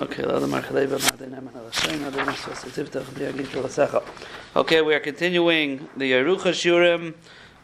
Okay, 0.00 0.22
we 4.80 4.94
are 4.94 5.00
continuing 5.00 5.88
the 5.94 6.12
Yerucha 6.12 6.54
Shurim. 6.54 7.12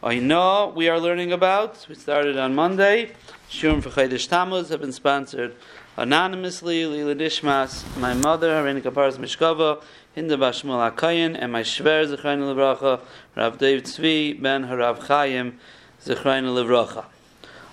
I 0.03 0.19
know 0.19 0.71
we 0.75 0.87
are 0.87 0.99
learning 0.99 1.31
about. 1.31 1.83
We 1.89 1.95
started 1.95 2.37
on 2.37 2.53
Monday. 2.53 3.13
Shurim 3.49 3.81
for 3.81 3.89
Chodesh 3.89 4.29
Tammuz 4.29 4.69
have 4.69 4.81
been 4.81 4.91
sponsored 4.91 5.55
anonymously. 5.95 6.85
Lila 6.85 7.15
Dishmas, 7.15 7.83
my 7.97 8.13
mother, 8.13 8.51
Harini 8.51 8.83
Kaparas 8.83 9.17
Mishkova, 9.17 9.81
Hinda 10.15 10.37
Bashmul 10.37 10.91
Akayin, 10.91 11.35
and 11.39 11.51
my 11.51 11.63
Shver 11.63 12.05
Zechrein 12.05 12.41
Levracha, 12.41 12.99
Rav 13.35 13.57
Dave 13.57 13.81
Tzvi 13.81 14.39
ben 14.39 14.65
Harav 14.65 14.99
Chaim 15.07 15.57
Zechrein 16.05 16.43
Levracha. 16.43 17.05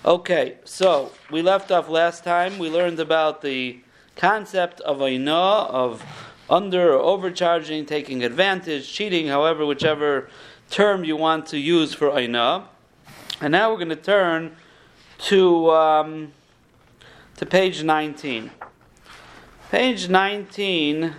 Okay, 0.06 0.56
so 0.64 1.12
we 1.30 1.42
left 1.42 1.70
off 1.70 1.90
last 1.90 2.24
time. 2.24 2.58
We 2.58 2.70
learned 2.70 2.98
about 2.98 3.42
the 3.42 3.83
concept 4.16 4.80
of 4.80 5.02
aina, 5.02 5.32
of 5.32 6.04
under 6.48 6.92
or 6.94 7.00
overcharging, 7.00 7.86
taking 7.86 8.22
advantage, 8.22 8.92
cheating, 8.92 9.28
however, 9.28 9.64
whichever 9.64 10.28
term 10.70 11.04
you 11.04 11.16
want 11.16 11.46
to 11.46 11.58
use 11.58 11.94
for 11.94 12.16
aina. 12.18 12.68
And 13.40 13.52
now 13.52 13.70
we're 13.70 13.78
going 13.78 13.88
to 13.88 13.96
turn 13.96 14.56
to 15.18 15.70
um, 15.70 16.32
to 17.36 17.46
page 17.46 17.82
19. 17.82 18.50
Page 19.70 20.08
19, 20.08 21.14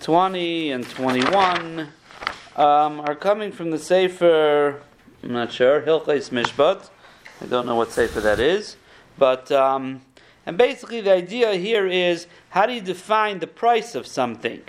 20, 0.00 0.70
and 0.70 0.88
21 0.88 1.88
um, 2.56 3.00
are 3.00 3.14
coming 3.16 3.50
from 3.50 3.70
the 3.70 3.78
Sefer, 3.78 4.80
I'm 5.22 5.32
not 5.32 5.50
sure, 5.52 5.80
Hilchais 5.80 6.30
Mishpat. 6.30 6.88
I 7.40 7.46
don't 7.46 7.66
know 7.66 7.74
what 7.74 7.90
sefer 7.90 8.20
that 8.20 8.38
is, 8.38 8.76
but 9.18 9.50
um, 9.50 10.02
and 10.50 10.58
basically 10.58 11.00
the 11.00 11.12
idea 11.12 11.54
here 11.54 11.86
is 11.86 12.26
how 12.48 12.66
do 12.66 12.72
you 12.72 12.80
define 12.80 13.38
the 13.38 13.46
price 13.46 13.94
of 13.94 14.04
something? 14.04 14.62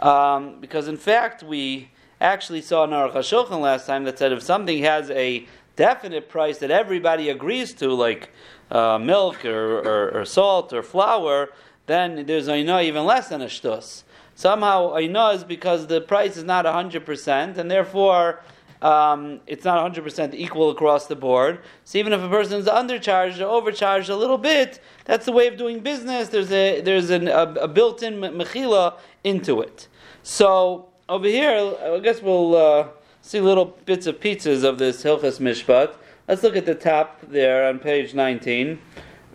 Um, 0.00 0.56
because 0.60 0.88
in 0.88 0.96
fact 0.96 1.44
we 1.44 1.92
actually 2.20 2.60
saw 2.60 2.82
in 2.82 2.90
Aruch 2.90 3.14
HaShulchan 3.14 3.60
last 3.60 3.86
time 3.86 4.02
that 4.02 4.18
said 4.18 4.32
if 4.32 4.42
something 4.42 4.82
has 4.82 5.12
a 5.12 5.46
definite 5.76 6.28
price 6.28 6.58
that 6.58 6.72
everybody 6.72 7.28
agrees 7.28 7.72
to, 7.74 7.94
like 7.94 8.30
uh, 8.72 8.98
milk 8.98 9.44
or, 9.44 9.78
or, 9.78 10.10
or, 10.10 10.24
salt 10.24 10.72
or 10.72 10.82
flour, 10.82 11.50
then 11.86 12.26
there's 12.26 12.48
aina 12.48 12.80
even 12.80 13.04
less 13.04 13.28
than 13.28 13.42
a 13.42 13.46
shtus. 13.46 14.02
Somehow 14.34 14.96
aina 14.96 15.28
is 15.28 15.44
because 15.44 15.86
the 15.86 16.00
price 16.00 16.36
is 16.36 16.42
not 16.42 16.64
100%, 16.64 17.58
and 17.58 17.70
therefore 17.70 18.40
um, 18.82 19.40
it's 19.46 19.64
not 19.64 19.94
100% 19.94 20.34
equal 20.34 20.70
across 20.70 21.06
the 21.06 21.14
board. 21.14 21.60
So 21.84 21.98
even 21.98 22.12
if 22.12 22.20
a 22.20 22.28
person 22.28 22.58
is 22.58 22.66
undercharged 22.66 23.40
or 23.40 23.44
overcharged 23.44 24.10
a 24.10 24.16
little 24.16 24.38
bit, 24.38 24.80
that's 25.04 25.24
the 25.24 25.32
way 25.32 25.46
of 25.46 25.56
doing 25.56 25.78
business. 25.80 26.28
There's 26.28 26.50
a 26.50 26.80
there's 26.80 27.10
an, 27.10 27.28
a, 27.28 27.54
a 27.60 27.68
built-in 27.68 28.14
mechila 28.14 28.98
into 29.22 29.60
it. 29.60 29.86
So 30.24 30.88
over 31.08 31.28
here, 31.28 31.74
I 31.80 32.00
guess 32.00 32.20
we'll 32.20 32.56
uh, 32.56 32.88
see 33.20 33.40
little 33.40 33.76
bits 33.86 34.08
of 34.08 34.18
pizzas 34.18 34.64
of 34.64 34.78
this 34.78 35.04
Hilchas 35.04 35.38
Mishpat. 35.38 35.94
Let's 36.26 36.42
look 36.42 36.56
at 36.56 36.66
the 36.66 36.74
top 36.74 37.20
there 37.22 37.68
on 37.68 37.78
page 37.78 38.14
19. 38.14 38.80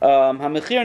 Um, 0.01 0.37
so 0.39 0.43
you 0.69 0.75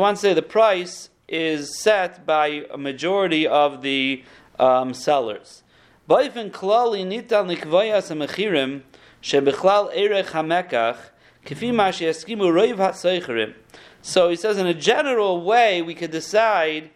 want 0.00 0.16
to 0.16 0.20
say 0.20 0.34
the 0.34 0.46
price 0.46 1.10
is 1.26 1.80
set 1.80 2.24
by 2.24 2.66
a 2.70 2.78
majority 2.78 3.48
of 3.48 3.82
the 3.82 4.22
um, 4.60 4.94
sellers. 4.94 5.63
Baifin 6.08 6.50
klali 6.50 7.04
nitan 7.04 7.48
likvayas 7.48 8.10
amechirim 8.10 8.82
shebechlal 9.22 9.90
erech 9.96 10.26
hamekach 10.26 10.98
kifi 11.46 11.72
mashiaskimu 11.72 12.52
roiv 12.52 12.76
hasoicherim. 12.76 13.54
So 14.02 14.28
he 14.28 14.36
says, 14.36 14.58
in 14.58 14.66
a 14.66 14.74
general 14.74 15.42
way, 15.42 15.80
we 15.80 15.94
could 15.94 16.10
decide 16.10 16.90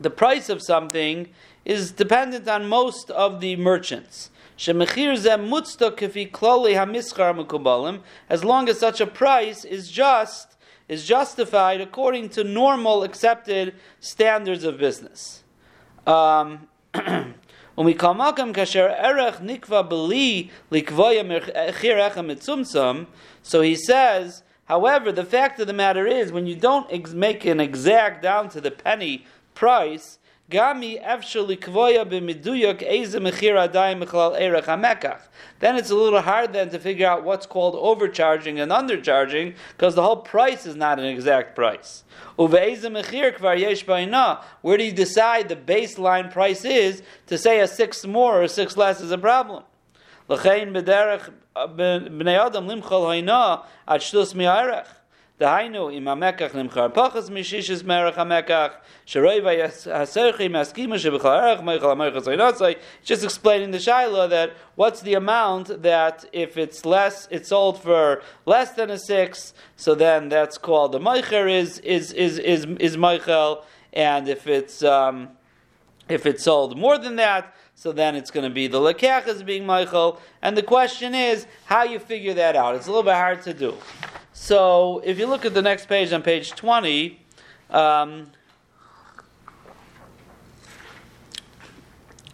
the 0.00 0.08
price 0.08 0.48
of 0.48 0.62
something 0.62 1.28
is 1.66 1.92
dependent 1.92 2.48
on 2.48 2.66
most 2.66 3.10
of 3.10 3.42
the 3.42 3.56
merchants. 3.56 4.30
As 4.56 4.68
long 8.44 8.68
as 8.68 8.78
such 8.78 9.00
a 9.00 9.06
price 9.06 9.64
is 9.64 9.90
just 9.90 10.56
is 10.86 11.06
justified 11.06 11.80
according 11.80 12.28
to 12.28 12.44
normal 12.44 13.02
accepted 13.02 13.74
standards 14.00 14.64
of 14.64 14.78
business. 14.78 15.42
Um, 16.06 16.68
Eh, 17.76 17.82
mitzumtzum. 22.22 23.06
So 23.42 23.60
he 23.60 23.74
says, 23.74 24.42
however, 24.66 25.10
the 25.10 25.24
fact 25.24 25.58
of 25.60 25.66
the 25.66 25.72
matter 25.72 26.06
is, 26.06 26.30
when 26.30 26.46
you 26.46 26.54
don't 26.54 26.86
ex- 26.92 27.12
make 27.12 27.44
an 27.44 27.60
exact 27.60 28.22
down 28.22 28.48
to 28.50 28.60
the 28.60 28.70
penny 28.70 29.26
price, 29.54 30.18
Then 30.46 30.92
it's 35.76 35.90
a 35.90 35.94
little 35.94 36.20
hard 36.20 36.52
then 36.52 36.68
to 36.68 36.78
figure 36.78 37.06
out 37.06 37.24
what's 37.24 37.46
called 37.46 37.74
overcharging 37.76 38.60
and 38.60 38.70
undercharging 38.70 39.54
because 39.70 39.94
the 39.94 40.02
whole 40.02 40.18
price 40.18 40.66
is 40.66 40.76
not 40.76 40.98
an 40.98 41.06
exact 41.06 41.54
price. 41.54 42.04
Where 42.36 42.66
do 42.66 42.74
you 44.84 44.92
decide 44.92 45.48
the 45.48 45.56
baseline 45.56 46.30
price 46.30 46.64
is 46.66 47.02
to 47.26 47.38
say 47.38 47.60
a 47.60 47.66
six 47.66 48.04
more 48.04 48.42
or 48.42 48.48
six 48.48 48.76
less 48.76 49.00
is 49.00 49.10
a 49.10 49.18
problem? 49.18 49.62
B'nei 50.28 51.26
adam 52.38 52.66
limchol 52.68 53.64
shtus 53.88 54.34
mi'arech. 54.34 54.88
דהיינו, 55.39 55.89
אם 55.89 56.07
המקח 56.07 56.55
נמכר 56.55 56.87
פחס 56.93 57.29
משישס 57.29 57.83
מרח 57.83 58.17
המקח, 58.17 58.67
שרוי 59.05 59.41
והסרחי 59.41 60.47
מסכימה 60.47 60.99
שבכלל 60.99 61.39
ערך 61.39 61.61
מייכל 61.61 61.91
המרח 61.91 62.19
זוינוצי, 62.19 62.63
just 63.05 63.23
explaining 63.23 63.71
the 63.71 63.79
Shiloh 63.79 64.27
that 64.27 64.49
what's 64.75 65.01
the 65.01 65.13
amount 65.13 65.81
that 65.81 66.25
if 66.33 66.57
it's 66.57 66.85
less, 66.85 67.27
it's 67.31 67.49
sold 67.49 67.81
for 67.81 68.21
less 68.45 68.71
than 68.71 68.89
a 68.89 68.97
six, 68.97 69.53
so 69.77 69.95
then 69.95 70.27
that's 70.27 70.57
called 70.57 70.91
the 70.91 70.99
meicher 70.99 71.49
is, 71.49 71.79
is, 71.79 72.11
is, 72.11 72.37
is, 72.39 72.65
is 72.79 72.97
meichel, 72.97 73.63
and 73.93 74.27
if 74.27 74.45
it's, 74.45 74.83
um, 74.83 75.29
if 76.09 76.25
it's 76.25 76.43
sold 76.43 76.77
more 76.77 76.97
than 76.97 77.15
that, 77.15 77.55
so 77.75 77.93
then 77.93 78.13
it's 78.13 78.29
going 78.29 78.43
to 78.43 78.53
be 78.53 78.67
the 78.67 78.77
lekech 78.77 79.25
is 79.29 79.41
being 79.41 79.65
Michael. 79.65 80.19
And 80.41 80.57
the 80.57 80.63
question 80.63 81.15
is 81.15 81.47
how 81.63 81.83
you 81.83 81.97
figure 81.97 82.33
that 82.33 82.57
out. 82.57 82.75
It's 82.75 82.87
a 82.87 82.89
little 82.89 83.03
bit 83.03 83.13
hard 83.13 83.41
to 83.43 83.53
do. 83.53 83.77
So 84.36 85.00
if 85.04 85.16
you 85.16 85.26
look 85.26 85.44
at 85.44 85.54
the 85.54 85.62
next 85.62 85.86
page 85.86 86.12
on 86.12 86.20
page 86.20 86.50
20, 86.50 87.20
um, 87.70 88.32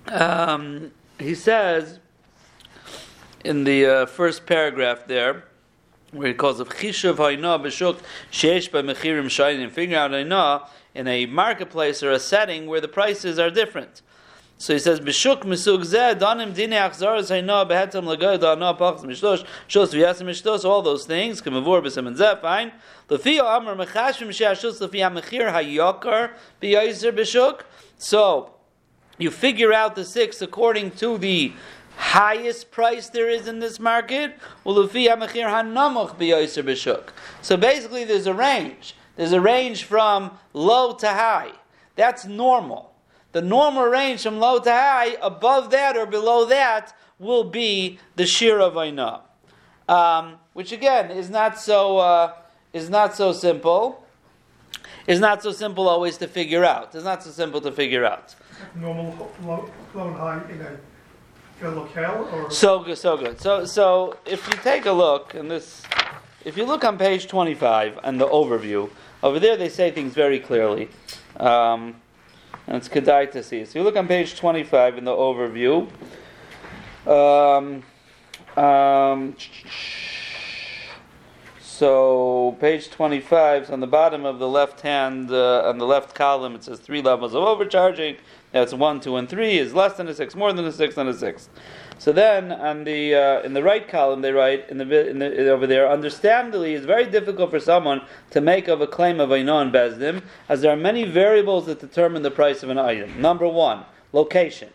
um, 0.09 0.93
he 1.19 1.35
says 1.35 2.01
in 3.45 3.65
the 3.65 3.87
uh, 3.87 4.07
first 4.07 4.47
paragraph 4.47 5.07
there, 5.07 5.45
where 6.11 6.29
he 6.29 6.35
calls 6.35 6.59
it 6.59 6.69
chishav 6.69 7.17
hayna 7.17 7.63
b'shuk 7.63 8.01
sheish 8.33 8.71
b'mechirim 8.71 9.27
shayim, 9.27 9.71
figuring 9.71 9.95
out 9.95 10.11
hayna 10.11 10.67
in 10.95 11.07
a 11.07 11.27
marketplace 11.27 12.03
or 12.03 12.11
a 12.13 12.19
setting 12.19 12.67
where 12.67 12.81
the 12.81 12.89
prices 12.89 13.39
are 13.39 13.51
different. 13.51 14.01
So 14.61 14.75
he 14.75 14.79
says, 14.79 15.01
"B'shuk 15.01 15.45
misug 15.45 15.87
zeh 15.87 16.15
danim 16.19 16.53
dine 16.55 16.73
achzaras 16.73 17.31
hayna 17.31 17.67
behetam 17.67 18.05
lagoy 18.05 18.39
dana 18.39 18.75
pachs 18.75 19.01
mishlosh 19.01 19.43
shos 19.67 19.95
v'yasim 19.95 20.27
mishtos 20.27 20.67
all 20.67 20.83
those 20.83 21.07
things 21.07 21.41
kemavur 21.41 21.83
b'sem 21.83 22.07
and 22.07 22.15
zeh 22.19 22.39
fine. 22.43 22.71
Lefi 23.09 23.39
amar 23.39 23.75
mechashim 23.75 24.31
she'ashus 24.31 24.79
lefi 24.83 25.01
hamechir 25.01 25.51
hayakar 25.51 26.33
b'yaser 26.61 27.11
b'shuk. 27.11 27.63
So 27.97 28.53
you 29.17 29.31
figure 29.31 29.73
out 29.73 29.95
the 29.97 30.05
six 30.05 30.43
according 30.43 30.91
to 30.91 31.17
the 31.17 31.55
highest 31.97 32.71
price 32.71 33.09
there 33.09 33.31
is 33.31 33.49
in 33.49 33.61
this 33.61 33.81
market. 33.81 34.39
So 34.67 34.87
basically, 37.57 38.05
there's 38.05 38.27
a 38.27 38.35
range. 38.35 38.95
There's 39.17 39.33
a 39.33 39.41
range 39.41 39.85
from 39.85 40.39
low 40.53 40.93
to 40.97 41.09
high. 41.09 41.53
That's 41.97 42.27
normal. 42.27 42.90
The 43.33 43.43
normal 43.43 43.85
range 43.85 44.23
from 44.23 44.39
low 44.39 44.59
to 44.59 44.71
high, 44.71 45.17
above 45.23 45.71
that 45.71 45.97
or 45.97 46.07
below 46.07 46.45
that, 46.47 46.97
will 47.19 47.45
be 47.45 47.99
the 48.17 48.27
shir 48.27 48.59
of 48.61 48.77
Aina. 48.77 49.21
Um, 49.89 50.37
which 50.53 50.73
again 50.73 51.11
is 51.11 51.31
not 51.31 51.59
so 51.59 51.99
uh, 51.99 52.33
is 52.73 52.89
not 52.91 53.15
so 53.15 53.33
simple. 53.33 54.05
Is 55.07 55.19
not 55.19 55.43
so 55.43 55.53
simple 55.53 55.89
always 55.89 56.17
to 56.19 56.29
figure 56.29 56.65
out. 56.65 56.95
It's 56.95 57.05
not 57.05 57.23
so 57.23 57.31
simple 57.31 57.61
to 57.63 57.73
figure 57.73 58.05
out. 58.05 58.35
Normal 58.77 59.31
low, 59.43 59.71
low 59.95 60.09
and 60.09 60.17
high 60.17 60.43
in 60.51 60.61
a, 60.61 60.79
in 61.61 61.67
a 61.67 61.71
locale 61.71 62.29
or 62.33 62.51
so 62.51 62.81
good, 62.81 62.99
so 62.99 63.17
good. 63.17 63.41
So 63.41 63.65
so 63.65 64.17
if 64.27 64.47
you 64.49 64.55
take 64.63 64.87
a 64.87 64.93
look 64.93 65.35
and 65.35 65.51
this, 65.51 65.83
if 66.45 66.57
you 66.57 66.65
look 66.65 66.85
on 66.85 66.99
page 66.99 67.27
twenty 67.27 67.55
five 67.55 67.99
and 68.05 68.21
the 68.21 68.27
overview 68.29 68.91
over 69.23 69.41
there, 69.41 69.57
they 69.57 69.69
say 69.69 69.91
things 69.91 70.15
very 70.15 70.39
clearly. 70.39 70.89
Um, 71.39 71.97
and 72.71 72.79
it's 72.79 72.89
kedai 72.89 73.31
to 73.33 73.43
see. 73.43 73.65
So 73.65 73.81
you 73.81 73.85
look 73.85 73.97
on 73.97 74.07
page 74.07 74.37
25 74.37 74.99
in 74.99 75.05
the 75.05 75.11
overview. 75.11 75.91
Um, 77.05 77.83
um, 78.57 79.37
So 81.81 82.59
page 82.61 82.91
25, 82.91 83.69
so 83.69 83.73
on 83.73 83.81
the 83.81 83.87
bottom 83.87 84.27
of 84.27 84.39
the 84.39 84.47
left 84.47 84.83
hand, 84.83 85.31
uh, 85.31 85.63
on 85.65 85.79
the 85.79 85.87
left 85.87 86.15
column, 86.15 86.55
it 86.55 86.65
says 86.65 86.79
three 86.79 87.01
levels 87.01 87.35
of 87.35 87.43
overcharging. 87.43 88.17
That's 88.53 88.75
one, 88.75 89.01
two, 89.01 89.17
and 89.17 89.27
three 89.27 89.57
is 89.57 89.73
less 89.73 89.95
than 89.97 90.07
a 90.07 90.13
six, 90.13 90.35
more 90.35 90.53
than 90.53 90.67
a 90.67 90.73
six, 90.73 90.99
and 90.99 91.09
a 91.09 91.15
six. 91.15 91.49
So 91.97 92.13
then, 92.13 92.53
on 92.53 92.85
the 92.85 93.15
uh, 93.15 93.41
in 93.45 93.55
the 93.55 93.63
right 93.63 93.89
column, 93.89 94.21
they 94.21 94.31
write 94.31 94.69
in 94.69 94.77
the, 94.77 95.09
in 95.09 95.21
the 95.21 95.49
over 95.49 95.67
there. 95.67 95.91
Understandably, 95.91 96.75
it's 96.75 96.85
very 96.85 97.07
difficult 97.07 97.51
for 97.51 97.61
someone 97.61 98.03
to 98.29 98.43
make 98.43 98.69
of 98.69 98.83
a 98.83 98.87
claim 98.87 99.19
of 99.19 99.31
Einon 99.31 99.73
Bezdim, 99.73 100.23
as 100.51 100.61
there 100.61 100.71
are 100.71 100.77
many 100.77 101.05
variables 101.05 101.65
that 101.65 101.81
determine 101.81 102.21
the 102.21 102.31
price 102.31 102.63
of 102.63 102.69
an 102.69 102.77
item. 102.77 103.23
Number 103.23 103.49
one, 103.49 103.87
location. 104.13 104.69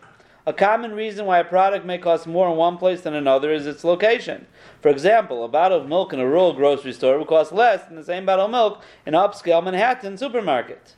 A 0.48 0.52
common 0.52 0.94
reason 0.94 1.26
why 1.26 1.40
a 1.40 1.44
product 1.44 1.84
may 1.84 1.98
cost 1.98 2.24
more 2.24 2.48
in 2.48 2.56
one 2.56 2.78
place 2.78 3.00
than 3.00 3.14
another 3.14 3.52
is 3.52 3.66
its 3.66 3.82
location. 3.82 4.46
For 4.80 4.90
example, 4.90 5.44
a 5.44 5.48
bottle 5.48 5.80
of 5.80 5.88
milk 5.88 6.12
in 6.12 6.20
a 6.20 6.26
rural 6.26 6.52
grocery 6.52 6.92
store 6.92 7.18
would 7.18 7.26
cost 7.26 7.50
less 7.50 7.84
than 7.84 7.96
the 7.96 8.04
same 8.04 8.24
bottle 8.24 8.44
of 8.44 8.52
milk 8.52 8.82
in 9.04 9.14
upscale 9.14 9.64
Manhattan 9.64 10.16
supermarket. 10.16 10.94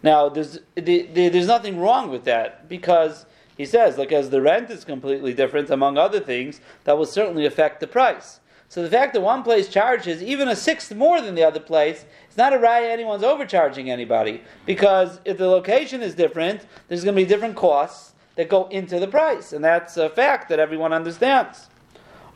Now, 0.00 0.28
there's, 0.28 0.60
there's 0.76 1.46
nothing 1.48 1.80
wrong 1.80 2.08
with 2.08 2.22
that 2.24 2.68
because 2.68 3.26
he 3.56 3.66
says, 3.66 3.98
like, 3.98 4.12
as 4.12 4.30
the 4.30 4.40
rent 4.40 4.70
is 4.70 4.84
completely 4.84 5.34
different, 5.34 5.70
among 5.70 5.98
other 5.98 6.20
things, 6.20 6.60
that 6.84 6.96
will 6.96 7.06
certainly 7.06 7.46
affect 7.46 7.80
the 7.80 7.88
price. 7.88 8.38
So 8.68 8.80
the 8.82 8.90
fact 8.90 9.12
that 9.14 9.22
one 9.22 9.42
place 9.42 9.68
charges 9.68 10.22
even 10.22 10.48
a 10.48 10.54
sixth 10.54 10.94
more 10.94 11.20
than 11.20 11.34
the 11.34 11.44
other 11.44 11.60
place, 11.60 12.04
is 12.30 12.36
not 12.36 12.52
a 12.52 12.58
right 12.58 12.84
anyone's 12.84 13.24
overcharging 13.24 13.90
anybody. 13.90 14.42
Because 14.66 15.20
if 15.24 15.36
the 15.38 15.48
location 15.48 16.00
is 16.00 16.14
different, 16.14 16.66
there's 16.86 17.02
going 17.02 17.16
to 17.16 17.22
be 17.22 17.28
different 17.28 17.56
costs 17.56 18.13
that 18.36 18.48
go 18.48 18.66
into 18.68 18.98
the 18.98 19.08
price. 19.08 19.52
And 19.52 19.64
that's 19.64 19.96
a 19.96 20.08
fact 20.08 20.48
that 20.48 20.58
everyone 20.58 20.92
understands. 20.92 21.68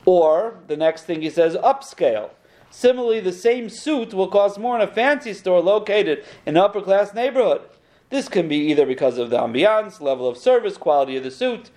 Or, 0.05 0.59
the 0.69 0.77
next 0.77 1.05
thing 1.05 1.23
he 1.23 1.31
says, 1.31 1.56
upscale. 1.56 2.31
Similarly, 2.71 3.21
the 3.21 3.33
same 3.33 3.69
suit 3.69 4.15
will 4.15 4.29
cost 4.29 4.59
more 4.59 4.77
in 4.77 4.83
a 4.83 4.87
fancy 4.87 5.33
store 5.33 5.61
located 5.61 6.25
in 6.47 6.56
an 6.56 6.62
upper 6.62 6.81
class 6.81 7.15
neighborhood. 7.15 7.62
This 8.11 8.29
can 8.29 8.49
be 8.49 8.56
either 8.56 8.87
because 8.87 9.19
of 9.19 9.31
the 9.31 9.39
ambiance, 9.39 10.00
level 10.00 10.29
of 10.29 10.39
service, 10.39 10.77
quality 10.77 11.17
of 11.17 11.25
the 11.25 11.31
suit, 11.31 11.71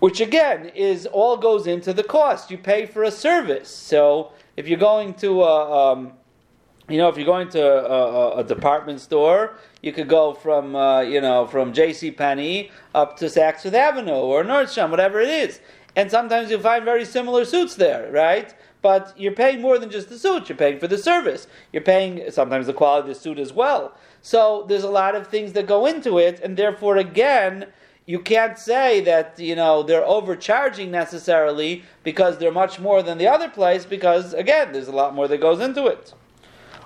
which 0.00 0.20
again 0.20 0.66
is 0.74 1.06
all 1.06 1.36
goes 1.36 1.66
into 1.66 1.92
the 1.92 2.02
cost. 2.02 2.50
You 2.50 2.58
pay 2.58 2.86
for 2.86 3.02
a 3.04 3.10
service. 3.10 3.68
So 3.68 4.32
if 4.56 4.66
you're 4.66 4.78
going 4.78 5.14
to 5.14 5.42
a, 5.42 5.92
um, 5.92 6.12
you 6.88 6.98
know, 6.98 7.08
if 7.08 7.16
you're 7.16 7.26
going 7.26 7.48
to 7.50 7.62
a, 7.62 8.38
a, 8.40 8.44
department 8.44 9.00
store, 9.00 9.56
you 9.80 9.92
could 9.92 10.08
go 10.08 10.34
from, 10.34 10.76
uh, 10.76 11.00
you 11.00 11.20
know, 11.20 11.46
from 11.46 11.72
J.C. 11.72 12.10
Penney 12.10 12.70
up 12.94 13.16
to 13.18 13.26
Saks 13.26 13.60
Fifth 13.60 13.74
Avenue 13.74 14.12
or 14.12 14.44
Nordstrom, 14.44 14.90
whatever 14.90 15.20
it 15.20 15.30
is 15.30 15.60
and 15.96 16.10
sometimes 16.10 16.50
you'll 16.50 16.60
find 16.60 16.84
very 16.84 17.04
similar 17.04 17.44
suits 17.44 17.76
there, 17.76 18.10
right? 18.10 18.54
But 18.82 19.14
you're 19.16 19.32
paying 19.32 19.60
more 19.60 19.78
than 19.78 19.90
just 19.90 20.08
the 20.08 20.18
suit. 20.18 20.48
You're 20.48 20.58
paying 20.58 20.78
for 20.78 20.88
the 20.88 20.98
service. 20.98 21.46
You're 21.72 21.82
paying 21.82 22.30
sometimes 22.30 22.66
the 22.66 22.74
quality 22.74 23.10
of 23.10 23.14
the 23.14 23.20
suit 23.20 23.38
as 23.38 23.52
well. 23.52 23.96
So 24.20 24.64
there's 24.68 24.82
a 24.82 24.90
lot 24.90 25.14
of 25.14 25.28
things 25.28 25.52
that 25.52 25.66
go 25.66 25.86
into 25.86 26.18
it, 26.18 26.40
and 26.40 26.56
therefore, 26.56 26.96
again, 26.96 27.66
you 28.06 28.18
can't 28.18 28.58
say 28.58 29.00
that 29.02 29.38
you 29.38 29.54
know 29.54 29.82
they're 29.82 30.04
overcharging 30.04 30.90
necessarily 30.90 31.84
because 32.02 32.36
they're 32.36 32.52
much 32.52 32.78
more 32.78 33.02
than 33.02 33.16
the 33.16 33.28
other 33.28 33.48
place. 33.48 33.86
Because 33.86 34.34
again, 34.34 34.72
there's 34.72 34.88
a 34.88 34.92
lot 34.92 35.14
more 35.14 35.28
that 35.28 35.40
goes 35.40 35.60
into 35.60 35.86
it. 35.86 36.12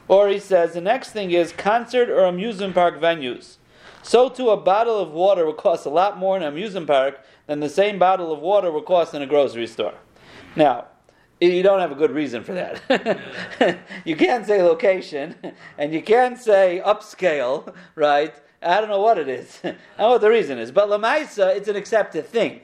Or 0.09 0.29
he 0.29 0.39
says 0.39 0.73
the 0.73 0.81
next 0.81 1.11
thing 1.11 1.31
is 1.31 1.53
concert 1.53 2.09
or 2.09 2.25
amusement 2.25 2.75
park 2.75 3.01
venues. 3.01 3.57
So 4.03 4.29
too, 4.29 4.51
a 4.51 4.57
bottle 4.57 4.99
of 4.99 5.11
water 5.11 5.45
will 5.45 5.53
cost 5.53 5.85
a 5.85 5.91
lot 5.91 6.19
more 6.19 6.37
in 6.37 6.43
an 6.43 6.49
amusement 6.49 6.87
park 6.87 7.21
than 7.47 7.61
the 7.61 7.69
same 7.69 7.99
bottle 7.99 8.33
of 8.33 8.41
water 8.41 8.73
will 8.73 8.83
cost 8.83 9.15
in 9.15 9.23
a 9.23 9.27
grocery 9.27 9.67
store. 9.67 9.95
Now, 10.57 10.87
you 11.41 11.63
don't 11.63 11.81
have 11.81 11.93
a 11.93 11.95
good 11.95 12.11
reason 12.11 12.43
for 12.43 12.53
that. 12.55 13.79
you 14.05 14.17
can't 14.17 14.47
say 14.47 14.63
location, 14.63 15.37
and 15.77 15.93
you 15.93 16.03
can't 16.03 16.39
say 16.39 16.83
upscale, 16.85 17.75
right? 17.95 18.35
I 18.61 18.81
don't 18.81 18.91
know 18.91 19.01
what 19.01 19.19
it 19.19 19.29
is. 19.29 19.61
I 19.65 19.69
don't 19.69 19.79
know 19.99 20.09
what 20.11 20.21
the 20.21 20.31
reason 20.31 20.59
is. 20.59 20.73
But 20.73 20.89
Lamaisa, 20.89 21.55
it's 21.55 21.69
an 21.69 21.77
accepted 21.77 22.27
thing. 22.27 22.63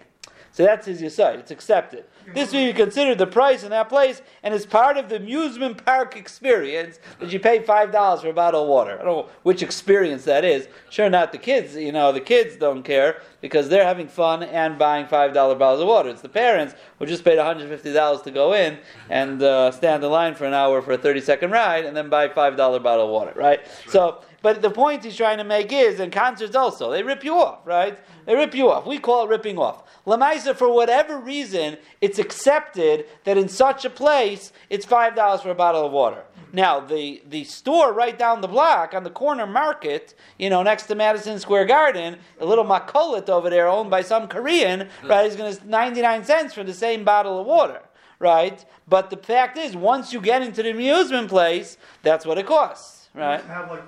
So 0.50 0.64
that's 0.64 0.87
his 0.87 1.02
Yisai. 1.02 1.38
It's 1.38 1.50
accepted. 1.50 2.05
This 2.32 2.53
will 2.53 2.67
be 2.67 2.73
considered 2.73 3.19
the 3.19 3.26
price 3.26 3.65
in 3.65 3.71
that 3.71 3.88
place, 3.88 4.23
and 4.43 4.55
it's 4.55 4.65
part 4.65 4.97
of 4.97 5.09
the 5.09 5.17
amusement 5.17 5.85
park 5.85 6.17
experience 6.17 6.99
that 7.21 7.32
you 7.32 7.41
pay 7.41 7.61
five 7.62 7.93
dollars 7.93 8.23
for 8.23 8.29
a 8.29 8.32
bottle 8.32 8.62
of 8.62 8.69
water. 8.69 8.99
I 9.00 9.05
don't 9.05 9.26
know 9.26 9.29
which 9.43 9.62
experience 9.62 10.25
that 10.25 10.44
is. 10.44 10.69
Sure, 10.91 11.11
not 11.11 11.32
the 11.32 11.38
kids. 11.38 11.76
You 11.76 11.93
know, 11.93 12.12
the 12.12 12.21
kids 12.21 12.56
don't 12.56 12.82
care 12.82 13.21
because 13.44 13.69
they're 13.69 13.85
having 13.85 14.08
fun 14.08 14.43
and 14.43 14.79
buying 14.79 15.06
five 15.06 15.35
dollar 15.35 15.55
bottles 15.55 15.82
of 15.82 15.87
water. 15.87 16.08
It's 16.08 16.23
the 16.23 16.31
parents 16.31 16.75
who 16.99 17.05
just 17.05 17.23
paid 17.26 17.37
one 17.37 17.44
hundred 17.44 17.69
fifty 17.69 17.93
dollars 17.93 18.23
to 18.23 18.31
go 18.31 18.55
in 18.55 18.79
and 19.11 19.43
uh, 19.43 19.70
stand 19.70 20.02
in 20.02 20.11
line 20.11 20.35
for 20.35 20.46
an 20.46 20.55
hour 20.55 20.81
for 20.81 20.93
a 20.93 20.96
thirty 20.96 21.20
second 21.20 21.50
ride, 21.50 21.85
and 21.85 21.94
then 21.94 22.08
buy 22.08 22.26
five 22.31 22.56
dollar 22.56 22.81
bottle 22.81 23.05
of 23.05 23.11
water. 23.11 23.32
Right? 23.37 23.61
So. 23.88 24.23
But 24.41 24.61
the 24.61 24.70
point 24.70 25.05
he's 25.05 25.17
trying 25.17 25.38
to 25.38 25.44
make 25.44 25.73
is, 25.73 26.00
in 26.00 26.11
concerts 26.11 26.55
also, 26.55 26.91
they 26.91 27.02
rip 27.02 27.25
you 27.25 27.35
off, 27.38 27.61
right? 27.67 27.99
They 28.26 28.35
rip 28.35 28.55
you 28.55 28.70
off. 28.70 28.87
We 28.87 28.99
call 28.99 29.25
it 29.25 29.31
ripping 29.31 29.56
off. 29.56 29.85
Lamaisa, 30.06 30.55
for 30.55 30.70
whatever 30.70 31.19
reason, 31.19 31.79
it's 32.02 32.19
accepted 32.19 33.06
that 33.25 33.38
in 33.38 33.49
such 33.49 33.87
a 33.87 33.90
place, 33.90 34.52
it's 34.69 34.85
$5 34.85 35.43
for 35.43 35.49
a 35.49 35.55
bottle 35.55 35.87
of 35.87 35.93
water. 35.93 36.25
Now, 36.52 36.81
the, 36.81 37.20
the 37.28 37.44
store 37.44 37.92
right 37.92 38.16
down 38.16 38.40
the 38.40 38.48
block 38.48 38.94
on 38.94 39.02
the 39.02 39.10
corner 39.10 39.46
market, 39.46 40.14
you 40.38 40.50
know, 40.50 40.62
next 40.62 40.86
to 40.86 40.94
Madison 40.94 41.38
Square 41.40 41.66
Garden, 41.66 42.16
a 42.38 42.46
little 42.46 42.64
makolit 42.64 43.28
over 43.28 43.50
there 43.50 43.66
owned 43.66 43.90
by 43.90 44.02
some 44.02 44.28
Korean, 44.28 44.88
right, 45.04 45.26
is 45.26 45.34
going 45.36 45.54
to 45.54 45.69
99 45.69 46.25
cents 46.25 46.54
for 46.54 46.62
the 46.62 46.72
same 46.72 47.04
bottle 47.04 47.40
of 47.40 47.46
water, 47.46 47.82
right? 48.20 48.64
But 48.86 49.10
the 49.10 49.16
fact 49.16 49.58
is, 49.58 49.76
once 49.76 50.12
you 50.12 50.20
get 50.20 50.42
into 50.42 50.62
the 50.62 50.70
amusement 50.70 51.28
place, 51.28 51.76
that's 52.02 52.25
what 52.25 52.38
it 52.38 52.46
costs, 52.46 53.08
right? 53.14 53.42
You 53.42 53.48
have 53.48 53.70
like 53.70 53.82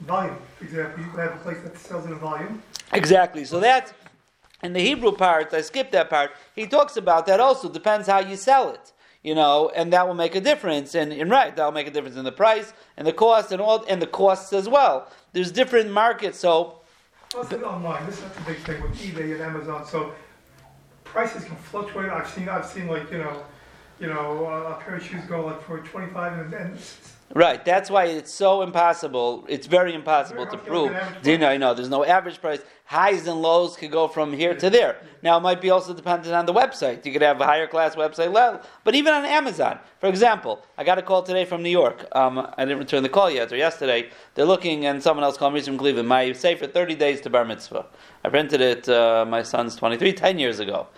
volume, 0.00 0.36
for 0.58 0.64
example. 0.64 1.04
You 1.04 1.10
have 1.10 1.32
a 1.32 1.36
place 1.38 1.58
that 1.62 1.76
sells 1.78 2.06
in 2.06 2.12
a 2.12 2.16
volume. 2.16 2.62
Exactly. 2.92 3.44
So 3.44 3.60
that's 3.60 3.92
in 4.62 4.72
the 4.72 4.80
Hebrew 4.80 5.12
part, 5.12 5.52
I 5.52 5.60
skipped 5.60 5.92
that 5.92 6.08
part. 6.08 6.32
He 6.54 6.66
talks 6.66 6.96
about 6.96 7.26
that 7.26 7.38
also. 7.38 7.68
Depends 7.68 8.06
how 8.06 8.20
you 8.20 8.36
sell 8.36 8.70
it, 8.70 8.92
you 9.24 9.34
know, 9.34 9.72
and 9.74 9.92
that 9.92 10.06
will 10.06 10.14
make 10.14 10.36
a 10.36 10.40
difference. 10.40 10.94
And, 10.94 11.12
and 11.12 11.28
right, 11.28 11.56
that 11.56 11.64
will 11.64 11.72
make 11.72 11.88
a 11.88 11.90
difference 11.90 12.16
in 12.16 12.24
the 12.24 12.30
price 12.30 12.72
and 12.96 13.04
the 13.04 13.12
cost 13.12 13.50
and 13.50 13.60
all, 13.60 13.84
and 13.88 14.00
the 14.00 14.06
costs 14.06 14.52
as 14.52 14.68
well. 14.68 15.08
There's 15.32 15.50
different 15.50 15.90
markets, 15.90 16.38
so. 16.38 16.80
Plus 17.30 17.52
online, 17.54 18.06
this 18.06 18.18
is 18.18 18.24
a 18.24 18.40
big 18.46 18.58
thing 18.58 18.80
with 18.80 18.92
eBay 19.00 19.32
and 19.32 19.40
Amazon. 19.40 19.84
So 19.84 20.12
prices 21.02 21.44
can 21.44 21.56
fluctuate. 21.56 22.10
I've 22.10 22.28
seen, 22.28 22.48
I've 22.48 22.66
seen 22.66 22.86
like 22.86 23.10
you 23.10 23.18
know, 23.18 23.42
you 23.98 24.06
know, 24.06 24.46
a 24.46 24.80
pair 24.80 24.94
of 24.94 25.02
shoes 25.02 25.24
go 25.24 25.44
like 25.46 25.60
for 25.62 25.80
twenty 25.80 26.12
five 26.12 26.38
and, 26.38 26.54
and 26.54 26.78
Right. 27.32 27.64
That's 27.64 27.90
why 27.90 28.04
it's 28.04 28.32
so 28.32 28.62
impossible. 28.62 29.44
It's 29.48 29.66
very 29.66 29.94
impossible 29.94 30.46
to 30.46 30.58
prove. 30.58 30.94
Do 31.22 31.32
You 31.32 31.38
know, 31.38 31.50
you 31.50 31.58
know, 31.58 31.74
there's 31.74 31.88
no 31.88 32.04
average 32.04 32.40
price. 32.40 32.60
Highs 32.84 33.26
and 33.26 33.40
lows 33.40 33.76
could 33.76 33.90
go 33.90 34.06
from 34.08 34.32
here 34.32 34.54
to 34.54 34.68
there. 34.68 34.98
Now, 35.22 35.38
it 35.38 35.40
might 35.40 35.60
be 35.60 35.70
also 35.70 35.94
dependent 35.94 36.34
on 36.34 36.44
the 36.44 36.52
website. 36.52 37.04
You 37.04 37.12
could 37.12 37.22
have 37.22 37.40
a 37.40 37.44
higher 37.44 37.66
class 37.66 37.96
website 37.96 38.30
level, 38.32 38.60
but 38.84 38.94
even 38.94 39.14
on 39.14 39.24
Amazon, 39.24 39.78
for 39.98 40.08
example, 40.08 40.62
I 40.76 40.84
got 40.84 40.98
a 40.98 41.02
call 41.02 41.22
today 41.22 41.46
from 41.46 41.62
New 41.62 41.70
York. 41.70 42.06
Um, 42.12 42.38
I 42.38 42.64
didn't 42.64 42.78
return 42.78 43.02
the 43.02 43.08
call 43.08 43.30
yet, 43.30 43.50
or 43.50 43.56
yesterday. 43.56 44.10
They're 44.34 44.44
looking, 44.44 44.84
and 44.84 45.02
someone 45.02 45.24
else 45.24 45.38
called 45.38 45.54
me 45.54 45.62
from 45.62 45.78
Cleveland. 45.78 46.08
My 46.08 46.30
safe 46.32 46.58
for 46.58 46.66
30 46.66 46.94
days 46.94 47.22
to 47.22 47.30
bar 47.30 47.46
mitzvah. 47.46 47.86
I 48.22 48.28
rented 48.28 48.60
it. 48.60 48.86
Uh, 48.88 49.24
my 49.26 49.42
son's 49.42 49.76
23, 49.76 50.12
10 50.12 50.38
years 50.38 50.60
ago. 50.60 50.88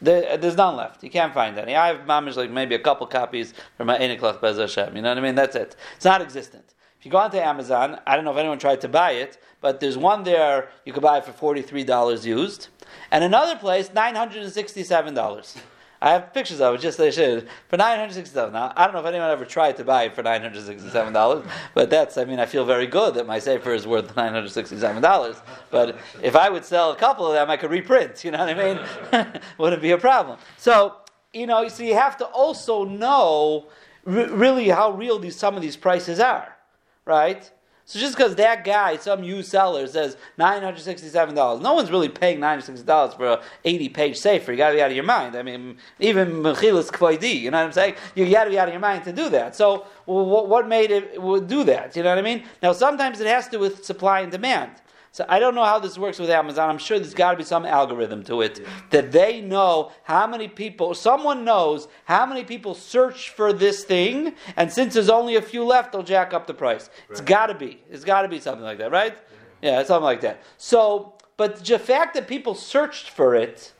There's 0.00 0.56
none 0.56 0.76
left. 0.76 1.02
You 1.02 1.10
can't 1.10 1.32
find 1.32 1.58
any. 1.58 1.74
I 1.74 1.88
have 1.88 2.06
mamish 2.06 2.36
like 2.36 2.50
maybe 2.50 2.74
a 2.74 2.78
couple 2.78 3.06
copies 3.06 3.54
from 3.76 3.86
my 3.86 3.98
Eniklach 3.98 4.40
Bez 4.40 4.58
Hashem. 4.58 4.94
You 4.94 5.02
know 5.02 5.08
what 5.08 5.18
I 5.18 5.20
mean? 5.22 5.34
That's 5.34 5.56
it. 5.56 5.76
It's 5.96 6.04
not 6.04 6.20
existent. 6.20 6.74
If 6.98 7.04
you 7.04 7.10
go 7.10 7.18
onto 7.18 7.38
Amazon, 7.38 8.00
I 8.06 8.16
don't 8.16 8.24
know 8.24 8.32
if 8.32 8.36
anyone 8.36 8.58
tried 8.58 8.80
to 8.82 8.88
buy 8.88 9.12
it, 9.12 9.38
but 9.60 9.80
there's 9.80 9.96
one 9.98 10.22
there 10.24 10.70
you 10.84 10.92
could 10.92 11.02
buy 11.02 11.20
for 11.20 11.32
$43 11.54 12.24
used, 12.24 12.68
and 13.10 13.22
another 13.24 13.56
place, 13.56 13.88
$967. 13.90 15.60
I 16.06 16.12
have 16.12 16.32
pictures 16.32 16.60
of 16.60 16.72
it, 16.72 16.80
just 16.80 16.98
they 16.98 17.10
should 17.10 17.48
for 17.66 17.76
nine 17.76 17.98
hundred 17.98 18.12
sixty-seven. 18.12 18.52
Now 18.52 18.72
I 18.76 18.84
don't 18.84 18.94
know 18.94 19.00
if 19.00 19.06
anyone 19.06 19.28
ever 19.28 19.44
tried 19.44 19.76
to 19.78 19.84
buy 19.84 20.04
it 20.04 20.14
for 20.14 20.22
nine 20.22 20.40
hundred 20.40 20.62
sixty-seven 20.62 21.12
dollars, 21.12 21.44
but 21.74 21.90
that's 21.90 22.16
I 22.16 22.24
mean 22.24 22.38
I 22.38 22.46
feel 22.46 22.64
very 22.64 22.86
good 22.86 23.14
that 23.14 23.26
my 23.26 23.40
safer 23.40 23.74
is 23.74 23.88
worth 23.88 24.14
nine 24.14 24.32
hundred 24.32 24.50
sixty-seven 24.50 25.02
dollars. 25.02 25.34
But 25.72 25.98
if 26.22 26.36
I 26.36 26.48
would 26.48 26.64
sell 26.64 26.92
a 26.92 26.96
couple 26.96 27.26
of 27.26 27.32
them, 27.32 27.50
I 27.50 27.56
could 27.56 27.72
reprint. 27.72 28.24
You 28.24 28.30
know 28.30 28.38
what 28.38 28.56
I 28.56 29.24
mean? 29.24 29.42
Wouldn't 29.58 29.82
be 29.82 29.90
a 29.90 29.98
problem. 29.98 30.38
So 30.58 30.94
you 31.32 31.48
know, 31.48 31.66
so 31.66 31.82
you 31.82 31.94
have 31.94 32.16
to 32.18 32.24
also 32.26 32.84
know 32.84 33.66
really 34.04 34.68
how 34.68 34.92
real 34.92 35.18
these 35.18 35.34
some 35.34 35.56
of 35.56 35.62
these 35.62 35.76
prices 35.76 36.20
are, 36.20 36.56
right? 37.04 37.50
So 37.88 38.00
just 38.00 38.16
because 38.16 38.34
that 38.34 38.64
guy, 38.64 38.96
some 38.96 39.22
used 39.22 39.48
seller, 39.48 39.86
says 39.86 40.16
nine 40.36 40.60
hundred 40.60 40.80
sixty-seven 40.80 41.36
dollars, 41.36 41.62
no 41.62 41.74
one's 41.74 41.88
really 41.88 42.08
paying 42.08 42.40
nine 42.40 42.58
hundred 42.58 42.66
sixty 42.66 42.84
dollars 42.84 43.14
for 43.14 43.34
an 43.34 43.38
eighty-page 43.64 44.16
safer. 44.18 44.50
You 44.50 44.58
got 44.58 44.70
to 44.70 44.74
be 44.74 44.82
out 44.82 44.90
of 44.90 44.96
your 44.96 45.04
mind. 45.04 45.36
I 45.36 45.42
mean, 45.42 45.78
even 46.00 46.32
mechilas 46.32 46.90
kvoidi, 46.90 47.40
you 47.40 47.52
know 47.52 47.58
what 47.58 47.66
I'm 47.66 47.72
saying? 47.72 47.94
You 48.16 48.28
got 48.28 48.44
to 48.44 48.50
be 48.50 48.58
out 48.58 48.66
of 48.66 48.74
your 48.74 48.80
mind 48.80 49.04
to 49.04 49.12
do 49.12 49.28
that. 49.28 49.54
So 49.54 49.86
what 50.04 50.66
made 50.66 50.90
it 50.90 51.14
do 51.46 51.62
that? 51.62 51.94
You 51.94 52.02
know 52.02 52.08
what 52.08 52.18
I 52.18 52.22
mean? 52.22 52.42
Now 52.60 52.72
sometimes 52.72 53.20
it 53.20 53.28
has 53.28 53.44
to 53.46 53.52
do 53.52 53.60
with 53.60 53.84
supply 53.84 54.20
and 54.20 54.32
demand. 54.32 54.72
So 55.16 55.24
I 55.30 55.38
don't 55.38 55.54
know 55.54 55.64
how 55.64 55.78
this 55.78 55.96
works 55.96 56.18
with 56.18 56.28
Amazon. 56.28 56.68
I'm 56.68 56.76
sure 56.76 56.98
there's 56.98 57.14
got 57.14 57.30
to 57.30 57.38
be 57.38 57.42
some 57.42 57.64
algorithm 57.64 58.22
to 58.24 58.42
it 58.42 58.60
that 58.90 59.12
they 59.12 59.40
know 59.40 59.90
how 60.02 60.26
many 60.26 60.46
people, 60.46 60.92
someone 60.92 61.42
knows 61.42 61.88
how 62.04 62.26
many 62.26 62.44
people 62.44 62.74
search 62.74 63.30
for 63.30 63.54
this 63.54 63.82
thing, 63.82 64.34
and 64.58 64.70
since 64.70 64.92
there's 64.92 65.08
only 65.08 65.36
a 65.36 65.40
few 65.40 65.64
left, 65.64 65.92
they'll 65.92 66.02
jack 66.02 66.34
up 66.34 66.46
the 66.46 66.52
price. 66.52 66.90
It's 67.08 67.22
got 67.22 67.46
to 67.46 67.54
be. 67.54 67.82
It's 67.90 68.04
got 68.04 68.22
to 68.22 68.28
be 68.28 68.40
something 68.40 68.62
like 68.62 68.76
that, 68.76 68.92
right? 68.92 69.16
Yeah, 69.62 69.82
something 69.84 70.04
like 70.04 70.20
that. 70.20 70.42
So, 70.58 71.14
but 71.38 71.64
the 71.64 71.78
fact 71.78 72.12
that 72.12 72.28
people 72.28 72.54
searched 72.54 73.08
for 73.08 73.34
it 73.34 73.72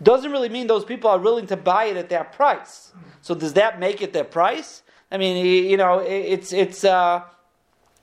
doesn't 0.00 0.30
really 0.30 0.48
mean 0.48 0.68
those 0.68 0.84
people 0.84 1.10
are 1.10 1.18
willing 1.18 1.48
to 1.48 1.56
buy 1.56 1.86
it 1.86 1.96
at 1.96 2.08
that 2.10 2.32
price. 2.32 2.92
So 3.20 3.34
does 3.34 3.54
that 3.54 3.80
make 3.80 4.00
it 4.00 4.12
their 4.12 4.22
price? 4.22 4.84
I 5.10 5.16
mean, 5.18 5.44
you 5.44 5.76
know, 5.76 5.98
it's 5.98 6.52
it's 6.52 6.84
uh, 6.84 7.24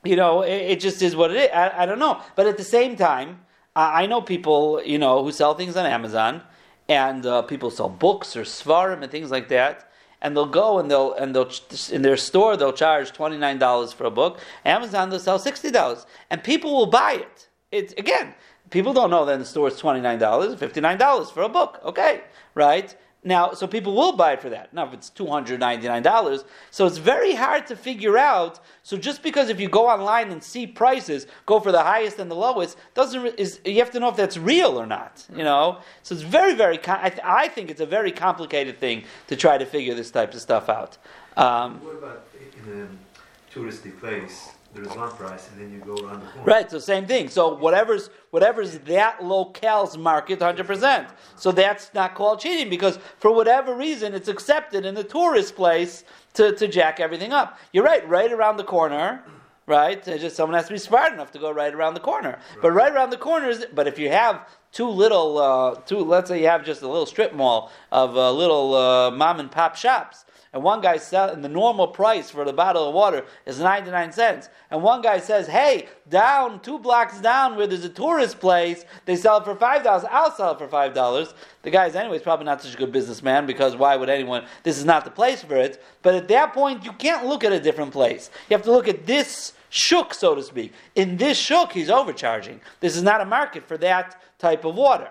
you 0.06 0.16
know, 0.16 0.42
it, 0.42 0.80
just 0.80 1.02
is 1.02 1.16
what 1.16 1.30
it 1.30 1.36
is. 1.36 1.50
I, 1.52 1.82
I, 1.82 1.86
don't 1.86 1.98
know, 1.98 2.20
but 2.34 2.46
at 2.46 2.56
the 2.56 2.64
same 2.64 2.96
time, 2.96 3.40
I, 3.74 4.06
know 4.06 4.22
people 4.22 4.80
you 4.84 4.98
know 4.98 5.22
who 5.22 5.32
sell 5.32 5.54
things 5.54 5.76
on 5.76 5.86
Amazon, 5.86 6.42
and 6.88 7.26
uh, 7.26 7.42
people 7.42 7.70
sell 7.70 7.88
books 7.88 8.36
or 8.36 8.42
svarim 8.42 9.02
and 9.02 9.10
things 9.10 9.30
like 9.30 9.48
that. 9.48 9.90
And 10.22 10.34
they'll 10.34 10.46
go 10.46 10.78
and 10.78 10.90
they'll 10.90 11.12
and 11.12 11.34
they'll 11.34 11.50
in 11.92 12.00
their 12.00 12.16
store 12.16 12.56
they'll 12.56 12.72
charge 12.72 13.12
twenty 13.12 13.36
nine 13.36 13.58
dollars 13.58 13.92
for 13.92 14.04
a 14.04 14.10
book. 14.10 14.40
Amazon 14.64 15.10
they'll 15.10 15.18
sell 15.20 15.38
sixty 15.38 15.70
dollars, 15.70 16.06
and 16.30 16.42
people 16.42 16.74
will 16.74 16.86
buy 16.86 17.12
it. 17.14 17.48
It's 17.70 17.92
again, 17.94 18.34
people 18.70 18.94
don't 18.94 19.10
know 19.10 19.26
that 19.26 19.34
in 19.34 19.40
the 19.40 19.44
store 19.44 19.68
it's 19.68 19.78
twenty 19.78 20.00
nine 20.00 20.18
dollars, 20.18 20.58
fifty 20.58 20.80
nine 20.80 20.96
dollars 20.96 21.30
for 21.30 21.42
a 21.42 21.48
book. 21.48 21.80
Okay, 21.84 22.22
right? 22.54 22.96
Now, 23.26 23.54
so 23.54 23.66
people 23.66 23.92
will 23.92 24.12
buy 24.12 24.34
it 24.34 24.40
for 24.40 24.48
that. 24.50 24.72
Now, 24.72 24.86
if 24.86 24.94
it's 24.94 25.10
$299, 25.10 26.44
so 26.70 26.86
it's 26.86 26.98
very 26.98 27.34
hard 27.34 27.66
to 27.66 27.74
figure 27.74 28.16
out. 28.16 28.60
So 28.84 28.96
just 28.96 29.20
because 29.20 29.48
if 29.48 29.58
you 29.58 29.68
go 29.68 29.88
online 29.88 30.30
and 30.30 30.40
see 30.40 30.64
prices, 30.64 31.26
go 31.44 31.58
for 31.58 31.72
the 31.72 31.82
highest 31.82 32.20
and 32.20 32.30
the 32.30 32.36
lowest, 32.36 32.78
doesn't 32.94 33.26
is 33.34 33.58
you 33.64 33.80
have 33.80 33.90
to 33.90 34.00
know 34.00 34.10
if 34.10 34.16
that's 34.16 34.38
real 34.38 34.80
or 34.80 34.86
not. 34.86 35.26
You 35.34 35.42
know, 35.42 35.78
so 36.04 36.14
it's 36.14 36.22
very, 36.22 36.54
very. 36.54 36.78
I, 36.86 37.10
th- 37.10 37.20
I 37.24 37.48
think 37.48 37.68
it's 37.68 37.80
a 37.80 37.86
very 37.86 38.12
complicated 38.12 38.78
thing 38.78 39.02
to 39.26 39.34
try 39.34 39.58
to 39.58 39.66
figure 39.66 39.94
this 39.94 40.12
type 40.12 40.32
of 40.32 40.40
stuff 40.40 40.68
out. 40.68 40.96
Um, 41.36 41.80
what 41.82 41.96
about 41.96 42.28
in 42.64 42.88
a 42.88 43.52
touristy 43.52 43.98
place? 43.98 44.50
There's 44.76 44.94
one 44.94 45.10
price, 45.10 45.48
and 45.50 45.60
then 45.60 45.72
you 45.72 45.80
go 45.80 46.06
around 46.06 46.20
the 46.20 46.26
corner. 46.26 46.44
Right. 46.44 46.70
So 46.70 46.78
same 46.78 47.06
thing. 47.06 47.28
So 47.28 47.54
whatever's 47.54 48.10
whatever's 48.30 48.78
that 48.80 49.24
locale's 49.24 49.96
market, 49.96 50.40
hundred 50.40 50.66
percent. 50.66 51.08
So 51.36 51.50
that's 51.50 51.92
not 51.94 52.14
called 52.14 52.40
cheating 52.40 52.68
because 52.68 52.98
for 53.18 53.34
whatever 53.34 53.74
reason 53.74 54.14
it's 54.14 54.28
accepted 54.28 54.84
in 54.84 54.94
the 54.94 55.04
tourist 55.04 55.56
place 55.56 56.04
to, 56.34 56.52
to 56.52 56.68
jack 56.68 57.00
everything 57.00 57.32
up. 57.32 57.58
You're 57.72 57.84
right. 57.84 58.06
Right 58.08 58.30
around 58.30 58.58
the 58.58 58.64
corner. 58.64 59.24
Right. 59.66 60.04
Just 60.04 60.36
someone 60.36 60.56
has 60.56 60.66
to 60.68 60.74
be 60.74 60.78
smart 60.78 61.12
enough 61.12 61.32
to 61.32 61.38
go 61.40 61.50
right 61.50 61.74
around 61.74 61.94
the 61.94 62.00
corner. 62.00 62.38
Right. 62.52 62.62
But 62.62 62.70
right 62.72 62.92
around 62.92 63.10
the 63.10 63.16
corner 63.16 63.48
is. 63.48 63.66
But 63.74 63.88
if 63.88 63.98
you 63.98 64.10
have 64.10 64.46
two 64.70 64.88
little, 64.88 65.38
uh, 65.38 65.74
two, 65.86 65.98
let's 65.98 66.28
say 66.28 66.40
you 66.40 66.46
have 66.46 66.64
just 66.64 66.82
a 66.82 66.88
little 66.88 67.06
strip 67.06 67.34
mall 67.34 67.72
of 67.90 68.16
uh, 68.16 68.30
little 68.30 68.74
uh, 68.74 69.10
mom 69.10 69.40
and 69.40 69.50
pop 69.50 69.74
shops 69.74 70.26
and 70.56 70.64
one 70.64 70.80
guy 70.80 70.96
selling 70.96 71.42
the 71.42 71.50
normal 71.50 71.86
price 71.86 72.30
for 72.30 72.42
the 72.42 72.52
bottle 72.52 72.88
of 72.88 72.94
water 72.94 73.26
is 73.44 73.60
99 73.60 74.10
cents, 74.10 74.48
and 74.70 74.82
one 74.82 75.02
guy 75.02 75.18
says, 75.18 75.46
hey, 75.46 75.86
down, 76.08 76.60
two 76.60 76.78
blocks 76.78 77.20
down 77.20 77.56
where 77.56 77.66
there's 77.66 77.84
a 77.84 77.90
tourist 77.90 78.40
place, 78.40 78.86
they 79.04 79.16
sell 79.16 79.36
it 79.36 79.44
for 79.44 79.54
$5, 79.54 80.08
I'll 80.10 80.34
sell 80.34 80.52
it 80.52 80.58
for 80.58 80.66
$5. 80.66 81.34
The 81.60 81.70
guy's 81.70 81.94
anyways 81.94 82.22
probably 82.22 82.46
not 82.46 82.62
such 82.62 82.72
a 82.72 82.78
good 82.78 82.90
businessman 82.90 83.44
because 83.44 83.76
why 83.76 83.96
would 83.96 84.08
anyone, 84.08 84.46
this 84.62 84.78
is 84.78 84.86
not 84.86 85.04
the 85.04 85.10
place 85.10 85.42
for 85.42 85.56
it. 85.56 85.84
But 86.00 86.14
at 86.14 86.28
that 86.28 86.54
point, 86.54 86.86
you 86.86 86.92
can't 86.92 87.26
look 87.26 87.44
at 87.44 87.52
a 87.52 87.60
different 87.60 87.92
place. 87.92 88.30
You 88.48 88.56
have 88.56 88.64
to 88.64 88.72
look 88.72 88.88
at 88.88 89.04
this 89.04 89.52
shook, 89.68 90.14
so 90.14 90.34
to 90.34 90.42
speak. 90.42 90.72
In 90.94 91.18
this 91.18 91.36
shook, 91.36 91.72
he's 91.72 91.90
overcharging. 91.90 92.62
This 92.80 92.96
is 92.96 93.02
not 93.02 93.20
a 93.20 93.26
market 93.26 93.68
for 93.68 93.76
that 93.76 94.18
type 94.38 94.64
of 94.64 94.74
water 94.74 95.10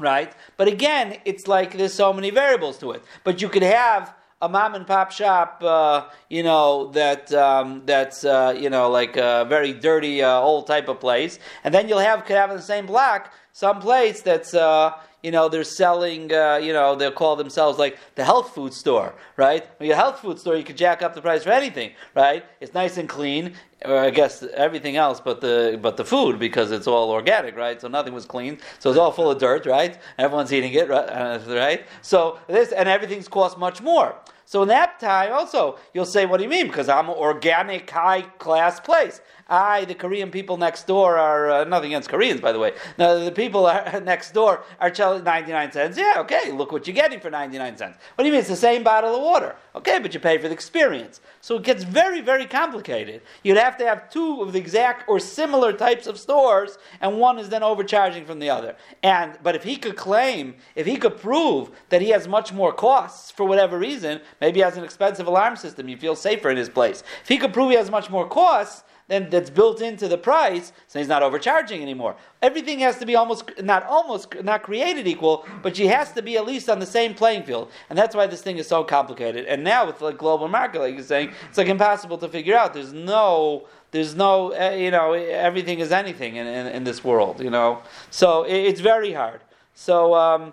right? 0.00 0.32
But 0.56 0.68
again, 0.68 1.18
it's 1.24 1.48
like 1.48 1.76
there's 1.76 1.92
so 1.92 2.12
many 2.12 2.30
variables 2.30 2.78
to 2.78 2.92
it. 2.92 3.02
But 3.24 3.42
you 3.42 3.48
could 3.48 3.64
have 3.64 4.14
a 4.40 4.48
mom 4.48 4.74
and 4.74 4.86
pop 4.86 5.10
shop, 5.10 5.62
uh, 5.64 6.04
you 6.28 6.42
know, 6.42 6.90
that 6.92 7.32
um, 7.32 7.82
that's 7.86 8.24
uh, 8.24 8.54
you 8.56 8.70
know 8.70 8.90
like 8.90 9.16
a 9.16 9.46
very 9.48 9.72
dirty 9.72 10.22
uh, 10.22 10.38
old 10.38 10.66
type 10.66 10.88
of 10.88 11.00
place, 11.00 11.38
and 11.64 11.74
then 11.74 11.88
you'll 11.88 11.98
have 11.98 12.24
could 12.24 12.36
have 12.36 12.50
in 12.50 12.56
the 12.56 12.62
same 12.62 12.86
block 12.86 13.32
some 13.52 13.80
place 13.80 14.22
that's 14.22 14.54
uh, 14.54 14.92
you 15.22 15.32
know, 15.32 15.48
they're 15.48 15.64
selling, 15.64 16.32
uh, 16.32 16.60
you 16.62 16.72
know, 16.72 16.94
they'll 16.94 17.10
call 17.10 17.34
themselves 17.34 17.78
like 17.78 17.98
the 18.14 18.24
health 18.24 18.54
food 18.54 18.72
store, 18.72 19.14
right? 19.36 19.66
When 19.78 19.88
you're 19.88 19.96
a 19.96 20.00
health 20.00 20.20
food 20.20 20.38
store, 20.38 20.56
you 20.56 20.62
could 20.62 20.76
jack 20.76 21.02
up 21.02 21.14
the 21.14 21.20
price 21.20 21.42
for 21.42 21.50
anything, 21.50 21.92
right? 22.14 22.44
It's 22.60 22.72
nice 22.72 22.96
and 22.98 23.08
clean, 23.08 23.54
or 23.84 23.96
I 23.96 24.10
guess 24.10 24.42
everything 24.54 24.96
else 24.96 25.20
but 25.20 25.40
the 25.40 25.78
but 25.80 25.96
the 25.96 26.04
food 26.04 26.38
because 26.38 26.70
it's 26.70 26.86
all 26.86 27.10
organic, 27.10 27.56
right? 27.56 27.80
So 27.80 27.88
nothing 27.88 28.14
was 28.14 28.26
clean, 28.26 28.58
so 28.78 28.90
it's 28.90 28.98
all 28.98 29.12
full 29.12 29.30
of 29.30 29.38
dirt, 29.38 29.66
right? 29.66 29.98
Everyone's 30.18 30.52
eating 30.52 30.72
it? 30.72 30.90
Uh, 30.90 31.38
right? 31.48 31.86
So 32.02 32.38
this 32.48 32.72
and 32.72 32.88
everything's 32.88 33.28
cost 33.28 33.58
much 33.58 33.80
more. 33.82 34.14
So 34.44 34.62
in 34.62 34.68
that 34.68 34.87
also, 35.06 35.78
you'll 35.94 36.04
say, 36.04 36.26
"What 36.26 36.38
do 36.38 36.44
you 36.44 36.48
mean?" 36.48 36.66
Because 36.66 36.88
I'm 36.88 37.08
an 37.08 37.16
organic, 37.16 37.88
high 37.90 38.22
class 38.22 38.80
place. 38.80 39.20
I, 39.50 39.86
the 39.86 39.94
Korean 39.94 40.30
people 40.30 40.58
next 40.58 40.86
door 40.86 41.16
are 41.16 41.50
uh, 41.50 41.64
nothing 41.64 41.92
against 41.92 42.10
Koreans, 42.10 42.40
by 42.40 42.52
the 42.52 42.58
way. 42.58 42.74
No, 42.98 43.24
the 43.24 43.32
people 43.32 43.64
are, 43.64 43.98
next 44.04 44.32
door 44.32 44.62
are 44.78 44.90
charging 44.90 45.24
99 45.24 45.72
cents. 45.72 45.96
Yeah, 45.96 46.16
okay, 46.18 46.52
look 46.52 46.70
what 46.70 46.86
you're 46.86 46.94
getting 46.94 47.18
for 47.18 47.30
99 47.30 47.78
cents. 47.78 47.96
What 48.14 48.24
do 48.24 48.26
you 48.26 48.32
mean? 48.32 48.40
It's 48.40 48.50
the 48.50 48.56
same 48.56 48.82
bottle 48.82 49.14
of 49.16 49.22
water. 49.22 49.56
Okay, 49.74 50.00
but 50.00 50.12
you 50.12 50.20
pay 50.20 50.36
for 50.36 50.48
the 50.48 50.54
experience. 50.54 51.22
So 51.40 51.56
it 51.56 51.62
gets 51.62 51.82
very, 51.82 52.20
very 52.20 52.44
complicated. 52.44 53.22
You'd 53.42 53.56
have 53.56 53.78
to 53.78 53.86
have 53.86 54.10
two 54.10 54.42
of 54.42 54.52
the 54.52 54.58
exact 54.58 55.08
or 55.08 55.18
similar 55.18 55.72
types 55.72 56.06
of 56.06 56.18
stores, 56.18 56.76
and 57.00 57.18
one 57.18 57.38
is 57.38 57.48
then 57.48 57.62
overcharging 57.62 58.26
from 58.26 58.40
the 58.40 58.50
other. 58.50 58.76
And 59.02 59.38
but 59.42 59.54
if 59.54 59.62
he 59.62 59.76
could 59.76 59.96
claim, 59.96 60.56
if 60.74 60.84
he 60.84 60.96
could 60.96 61.16
prove 61.16 61.70
that 61.88 62.02
he 62.02 62.10
has 62.10 62.28
much 62.28 62.52
more 62.52 62.72
costs 62.72 63.30
for 63.30 63.44
whatever 63.44 63.78
reason, 63.78 64.20
maybe 64.40 64.58
he 64.58 64.64
has 64.64 64.76
an 64.76 64.84
expensive 64.88 65.26
alarm 65.26 65.56
system, 65.56 65.88
you 65.88 65.96
feel 65.96 66.16
safer 66.16 66.48
in 66.50 66.56
his 66.56 66.70
place. 66.70 67.02
If 67.22 67.28
he 67.28 67.36
could 67.36 67.52
prove 67.52 67.70
he 67.70 67.76
has 67.76 67.90
much 67.90 68.08
more 68.08 68.26
costs, 68.26 68.84
then 69.08 69.30
that's 69.30 69.50
built 69.50 69.80
into 69.80 70.06
the 70.06 70.18
price, 70.18 70.72
so 70.86 70.98
he's 70.98 71.08
not 71.08 71.22
overcharging 71.22 71.82
anymore. 71.82 72.14
Everything 72.42 72.78
has 72.80 72.98
to 72.98 73.06
be 73.06 73.16
almost 73.16 73.50
not 73.62 73.82
almost 73.84 74.34
not 74.42 74.62
created 74.62 75.06
equal, 75.06 75.46
but 75.62 75.76
she 75.76 75.86
has 75.86 76.12
to 76.12 76.22
be 76.22 76.36
at 76.36 76.46
least 76.46 76.68
on 76.68 76.78
the 76.78 76.86
same 76.86 77.14
playing 77.14 77.42
field, 77.42 77.70
and 77.88 77.98
that's 77.98 78.14
why 78.14 78.26
this 78.26 78.42
thing 78.42 78.58
is 78.58 78.66
so 78.66 78.84
complicated. 78.84 79.46
And 79.46 79.64
now 79.64 79.86
with 79.86 79.98
the 79.98 80.12
global 80.12 80.48
market, 80.48 80.80
like 80.80 80.94
you're 80.94 81.02
saying, 81.02 81.32
it's 81.48 81.58
like 81.58 81.68
impossible 81.68 82.18
to 82.18 82.28
figure 82.28 82.56
out. 82.56 82.74
There's 82.74 82.92
no 82.92 83.66
there's 83.90 84.14
no, 84.14 84.52
uh, 84.52 84.74
you 84.76 84.90
know, 84.90 85.14
everything 85.14 85.78
is 85.78 85.92
anything 85.92 86.36
in, 86.36 86.46
in, 86.46 86.66
in, 86.66 86.84
this 86.84 87.02
world, 87.02 87.40
you 87.40 87.48
know. 87.48 87.82
So 88.10 88.42
it, 88.42 88.56
it's 88.56 88.80
very 88.80 89.14
hard. 89.14 89.40
So, 89.72 90.14
um, 90.14 90.52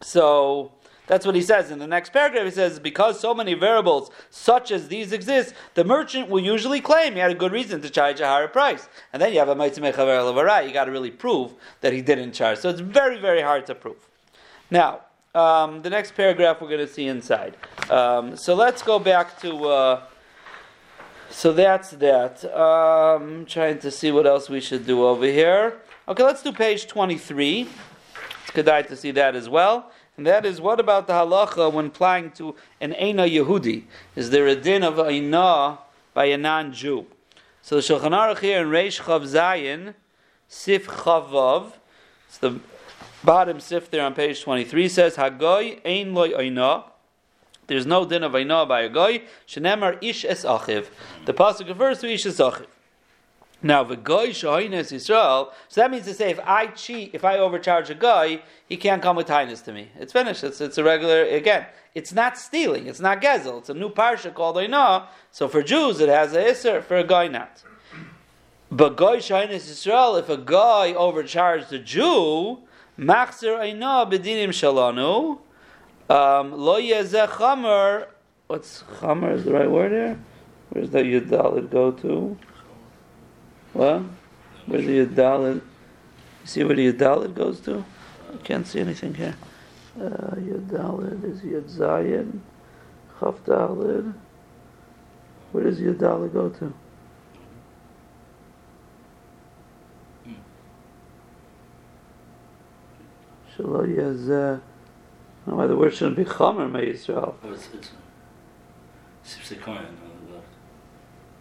so 0.00 0.70
that's 1.06 1.26
what 1.26 1.34
he 1.34 1.42
says 1.42 1.70
in 1.70 1.78
the 1.78 1.86
next 1.86 2.10
paragraph. 2.10 2.44
He 2.44 2.50
says, 2.50 2.78
because 2.78 3.20
so 3.20 3.34
many 3.34 3.54
variables 3.54 4.10
such 4.30 4.70
as 4.70 4.88
these 4.88 5.12
exist, 5.12 5.54
the 5.74 5.84
merchant 5.84 6.30
will 6.30 6.40
usually 6.40 6.80
claim 6.80 7.14
he 7.14 7.18
had 7.18 7.30
a 7.30 7.34
good 7.34 7.52
reason 7.52 7.82
to 7.82 7.90
charge 7.90 8.20
a 8.20 8.26
higher 8.26 8.48
price. 8.48 8.88
And 9.12 9.20
then 9.20 9.32
you 9.32 9.38
have 9.38 9.48
a 9.48 9.54
Maitzimei 9.54 10.66
You 10.66 10.72
got 10.72 10.84
to 10.84 10.90
really 10.90 11.10
prove 11.10 11.52
that 11.82 11.92
he 11.92 12.00
didn't 12.00 12.32
charge. 12.32 12.58
So 12.58 12.70
it's 12.70 12.80
very, 12.80 13.20
very 13.20 13.42
hard 13.42 13.66
to 13.66 13.74
prove. 13.74 14.08
Now, 14.70 15.00
um, 15.34 15.82
the 15.82 15.90
next 15.90 16.14
paragraph 16.14 16.60
we're 16.60 16.68
going 16.68 16.86
to 16.86 16.92
see 16.92 17.06
inside. 17.06 17.56
Um, 17.90 18.36
so 18.36 18.54
let's 18.54 18.82
go 18.82 18.98
back 18.98 19.38
to. 19.40 19.64
Uh, 19.64 20.02
so 21.28 21.52
that's 21.52 21.90
that. 21.90 22.44
Um, 22.56 23.44
trying 23.44 23.78
to 23.80 23.90
see 23.90 24.12
what 24.12 24.26
else 24.26 24.48
we 24.48 24.60
should 24.60 24.86
do 24.86 25.04
over 25.04 25.26
here. 25.26 25.80
Okay, 26.06 26.22
let's 26.22 26.42
do 26.42 26.52
page 26.52 26.86
23. 26.86 27.68
It's 28.42 28.50
good 28.52 28.66
to 28.66 28.96
see 28.96 29.10
that 29.10 29.34
as 29.34 29.48
well. 29.48 29.90
And 30.16 30.26
that 30.26 30.46
is, 30.46 30.60
what 30.60 30.78
about 30.78 31.06
the 31.06 31.12
halacha 31.12 31.72
when 31.72 31.86
applying 31.86 32.30
to 32.32 32.54
an 32.80 32.92
Eina 32.92 33.28
Yehudi? 33.28 33.84
Is 34.14 34.30
there 34.30 34.46
a 34.46 34.54
din 34.54 34.82
of 34.84 34.94
Eina 34.94 35.78
by 36.12 36.26
a 36.26 36.38
non-Jew? 36.38 37.06
So 37.62 37.76
the 37.76 37.80
Shulchan 37.80 38.10
Aruch 38.10 38.38
here 38.38 38.60
in 38.60 38.68
Reish 38.68 39.00
Chav 39.00 39.22
Zayin, 39.22 39.94
Sif 40.46 40.86
Chavav, 40.86 41.72
it's 42.28 42.38
the 42.38 42.60
bottom 43.24 43.58
sif 43.58 43.90
there 43.90 44.04
on 44.04 44.14
page 44.14 44.42
23, 44.42 44.88
says, 44.88 45.16
Hagoy 45.16 45.80
ein 45.84 46.14
loy 46.14 46.30
Eina, 46.30 46.84
there's 47.66 47.86
no 47.86 48.04
din 48.04 48.22
of 48.22 48.32
Eina 48.32 48.68
by 48.68 48.82
a 48.82 48.88
goy, 48.88 49.22
shenemar 49.48 49.98
ish 50.02 50.24
es 50.24 50.44
achiv. 50.44 50.86
The 51.24 51.32
pasuk 51.32 51.68
refers 51.68 52.00
to 52.00 52.12
ish 52.12 52.26
es 52.26 52.38
achiv. 52.38 52.66
Now, 53.64 53.82
the 53.82 53.96
guy 53.96 54.28
shahiness 54.28 54.92
Israel. 54.92 55.50
So 55.68 55.80
that 55.80 55.90
means 55.90 56.04
to 56.04 56.12
say, 56.12 56.30
if 56.30 56.38
I 56.44 56.66
cheat, 56.66 57.14
if 57.14 57.24
I 57.24 57.38
overcharge 57.38 57.88
a 57.88 57.94
guy, 57.94 58.42
he 58.68 58.76
can't 58.76 59.00
come 59.00 59.16
with 59.16 59.26
highness 59.26 59.62
to 59.62 59.72
me. 59.72 59.88
It's 59.98 60.12
finished. 60.12 60.44
It's, 60.44 60.60
it's 60.60 60.76
a 60.76 60.84
regular. 60.84 61.22
Again, 61.22 61.64
it's 61.94 62.12
not 62.12 62.36
stealing. 62.36 62.86
It's 62.88 63.00
not 63.00 63.22
gezel. 63.22 63.60
It's 63.60 63.70
a 63.70 63.74
new 63.74 63.88
parsha 63.88 64.34
called 64.34 64.56
Oina. 64.56 65.06
So 65.30 65.48
for 65.48 65.62
Jews, 65.62 65.98
it 66.00 66.10
has 66.10 66.34
a 66.34 66.50
iser. 66.50 66.82
For 66.82 66.98
a 66.98 67.04
guy, 67.04 67.28
not. 67.28 67.62
But 68.70 68.98
guy 68.98 69.16
shahiness 69.16 69.70
Israel. 69.70 70.16
If 70.16 70.28
a 70.28 70.36
guy 70.36 70.92
overcharged 70.92 71.72
a 71.72 71.78
Jew, 71.78 72.58
machzer 72.98 73.56
Oina 73.64 74.12
bedinim 74.12 74.50
shalanu. 74.50 75.38
Um, 76.14 76.52
lo 76.52 76.78
yezeh 76.78 77.28
chamer. 77.28 78.08
What's 78.46 78.82
chamer? 79.00 79.34
Is 79.34 79.46
the 79.46 79.54
right 79.54 79.70
word 79.70 79.92
here? 79.92 80.18
Where's 80.68 80.90
that 80.90 81.06
yudal 81.06 81.70
go 81.70 81.92
to? 81.92 82.36
What? 83.74 84.02
Where 84.66 84.80
the 84.80 85.04
Yudalid? 85.04 85.56
You 85.56 86.46
see 86.46 86.64
where 86.64 86.76
the 86.76 86.92
Yudalid 86.92 87.34
goes 87.34 87.60
to? 87.60 87.84
I 88.32 88.36
can't 88.38 88.66
see 88.66 88.80
anything 88.80 89.14
here. 89.14 89.36
Uh, 90.00 90.36
Yudalid 90.36 91.24
is 91.24 91.40
Yud 91.40 91.64
Zayin. 91.64 92.40
Chaf 93.20 93.34
Dalid. 93.44 94.14
Where 95.52 95.64
does 95.64 95.80
Yudalid 95.80 96.32
go 96.32 96.48
to? 96.48 96.72
Shalom 103.56 103.86
Yazeh. 103.86 104.60
No, 105.46 105.68
the 105.68 105.76
word 105.76 105.94
shouldn't 105.94 106.16
be 106.16 106.24
Chomer 106.24 106.70
May 106.70 106.92
Yisrael. 106.92 107.34
Oh, 107.42 107.52
it's, 107.52 107.68
it's 107.72 107.90
Sipsikoyan 109.24 109.78
on 109.78 109.96
the 109.96 110.06
left. 110.06 110.13
The 110.13 110.13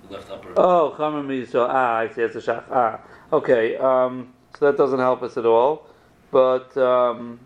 left 0.09 0.29
upper. 0.29 0.53
Oh, 0.57 0.95
Chomer 0.97 1.25
May 1.25 1.43
Yisrael. 1.43 1.67
Ah, 1.69 1.97
I 1.97 2.09
see. 2.09 2.21
It's 2.21 2.35
a 2.35 2.39
Shach. 2.39 2.63
Ah, 2.71 2.99
okay. 3.31 3.75
Um, 3.77 4.33
so 4.57 4.65
that 4.65 4.77
doesn't 4.77 4.99
help 4.99 5.23
us 5.23 5.37
at 5.37 5.45
all. 5.45 5.87
But 6.31 6.75
um, 6.77 7.39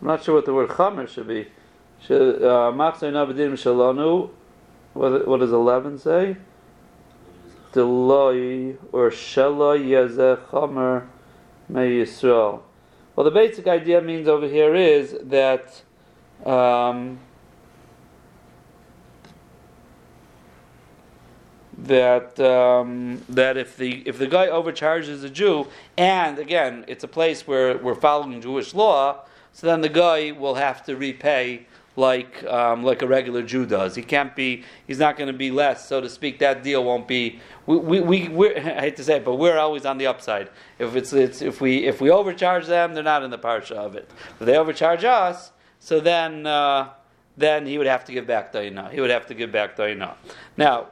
I'm 0.00 0.06
not 0.06 0.24
sure 0.24 0.34
what 0.34 0.44
the 0.44 0.54
word 0.54 0.68
Chomer 0.70 1.08
should 1.08 1.28
be. 1.28 1.48
Uh. 2.10 2.72
What, 4.94 5.40
does 5.40 5.52
11 5.52 5.98
say? 5.98 6.36
Deloi 7.72 8.76
or 8.92 9.10
Shelo 9.10 9.78
Yazeh 9.78 10.38
Chomer 10.48 11.06
May 11.68 11.90
Yisrael. 11.90 12.62
Well, 13.14 13.24
the 13.24 13.30
basic 13.30 13.66
idea 13.66 14.00
means 14.00 14.28
over 14.28 14.46
here 14.46 14.74
is 14.74 15.16
that 15.24 15.82
um, 16.46 17.18
that 21.84 22.38
um, 22.40 23.22
that 23.28 23.56
if 23.56 23.76
the 23.76 24.02
if 24.06 24.18
the 24.18 24.26
guy 24.26 24.48
overcharges 24.48 25.22
a 25.22 25.30
Jew, 25.30 25.68
and 25.96 26.38
again, 26.38 26.84
it's 26.88 27.04
a 27.04 27.08
place 27.08 27.46
where 27.46 27.78
we're 27.78 27.94
following 27.94 28.40
Jewish 28.40 28.74
law, 28.74 29.24
so 29.52 29.66
then 29.66 29.80
the 29.80 29.88
guy 29.88 30.32
will 30.32 30.56
have 30.56 30.84
to 30.86 30.96
repay 30.96 31.66
like 31.94 32.44
um, 32.44 32.82
like 32.82 33.02
a 33.02 33.06
regular 33.06 33.42
Jew 33.42 33.64
does. 33.64 33.94
He 33.94 34.02
can't 34.02 34.34
be. 34.34 34.64
He's 34.86 34.98
not 34.98 35.16
going 35.16 35.28
to 35.28 35.36
be 35.36 35.50
less, 35.50 35.88
so 35.88 36.00
to 36.00 36.08
speak. 36.08 36.40
That 36.40 36.62
deal 36.62 36.84
won't 36.84 37.06
be. 37.06 37.40
We 37.66 38.00
we, 38.00 38.28
we 38.28 38.56
I 38.56 38.80
hate 38.80 38.96
to 38.96 39.04
say 39.04 39.16
it, 39.16 39.24
but 39.24 39.36
we're 39.36 39.58
always 39.58 39.84
on 39.84 39.98
the 39.98 40.06
upside. 40.06 40.50
If 40.78 40.96
it's, 40.96 41.12
it's 41.12 41.42
if 41.42 41.60
we 41.60 41.86
if 41.86 42.00
we 42.00 42.10
overcharge 42.10 42.66
them, 42.66 42.94
they're 42.94 43.02
not 43.02 43.22
in 43.22 43.30
the 43.30 43.38
parsha 43.38 43.72
of 43.72 43.94
it. 43.94 44.10
If 44.40 44.46
they 44.46 44.56
overcharge 44.56 45.04
us, 45.04 45.52
so 45.78 46.00
then 46.00 46.46
uh, 46.46 46.90
then 47.36 47.66
he 47.66 47.78
would 47.78 47.86
have 47.86 48.04
to 48.06 48.12
give 48.12 48.26
back 48.26 48.52
Dayna. 48.52 48.90
He 48.90 49.00
would 49.00 49.10
have 49.10 49.26
to 49.26 49.34
give 49.34 49.52
back 49.52 49.76
Dayna. 49.76 50.14
Now, 50.56 50.88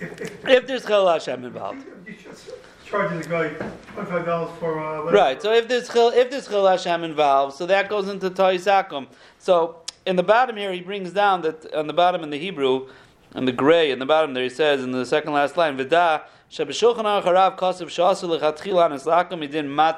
if, 0.00 0.20
if, 0.20 0.48
if 0.48 0.66
there's 0.66 0.84
Chil 0.84 1.08
Hashem 1.08 1.44
involved. 1.44 1.84
you 2.06 2.14
just 2.14 2.50
charging 2.84 3.20
the 3.20 3.28
guy 3.28 3.48
twenty-five 3.94 4.26
dollars 4.26 4.50
for, 4.58 4.80
uh. 4.80 5.10
Right. 5.10 5.40
So 5.40 5.52
if 5.52 5.68
there's 5.68 5.88
chil, 5.88 6.08
if 6.10 6.30
there's 6.30 6.48
chil 6.48 6.66
Hashem 6.66 7.04
involved, 7.04 7.56
so 7.56 7.66
that 7.66 7.88
goes 7.88 8.08
into 8.08 8.30
Toisakum. 8.30 9.06
So 9.38 9.82
in 10.06 10.16
the 10.16 10.22
bottom 10.22 10.56
here, 10.56 10.72
he 10.72 10.80
brings 10.80 11.12
down 11.12 11.42
that 11.42 11.72
on 11.74 11.86
the 11.86 11.92
bottom 11.92 12.22
in 12.22 12.30
the 12.30 12.38
Hebrew, 12.38 12.88
in 13.34 13.44
the 13.44 13.52
gray, 13.52 13.90
in 13.90 13.98
the 13.98 14.06
bottom 14.06 14.34
there, 14.34 14.44
he 14.44 14.50
says 14.50 14.82
in 14.82 14.92
the 14.92 15.06
second 15.06 15.32
last 15.32 15.56
line, 15.56 15.76
"V'da 15.78 16.22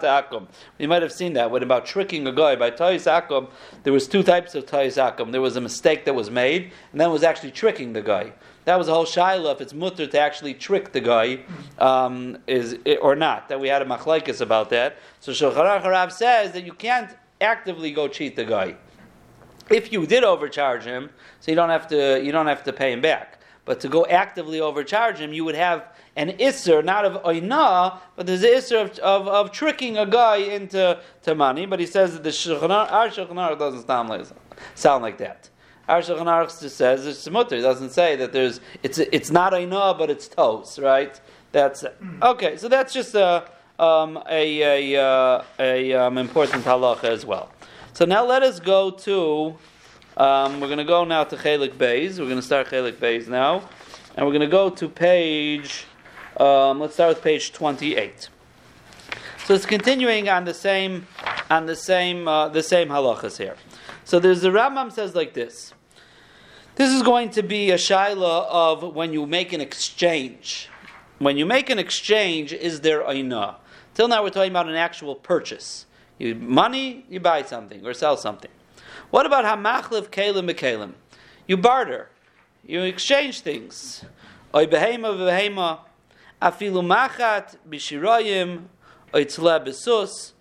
akum." 0.03 0.47
You 0.79 0.89
might 0.89 1.03
have 1.03 1.13
seen 1.13 1.35
that 1.35 1.51
when 1.51 1.63
about 1.63 1.85
tricking 1.85 2.27
a 2.27 2.33
guy 2.33 2.57
by 2.57 2.71
Toisakum. 2.71 3.51
There 3.83 3.93
was 3.93 4.09
two 4.09 4.23
types 4.23 4.55
of 4.55 4.65
Toisakum. 4.65 5.33
There 5.33 5.43
was 5.43 5.57
a 5.57 5.61
mistake 5.61 6.07
that 6.07 6.15
was 6.15 6.31
made, 6.31 6.73
and 6.93 7.01
then 7.01 7.11
was 7.11 7.23
actually 7.23 7.51
tricking 7.51 7.93
the 7.93 8.01
guy. 8.01 8.33
That 8.65 8.79
was 8.79 8.89
a 8.89 8.95
whole 8.95 9.05
shaila 9.05 9.53
if 9.53 9.61
it's 9.61 9.75
mutter 9.75 10.07
to 10.07 10.19
actually 10.19 10.55
trick 10.55 10.93
the 10.93 11.03
guy, 11.03 11.41
um, 11.79 12.39
is 12.47 12.79
or 13.03 13.15
not. 13.15 13.51
That 13.51 13.61
we 13.61 13.69
had 13.69 13.83
a 13.83 13.85
machlekes 13.85 14.41
about 14.41 14.71
that. 14.71 14.97
So 15.21 15.33
Shulchan 15.33 15.83
Harav 15.83 16.11
says 16.11 16.53
that 16.53 16.65
you 16.65 16.73
can't 16.73 17.15
actively 17.39 17.93
go 17.93 18.09
cheat 18.09 18.35
the 18.35 18.47
guy. 18.47 18.77
If 19.69 19.93
you 19.93 20.07
did 20.07 20.25
overcharge 20.25 20.85
him, 20.85 21.11
so 21.41 21.53
you 21.53 21.55
don't 21.55 21.69
have 21.69 21.87
to 21.89 22.19
you 22.25 22.33
don't 22.33 22.47
have 22.47 22.65
to 22.65 22.73
pay 22.73 22.93
him 22.93 23.03
back. 23.03 23.43
But 23.67 23.81
to 23.81 23.89
go 23.89 24.07
actively 24.07 24.61
overcharge 24.61 25.19
him, 25.19 25.35
you 25.35 25.45
would 25.45 25.57
have 25.57 25.85
an 26.17 26.31
isser, 26.39 26.85
not 26.85 27.05
of 27.05 27.23
oina, 27.23 27.99
but 28.17 28.27
there's 28.27 28.43
an 28.43 28.51
isser 28.51 28.83
of, 28.83 28.99
of, 28.99 29.29
of 29.29 29.53
tricking 29.53 29.99
a 29.99 30.07
guy 30.07 30.37
into 30.37 30.99
to 31.23 31.35
money. 31.35 31.67
But 31.67 31.79
he 31.79 31.87
says 31.87 32.15
that 32.15 32.25
the 32.25 32.31
Shulchan 32.31 32.71
our 32.71 33.09
Shulchan 33.09 33.59
doesn't 33.59 33.87
sound 33.87 34.09
like 34.09 34.27
sound 34.75 35.03
like 35.03 35.19
that. 35.19 35.51
Our 35.89 36.01
Shulchan 36.01 36.61
just 36.61 36.77
says 36.77 37.07
it's 37.07 37.29
mutter. 37.31 37.57
It 37.57 37.61
doesn't 37.61 37.91
say 37.91 38.17
that 38.17 38.33
there's 38.33 38.61
it's 38.83 38.99
it's 38.99 39.31
not 39.31 39.53
oina, 39.53 39.97
but 39.97 40.11
it's 40.11 40.27
toes, 40.27 40.79
right? 40.79 41.21
That's 41.53 41.85
okay. 42.23 42.57
So 42.57 42.69
that's 42.69 42.93
just 42.93 43.15
a 43.15 43.49
um, 43.79 44.19
a 44.29 44.95
a, 44.95 45.03
uh, 45.03 45.45
a 45.59 45.93
um, 45.93 46.19
important 46.19 46.65
halacha 46.65 47.05
as 47.05 47.27
well. 47.27 47.53
So 47.93 48.05
now 48.05 48.25
let 48.25 48.43
us 48.43 48.59
go 48.61 48.91
to. 48.91 49.57
Um, 50.17 50.61
we're 50.61 50.69
going 50.69 50.79
to 50.79 50.85
go 50.85 51.05
now 51.05 51.25
to 51.25 51.37
Chelik 51.37 51.75
Beis. 51.75 52.19
We're 52.19 52.25
going 52.25 52.37
to 52.37 52.43
start 52.43 52.69
Chelik 52.69 52.95
Beis 52.95 53.29
now, 53.29 53.69
and 54.17 54.25
we're 54.25 54.33
going 54.33 54.41
to 54.41 54.47
go 54.47 54.71
to 54.71 54.89
page. 54.89 55.85
Um, 56.39 56.81
let's 56.81 56.93
start 56.93 57.15
with 57.15 57.23
page 57.25 57.53
twenty-eight. 57.55 58.29
So 59.47 59.55
it's 59.55 59.65
continuing 59.65 60.29
on 60.29 60.45
the 60.45 60.53
same 60.53 61.07
on 61.49 61.65
the 61.65 61.75
same 61.77 62.29
uh, 62.29 62.49
the 62.49 62.63
same 62.63 62.89
halachas 62.89 63.39
here. 63.39 63.57
So 64.05 64.21
there's 64.21 64.43
the 64.43 64.51
Rambam 64.51 64.93
says 64.93 65.15
like 65.15 65.33
this. 65.33 65.73
This 66.75 66.93
is 66.93 67.03
going 67.03 67.31
to 67.31 67.43
be 67.43 67.71
a 67.71 67.77
shaila 67.77 68.47
of 68.51 68.95
when 68.95 69.15
you 69.15 69.25
make 69.25 69.55
an 69.55 69.63
exchange. 69.63 70.69
When 71.19 71.39
you 71.39 71.47
make 71.47 71.71
an 71.71 71.79
exchange, 71.79 72.53
is 72.53 72.83
there 72.83 73.03
aina? 73.11 73.57
Till 73.95 74.09
now, 74.09 74.23
we're 74.23 74.29
talking 74.29 74.51
about 74.51 74.69
an 74.69 74.75
actual 74.75 75.15
purchase. 75.15 75.87
You 76.19 76.35
money, 76.35 77.07
you 77.09 77.19
buy 77.19 77.45
something 77.45 77.87
or 77.87 77.95
sell 77.95 78.19
something. 78.19 78.51
What 79.09 79.25
about 79.25 79.47
hamachlev 79.47 80.11
kelim 80.11 80.51
bekelim? 80.51 80.93
You 81.47 81.57
barter, 81.57 82.11
you 82.67 82.83
exchange 82.83 83.41
things. 83.41 84.05
Oy 84.55 84.67
behema, 84.67 85.79
afilu 86.41 86.85
machat 86.85 87.57
b'shirayim, 87.69 88.65
oy 89.15 89.25
tzle 89.25 89.67
besus, 89.67 90.33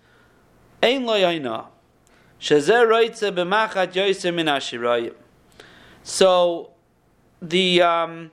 ein 0.82 1.04
lo. 1.06 1.68
Shazer 2.40 2.86
roitze 2.86 3.32
yoyser 3.32 4.34
min 4.34 4.46
ashirayim. 4.46 5.14
So, 6.02 6.70
the 7.40 7.82
um, 7.82 8.30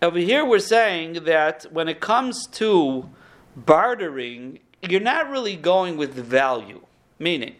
over 0.00 0.18
here 0.18 0.44
we're 0.44 0.58
saying 0.58 1.24
that 1.24 1.66
when 1.70 1.88
it 1.88 2.00
comes 2.00 2.46
to 2.52 3.08
bartering, 3.56 4.58
you're 4.82 5.00
not 5.00 5.30
really 5.30 5.56
going 5.56 5.96
with 5.96 6.14
value. 6.14 6.80
Meaning, 7.18 7.54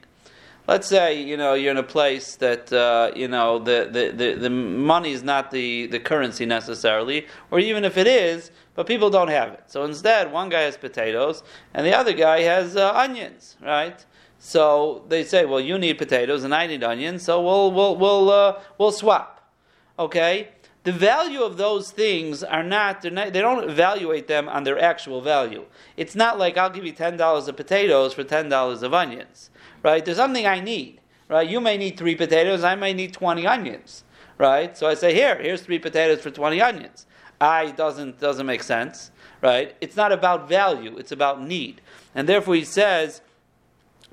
let's 0.66 0.88
say 0.88 1.22
you 1.22 1.36
know 1.36 1.54
you're 1.54 1.70
in 1.70 1.76
a 1.76 1.82
place 1.82 2.36
that 2.36 2.72
uh, 2.72 3.12
you 3.14 3.28
know 3.28 3.58
the, 3.58 3.88
the, 3.92 4.10
the, 4.10 4.34
the 4.34 4.50
money 4.50 5.12
is 5.12 5.22
not 5.22 5.50
the, 5.50 5.86
the 5.86 6.00
currency 6.00 6.46
necessarily, 6.46 7.26
or 7.50 7.60
even 7.60 7.84
if 7.84 7.96
it 7.96 8.06
is, 8.06 8.50
but 8.74 8.86
people 8.86 9.10
don't 9.10 9.28
have 9.28 9.52
it. 9.52 9.64
So 9.66 9.84
instead, 9.84 10.32
one 10.32 10.48
guy 10.48 10.62
has 10.62 10.76
potatoes 10.76 11.42
and 11.74 11.86
the 11.86 11.94
other 11.96 12.12
guy 12.12 12.40
has 12.40 12.76
uh, 12.76 12.92
onions, 12.94 13.56
right? 13.62 14.04
So 14.38 15.04
they 15.08 15.24
say, 15.24 15.44
well, 15.44 15.60
you 15.60 15.78
need 15.78 15.98
potatoes 15.98 16.42
and 16.44 16.54
I 16.54 16.66
need 16.66 16.82
onions, 16.82 17.22
so 17.22 17.40
we'll 17.40 17.70
we'll 17.70 17.96
we'll 17.96 18.30
uh, 18.30 18.60
we'll 18.78 18.92
swap. 18.92 19.50
Okay. 19.98 20.48
The 20.84 20.92
value 20.92 21.42
of 21.42 21.58
those 21.58 21.92
things 21.92 22.42
are 22.42 22.64
not, 22.64 23.04
not, 23.04 23.32
they 23.32 23.40
don't 23.40 23.70
evaluate 23.70 24.26
them 24.26 24.48
on 24.48 24.64
their 24.64 24.80
actual 24.80 25.20
value. 25.20 25.66
It's 25.96 26.16
not 26.16 26.40
like 26.40 26.56
I'll 26.56 26.70
give 26.70 26.84
you 26.84 26.92
$10 26.92 27.48
of 27.48 27.56
potatoes 27.56 28.14
for 28.14 28.24
$10 28.24 28.82
of 28.82 28.92
onions, 28.92 29.50
right? 29.84 30.04
There's 30.04 30.16
something 30.16 30.44
I 30.44 30.58
need, 30.58 31.00
right? 31.28 31.48
You 31.48 31.60
may 31.60 31.76
need 31.76 31.96
three 31.96 32.16
potatoes, 32.16 32.64
I 32.64 32.74
may 32.74 32.92
need 32.94 33.12
20 33.12 33.46
onions, 33.46 34.02
right? 34.38 34.76
So 34.76 34.88
I 34.88 34.94
say, 34.94 35.14
here, 35.14 35.40
here's 35.40 35.62
three 35.62 35.78
potatoes 35.78 36.20
for 36.20 36.32
20 36.32 36.60
onions. 36.60 37.06
I 37.42 37.72
doesn't, 37.72 38.20
doesn't 38.20 38.46
make 38.46 38.62
sense, 38.62 39.10
right? 39.40 39.74
It's 39.80 39.96
not 39.96 40.12
about 40.12 40.48
value, 40.48 40.96
it's 40.96 41.10
about 41.10 41.42
need. 41.42 41.80
And 42.14 42.28
therefore 42.28 42.54
he 42.54 42.64
says, 42.64 43.20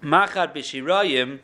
Machat 0.02 0.56
b'shirayim, 0.56 1.40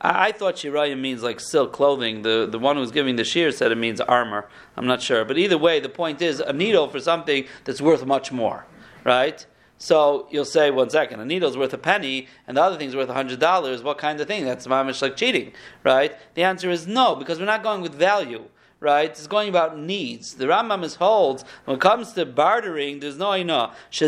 I, 0.00 0.28
I 0.28 0.32
thought 0.32 0.56
shirayim 0.56 1.00
means 1.00 1.22
like 1.22 1.38
silk 1.38 1.72
clothing. 1.72 2.22
The 2.22 2.48
the 2.50 2.58
one 2.58 2.76
who's 2.76 2.90
giving 2.90 3.16
the 3.16 3.24
shear 3.24 3.52
said 3.52 3.70
it 3.70 3.78
means 3.78 4.00
armor. 4.00 4.48
I'm 4.76 4.86
not 4.86 5.00
sure, 5.00 5.24
but 5.24 5.38
either 5.38 5.58
way, 5.58 5.78
the 5.78 5.88
point 5.88 6.20
is 6.22 6.40
a 6.40 6.52
needle 6.52 6.88
for 6.88 6.98
something 6.98 7.46
that's 7.64 7.80
worth 7.80 8.04
much 8.04 8.32
more, 8.32 8.66
right? 9.04 9.44
So 9.80 10.26
you'll 10.30 10.44
say, 10.44 10.72
one 10.72 10.90
second, 10.90 11.20
a 11.20 11.24
needle's 11.24 11.56
worth 11.56 11.72
a 11.72 11.78
penny, 11.78 12.26
and 12.48 12.56
the 12.56 12.62
other 12.62 12.76
thing's 12.76 12.96
worth 12.96 13.08
a 13.08 13.14
hundred 13.14 13.38
dollars. 13.38 13.80
What 13.82 13.98
kind 13.98 14.20
of 14.20 14.26
thing? 14.26 14.44
That's 14.44 14.66
mamish 14.66 15.00
like 15.02 15.16
cheating, 15.16 15.52
right? 15.84 16.16
The 16.34 16.42
answer 16.42 16.68
is 16.68 16.88
no, 16.88 17.14
because 17.14 17.38
we're 17.38 17.44
not 17.44 17.62
going 17.62 17.80
with 17.80 17.94
value. 17.94 18.44
Right, 18.80 19.10
it's 19.10 19.26
going 19.26 19.48
about 19.48 19.76
needs. 19.76 20.34
The 20.34 20.44
Rambam 20.44 20.84
is 20.84 20.94
holds 20.94 21.44
when 21.64 21.78
it 21.78 21.80
comes 21.80 22.12
to 22.12 22.24
bartering, 22.24 23.00
there's 23.00 23.18
no 23.18 23.34
ina. 23.34 23.72
He 23.90 24.06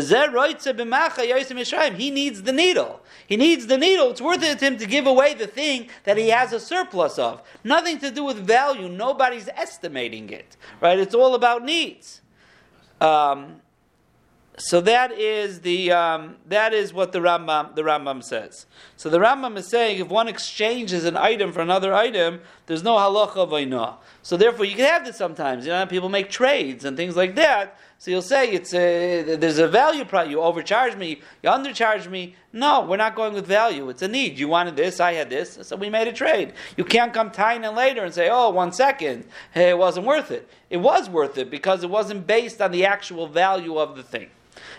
needs 2.11 2.41
the 2.43 2.53
needle. 2.53 3.01
He 3.27 3.35
needs 3.35 3.67
the 3.67 3.77
needle. 3.77 4.11
It's 4.11 4.21
worth 4.21 4.41
it 4.43 4.59
to 4.59 4.65
him 4.65 4.77
to 4.77 4.85
give 4.85 5.07
away 5.07 5.33
the 5.33 5.47
thing 5.47 5.89
that 6.05 6.17
he 6.17 6.29
has 6.29 6.53
a 6.53 6.59
surplus 6.59 7.19
of. 7.19 7.41
Nothing 7.65 7.99
to 7.99 8.11
do 8.11 8.23
with 8.23 8.37
value. 8.37 8.87
Nobody's 8.87 9.49
estimating 9.49 10.29
it. 10.29 10.55
Right? 10.79 10.97
It's 10.97 11.15
all 11.15 11.35
about 11.35 11.65
needs. 11.65 12.21
Um, 13.01 13.60
so 14.57 14.81
that 14.81 15.11
is 15.13 15.61
the 15.61 15.91
um, 15.91 16.35
that 16.47 16.73
is 16.73 16.93
what 16.93 17.13
the 17.13 17.19
Rambam 17.19 17.73
the 17.75 17.83
Rambam 17.83 18.21
says. 18.21 18.65
So 18.97 19.09
the 19.09 19.17
Rambam 19.17 19.57
is 19.57 19.67
saying 19.67 19.99
if 19.99 20.09
one 20.09 20.27
exchanges 20.27 21.05
an 21.05 21.15
item 21.15 21.53
for 21.53 21.61
another 21.61 21.93
item, 21.93 22.41
there's 22.65 22.83
no 22.83 22.95
halacha 22.95 23.47
v'inah. 23.47 23.95
So 24.21 24.35
therefore, 24.35 24.65
you 24.65 24.75
can 24.75 24.85
have 24.85 25.05
this 25.05 25.15
sometimes. 25.15 25.65
You 25.65 25.71
know, 25.71 25.85
people 25.85 26.09
make 26.09 26.29
trades 26.29 26.83
and 26.83 26.97
things 26.97 27.15
like 27.15 27.35
that. 27.35 27.77
So 28.01 28.09
you'll 28.09 28.23
say 28.23 28.49
it's 28.49 28.73
a, 28.73 29.35
there's 29.35 29.59
a 29.59 29.67
value 29.67 30.05
price. 30.05 30.27
You 30.27 30.41
overcharge 30.41 30.95
me, 30.95 31.21
you 31.43 31.49
undercharge 31.51 32.09
me. 32.09 32.35
No, 32.51 32.81
we're 32.81 32.97
not 32.97 33.13
going 33.13 33.35
with 33.35 33.45
value. 33.45 33.89
It's 33.89 34.01
a 34.01 34.07
need. 34.07 34.39
You 34.39 34.47
wanted 34.47 34.75
this, 34.75 34.99
I 34.99 35.13
had 35.13 35.29
this, 35.29 35.59
so 35.61 35.75
we 35.75 35.87
made 35.87 36.07
a 36.07 36.11
trade. 36.11 36.53
You 36.75 36.83
can't 36.83 37.13
come 37.13 37.29
tying 37.29 37.63
in 37.63 37.75
later 37.75 38.03
and 38.03 38.11
say, 38.11 38.27
oh, 38.27 38.49
one 38.49 38.71
second, 38.71 39.25
hey, 39.53 39.69
it 39.69 39.77
wasn't 39.77 40.07
worth 40.07 40.31
it. 40.31 40.49
It 40.71 40.77
was 40.77 41.11
worth 41.11 41.37
it 41.37 41.51
because 41.51 41.83
it 41.83 41.91
wasn't 41.91 42.25
based 42.25 42.59
on 42.59 42.71
the 42.71 42.87
actual 42.87 43.27
value 43.27 43.77
of 43.77 43.95
the 43.95 44.01
thing. 44.01 44.31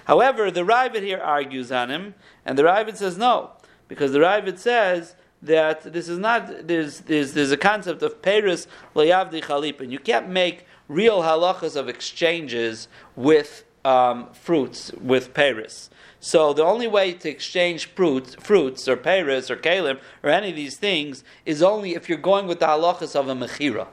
However, 0.06 0.50
the 0.50 0.62
Ravid 0.62 1.02
here 1.02 1.20
argues 1.20 1.70
on 1.70 1.92
him, 1.92 2.16
and 2.44 2.58
the 2.58 2.64
Ravid 2.64 2.96
says 2.96 3.16
no, 3.16 3.52
because 3.86 4.10
the 4.10 4.18
Ravid 4.18 4.58
says 4.58 5.14
that 5.42 5.92
this 5.92 6.08
is 6.08 6.18
not 6.18 6.66
there's 6.66 7.00
there's, 7.00 7.34
there's 7.34 7.52
a 7.52 7.56
concept 7.56 8.02
of 8.02 8.20
Paris 8.20 8.66
layavdi 8.96 9.42
chalipin. 9.42 9.92
You 9.92 10.00
can't 10.00 10.28
make 10.28 10.66
real 10.92 11.22
halachas 11.22 11.76
of 11.76 11.88
exchanges 11.88 12.88
with 13.16 13.64
um, 13.84 14.28
fruits 14.32 14.92
with 14.92 15.34
Paris. 15.34 15.90
So 16.20 16.52
the 16.52 16.62
only 16.62 16.86
way 16.86 17.14
to 17.14 17.28
exchange 17.28 17.86
fruits, 17.86 18.36
fruits 18.36 18.86
or 18.86 18.96
Paris 18.96 19.50
or 19.50 19.56
kalim 19.56 19.98
or 20.22 20.30
any 20.30 20.50
of 20.50 20.56
these 20.56 20.76
things 20.76 21.24
is 21.44 21.62
only 21.62 21.94
if 21.94 22.08
you're 22.08 22.18
going 22.18 22.46
with 22.46 22.60
the 22.60 22.66
halachas 22.66 23.16
of 23.16 23.28
a 23.28 23.34
mechira, 23.34 23.88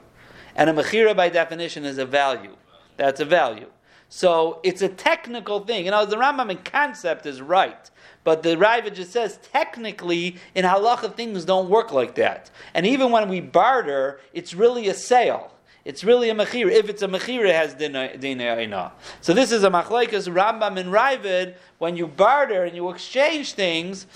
and 0.54 0.70
a 0.70 0.72
mechira 0.72 1.16
by 1.16 1.28
definition 1.28 1.84
is 1.84 1.98
a 1.98 2.06
value. 2.06 2.56
That's 2.96 3.20
a 3.20 3.24
value. 3.24 3.66
So 4.08 4.60
it's 4.62 4.82
a 4.82 4.88
technical 4.88 5.60
thing. 5.60 5.84
You 5.84 5.92
know, 5.92 6.04
the 6.04 6.16
Rambam 6.16 6.50
in 6.50 6.58
concept 6.58 7.26
is 7.26 7.40
right, 7.40 7.90
but 8.24 8.42
the 8.42 8.56
Ravid 8.56 8.94
just 8.94 9.12
says 9.12 9.38
technically 9.52 10.36
in 10.54 10.64
halacha 10.64 11.14
things 11.14 11.44
don't 11.44 11.70
work 11.70 11.92
like 11.92 12.16
that. 12.16 12.50
And 12.74 12.86
even 12.86 13.10
when 13.10 13.28
we 13.28 13.40
barter, 13.40 14.20
it's 14.32 14.52
really 14.52 14.88
a 14.88 14.94
sale. 14.94 15.52
It's 15.84 16.04
really 16.04 16.30
a 16.30 16.34
mechira. 16.34 16.70
If 16.70 16.88
it's 16.88 17.02
a 17.02 17.08
mechira, 17.08 17.48
it 17.48 17.54
has 17.54 17.74
dinah 17.74 18.92
So 19.20 19.32
this 19.32 19.52
is 19.52 19.64
a 19.64 19.70
machlaikas 19.70 20.32
Rambam 20.32 20.78
and 20.78 20.92
Ravid. 20.92 21.56
When 21.78 21.96
you 21.96 22.06
barter 22.06 22.64
and 22.64 22.76
you 22.76 22.90
exchange 22.90 23.54
things, 23.54 24.06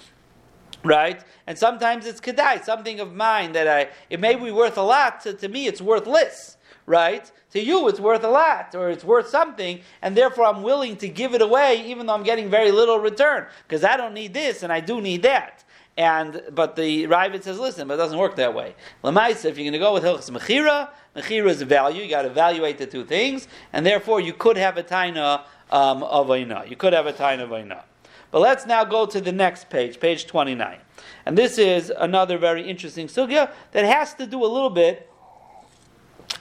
right? 0.82 1.24
And 1.46 1.58
sometimes 1.58 2.06
it's 2.06 2.20
kedai, 2.20 2.64
something 2.64 3.00
of 3.00 3.14
mine 3.14 3.52
that 3.52 3.66
I 3.66 3.88
it 4.10 4.20
may 4.20 4.34
be 4.34 4.50
worth 4.50 4.76
a 4.76 4.82
lot. 4.82 5.22
To, 5.22 5.32
to 5.32 5.48
me, 5.48 5.66
it's 5.66 5.80
worthless 5.80 6.58
right? 6.86 7.30
To 7.52 7.60
you, 7.62 7.88
it's 7.88 8.00
worth 8.00 8.24
a 8.24 8.28
lot, 8.28 8.74
or 8.74 8.90
it's 8.90 9.04
worth 9.04 9.28
something, 9.28 9.80
and 10.02 10.16
therefore 10.16 10.46
I'm 10.46 10.62
willing 10.62 10.96
to 10.98 11.08
give 11.08 11.34
it 11.34 11.42
away, 11.42 11.84
even 11.86 12.06
though 12.06 12.14
I'm 12.14 12.22
getting 12.22 12.50
very 12.50 12.70
little 12.70 12.98
return, 12.98 13.46
because 13.66 13.84
I 13.84 13.96
don't 13.96 14.14
need 14.14 14.34
this 14.34 14.62
and 14.62 14.72
I 14.72 14.80
do 14.80 15.00
need 15.00 15.22
that. 15.22 15.64
And 15.96 16.42
but 16.52 16.74
the 16.74 17.06
Ravid 17.06 17.44
says, 17.44 17.58
listen, 17.58 17.86
but 17.86 17.94
it 17.94 17.98
doesn't 17.98 18.18
work 18.18 18.36
that 18.36 18.52
way. 18.52 18.74
Lamaisa, 19.04 19.46
if 19.46 19.56
you're 19.56 19.64
going 19.64 19.72
to 19.74 19.78
go 19.78 19.94
with 19.94 20.02
Hilchas 20.02 20.28
Mechira, 20.30 20.90
Mechira 21.16 21.48
is 21.48 21.62
value. 21.62 22.02
You 22.02 22.10
got 22.10 22.22
to 22.22 22.28
evaluate 22.28 22.78
the 22.78 22.86
two 22.86 23.04
things, 23.04 23.48
and 23.72 23.84
therefore 23.84 24.20
you 24.20 24.32
could 24.32 24.56
have 24.56 24.76
a 24.76 24.82
taina 24.82 25.42
um, 25.70 26.02
of 26.02 26.30
Aina. 26.30 26.64
You 26.66 26.76
could 26.76 26.92
have 26.92 27.06
a 27.06 27.12
taina 27.12 27.44
of 27.44 27.52
Aina. 27.52 27.84
But 28.30 28.40
let's 28.40 28.66
now 28.66 28.84
go 28.84 29.06
to 29.06 29.20
the 29.20 29.30
next 29.30 29.70
page, 29.70 30.00
page 30.00 30.26
29. 30.26 30.78
And 31.24 31.38
this 31.38 31.56
is 31.56 31.92
another 31.96 32.36
very 32.36 32.68
interesting 32.68 33.06
sugya 33.06 33.50
that 33.72 33.84
has 33.84 34.14
to 34.14 34.26
do 34.26 34.44
a 34.44 34.46
little 34.46 34.70
bit 34.70 35.08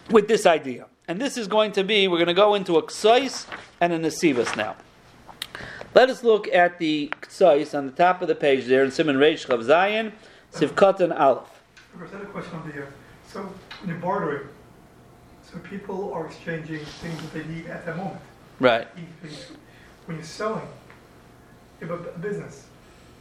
with 0.10 0.28
this 0.28 0.46
idea. 0.46 0.88
And 1.08 1.22
this 1.22 1.38
is 1.38 1.48
going 1.48 1.72
to 1.74 1.84
be, 1.84 2.08
we're 2.08 2.18
going 2.18 2.28
to 2.28 2.34
go 2.34 2.56
into 2.56 2.78
a 2.78 2.84
ksais 2.84 3.46
and 3.80 3.94
a 3.94 4.00
nesivas 4.00 4.58
now. 4.58 4.76
Let 5.94 6.10
us 6.10 6.24
look 6.24 6.48
at 6.48 6.80
the 6.80 7.14
ksais 7.22 7.78
on 7.78 7.86
the 7.86 7.92
top 7.92 8.24
of 8.24 8.28
the 8.28 8.36
page 8.36 8.66
there 8.66 8.84
in 8.84 8.90
Simon 8.90 9.18
Reish 9.18 9.46
Chav 9.46 9.64
Zayin, 9.64 10.14
Sivkat 10.52 11.00
and 11.02 11.14
Aleph. 11.14 11.62
I 11.96 12.08
had 12.08 12.22
a 12.22 12.26
question 12.26 12.56
over 12.56 12.72
here. 12.72 12.94
So 13.28 13.42
when 13.82 13.90
you're 13.90 14.00
bartering, 14.00 14.48
so 15.54 15.60
people 15.60 16.12
are 16.14 16.26
exchanging 16.26 16.80
things 16.80 17.22
that 17.22 17.34
they 17.34 17.44
need 17.54 17.68
at 17.68 17.86
that 17.86 17.96
moment. 17.96 18.20
Right. 18.60 18.88
When 20.06 20.18
you're 20.18 20.26
selling, 20.26 20.68
you 21.80 21.88
have 21.88 22.06
a 22.06 22.20
business. 22.20 22.66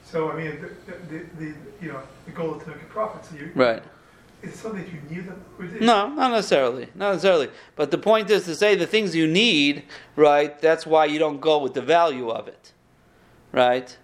So 0.04 0.30
I 0.30 0.36
mean, 0.36 0.60
the, 0.60 0.94
the, 1.08 1.24
the 1.38 1.54
you 1.80 1.92
know 1.92 2.02
the 2.24 2.32
goal 2.32 2.54
is 2.56 2.64
to 2.64 2.70
make 2.70 2.82
a 2.82 2.86
profit. 2.86 3.24
So 3.24 3.36
you 3.36 3.50
right. 3.54 3.82
Is 4.42 4.54
something 4.54 4.84
you 4.84 5.14
need 5.14 5.28
them? 5.28 5.44
No, 5.80 6.08
not 6.08 6.32
necessarily. 6.32 6.88
Not 6.96 7.12
necessarily. 7.12 7.48
But 7.76 7.92
the 7.92 7.98
point 7.98 8.28
is 8.28 8.44
to 8.46 8.56
say 8.56 8.74
the 8.74 8.88
things 8.88 9.14
you 9.14 9.28
need, 9.28 9.84
right? 10.16 10.58
That's 10.60 10.84
why 10.84 11.04
you 11.04 11.20
don't 11.20 11.40
go 11.40 11.58
with 11.58 11.74
the 11.74 11.82
value 11.82 12.28
of 12.28 12.48
it, 12.48 12.72
right? 13.52 13.96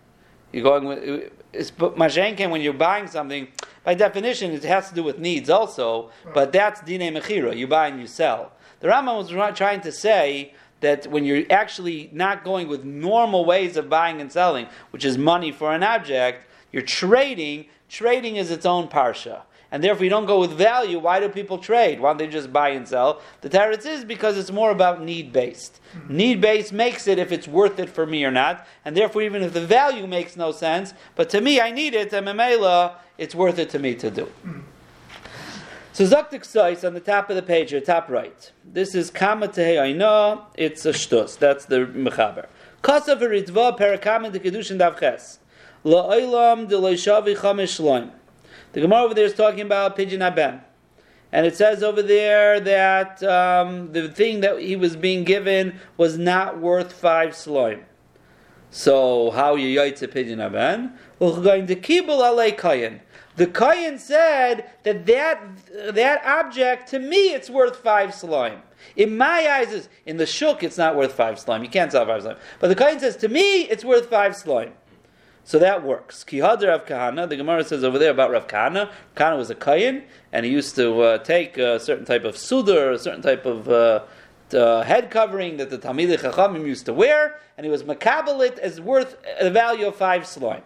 You're 0.52 0.62
going 0.62 0.84
with. 0.84 1.32
It's 1.52 1.70
mashenken 1.70 2.50
when 2.50 2.61
you're 2.61 2.72
buying 2.72 3.06
something. 3.06 3.48
By 3.84 3.94
definition, 3.94 4.52
it 4.52 4.64
has 4.64 4.88
to 4.90 4.94
do 4.94 5.02
with 5.02 5.18
needs 5.18 5.48
also. 5.48 6.11
But 6.34 6.52
that's 6.52 6.80
dine 6.80 7.14
mechira. 7.14 7.56
You 7.56 7.66
buy 7.66 7.88
and 7.88 8.00
you 8.00 8.06
sell. 8.06 8.52
The 8.80 8.88
Rambam 8.88 9.16
was 9.16 9.56
trying 9.56 9.80
to 9.82 9.92
say 9.92 10.54
that 10.80 11.06
when 11.08 11.24
you're 11.24 11.44
actually 11.50 12.11
not 12.12 12.44
going 12.44 12.68
with 12.68 12.84
normal 12.84 13.44
ways 13.44 13.76
of 13.76 13.88
buying 13.88 14.20
and 14.20 14.30
selling, 14.30 14.68
which 14.90 15.04
is 15.04 15.18
money 15.18 15.50
for 15.50 15.72
an 15.72 15.82
object, 15.82 16.46
you're 16.70 16.82
trading. 16.82 17.66
Trading 17.88 18.37
is 18.37 18.50
its 18.50 18.66
own 18.66 18.88
parsha 18.88 19.42
and 19.70 19.85
therefore 19.85 20.04
you 20.04 20.11
don't 20.11 20.26
go 20.26 20.40
with 20.40 20.52
value, 20.52 20.98
why 20.98 21.20
do 21.20 21.28
people 21.28 21.59
trade? 21.59 22.00
Why 22.00 22.11
don't 22.11 22.18
they 22.18 22.26
just 22.26 22.52
buy 22.52 22.70
and 22.70 22.87
sell? 22.87 23.20
The 23.42 23.50
teretz 23.50 23.87
is 23.87 24.04
because 24.04 24.38
it's 24.38 24.50
more 24.50 24.70
about 24.70 25.02
need 25.02 25.33
based. 25.33 25.81
Mm-hmm. 25.96 26.16
Need 26.16 26.40
based 26.40 26.72
makes 26.72 27.07
it 27.07 27.18
if 27.18 27.33
it's 27.33 27.46
worth 27.46 27.78
it 27.78 27.88
for 27.88 28.07
me 28.07 28.24
or 28.24 28.31
not, 28.31 28.66
and 28.85 28.96
therefore 28.96 29.22
even 29.22 29.42
if 29.42 29.52
the 29.52 29.64
value 29.64 30.07
makes 30.07 30.37
no 30.37 30.52
sense, 30.52 30.94
but 31.16 31.28
to 31.31 31.40
me 31.40 31.61
I 31.61 31.70
need 31.70 31.94
it, 31.94 32.12
and 32.12 32.26
memela, 32.26 32.94
it's 33.18 33.35
worth 33.35 33.59
it 33.59 33.70
to 33.70 33.78
me 33.78 33.94
to 33.96 34.11
do. 34.11 34.24
Mm-hmm. 34.24 34.61
So 35.98 36.04
Zaktik 36.04 36.44
Sais 36.44 36.85
on 36.85 36.94
the 36.94 37.00
top 37.00 37.28
of 37.28 37.35
the 37.35 37.42
page, 37.42 37.74
or 37.74 37.81
top 37.81 38.09
right. 38.09 38.52
This 38.64 38.94
is 38.94 39.11
Kama 39.11 39.48
Tehe 39.48 40.44
it's 40.54 40.87
a 40.87 40.92
shtus. 40.92 41.37
That's 41.37 41.64
the 41.64 41.87
Mechaber. 41.87 42.46
Kasav 42.85 43.20
Ritva 43.20 43.76
Perakam 43.76 44.31
de 44.31 44.38
Kedushin 44.38 44.78
Davches. 44.78 45.38
La'olam 45.85 46.68
de 46.68 46.76
Loishavi 46.76 47.37
Chamesh 47.37 47.81
Shloim. 47.81 48.12
The 48.72 48.81
Gemara 48.81 49.02
over 49.02 49.14
there 49.14 49.24
is 49.24 49.35
talking 49.35 49.61
about 49.61 49.96
Pidyon 49.96 50.20
Aben. 50.20 50.61
And 51.31 51.46
it 51.46 51.57
says 51.57 51.83
over 51.83 52.02
there 52.02 52.59
that 52.61 53.22
um, 53.22 53.92
the 53.92 54.09
thing 54.09 54.40
that 54.40 54.61
he 54.61 54.76
was 54.76 54.96
being 54.96 55.24
given 55.24 55.78
was 55.96 56.16
not 56.16 56.59
worth 56.59 56.92
five 56.92 57.31
sloim. 57.31 57.83
So 58.70 59.31
how 59.31 59.54
you 59.57 59.78
yaitze 59.78 60.07
Pidyon 60.09 60.38
Haben? 60.38 60.92
We're 61.18 61.40
going 61.42 61.66
to 61.66 61.76
kibul 61.76 62.20
alei 62.20 62.57
kayin. 62.57 63.00
The 63.37 63.46
kayin 63.46 63.98
said 63.98 64.70
that, 64.83 65.07
that 65.07 65.94
that 65.94 66.24
object 66.24 66.88
to 66.90 66.98
me 66.98 67.33
it's 67.33 67.48
worth 67.48 67.76
five 67.76 68.14
slime. 68.14 68.62
In 68.96 69.16
my 69.16 69.48
eyes, 69.48 69.72
is 69.72 69.88
in 70.07 70.16
the 70.16 70.26
shuk 70.26 70.62
it's 70.62 70.76
not 70.76 70.96
worth 70.96 71.12
five 71.12 71.38
slime. 71.38 71.62
You 71.62 71.70
can't 71.70 71.92
sell 71.92 72.04
five 72.04 72.22
slime. 72.22 72.37
But 72.59 72.68
the 72.68 72.76
kayin 72.76 73.00
says 73.00 73.16
to 73.18 73.28
me 73.28 73.62
it's 73.62 73.85
worth 73.85 74.11
five 74.11 74.35
slime. 74.37 74.72
So 75.48 75.58
that 75.61 75.82
works. 75.82 76.24
Kihad 76.24 76.61
Rav 76.61 76.84
Kahana, 76.84 77.26
the 77.26 77.34
Gemara 77.34 77.64
says 77.64 77.82
over 77.82 77.98
there 77.98 78.11
about 78.11 78.30
Rav 78.30 78.46
Kahana. 78.48 78.90
Kahana 79.16 79.38
was 79.38 79.48
a 79.48 79.54
Kayin, 79.54 80.04
and 80.30 80.44
he 80.44 80.52
used 80.52 80.76
to 80.76 81.00
uh, 81.00 81.18
take 81.20 81.56
a 81.56 81.80
certain 81.80 82.04
type 82.04 82.24
of 82.24 82.34
sudar, 82.34 82.92
a 82.92 82.98
certain 82.98 83.22
type 83.22 83.46
of 83.46 83.66
uh, 83.66 84.04
uh, 84.52 84.82
head 84.82 85.11
covering 85.11 85.56
that 85.56 85.70
the 85.70 85.78
Talmidei 85.78 86.18
Chachamim 86.18 86.66
used 86.66 86.84
to 86.84 86.92
wear, 86.92 87.40
and 87.56 87.64
he 87.64 87.70
was 87.70 87.82
makabelit 87.82 88.58
as 88.58 88.78
worth 88.78 89.16
the 89.40 89.50
value 89.50 89.87
of 89.87 89.96
five 89.96 90.26
slime. 90.26 90.64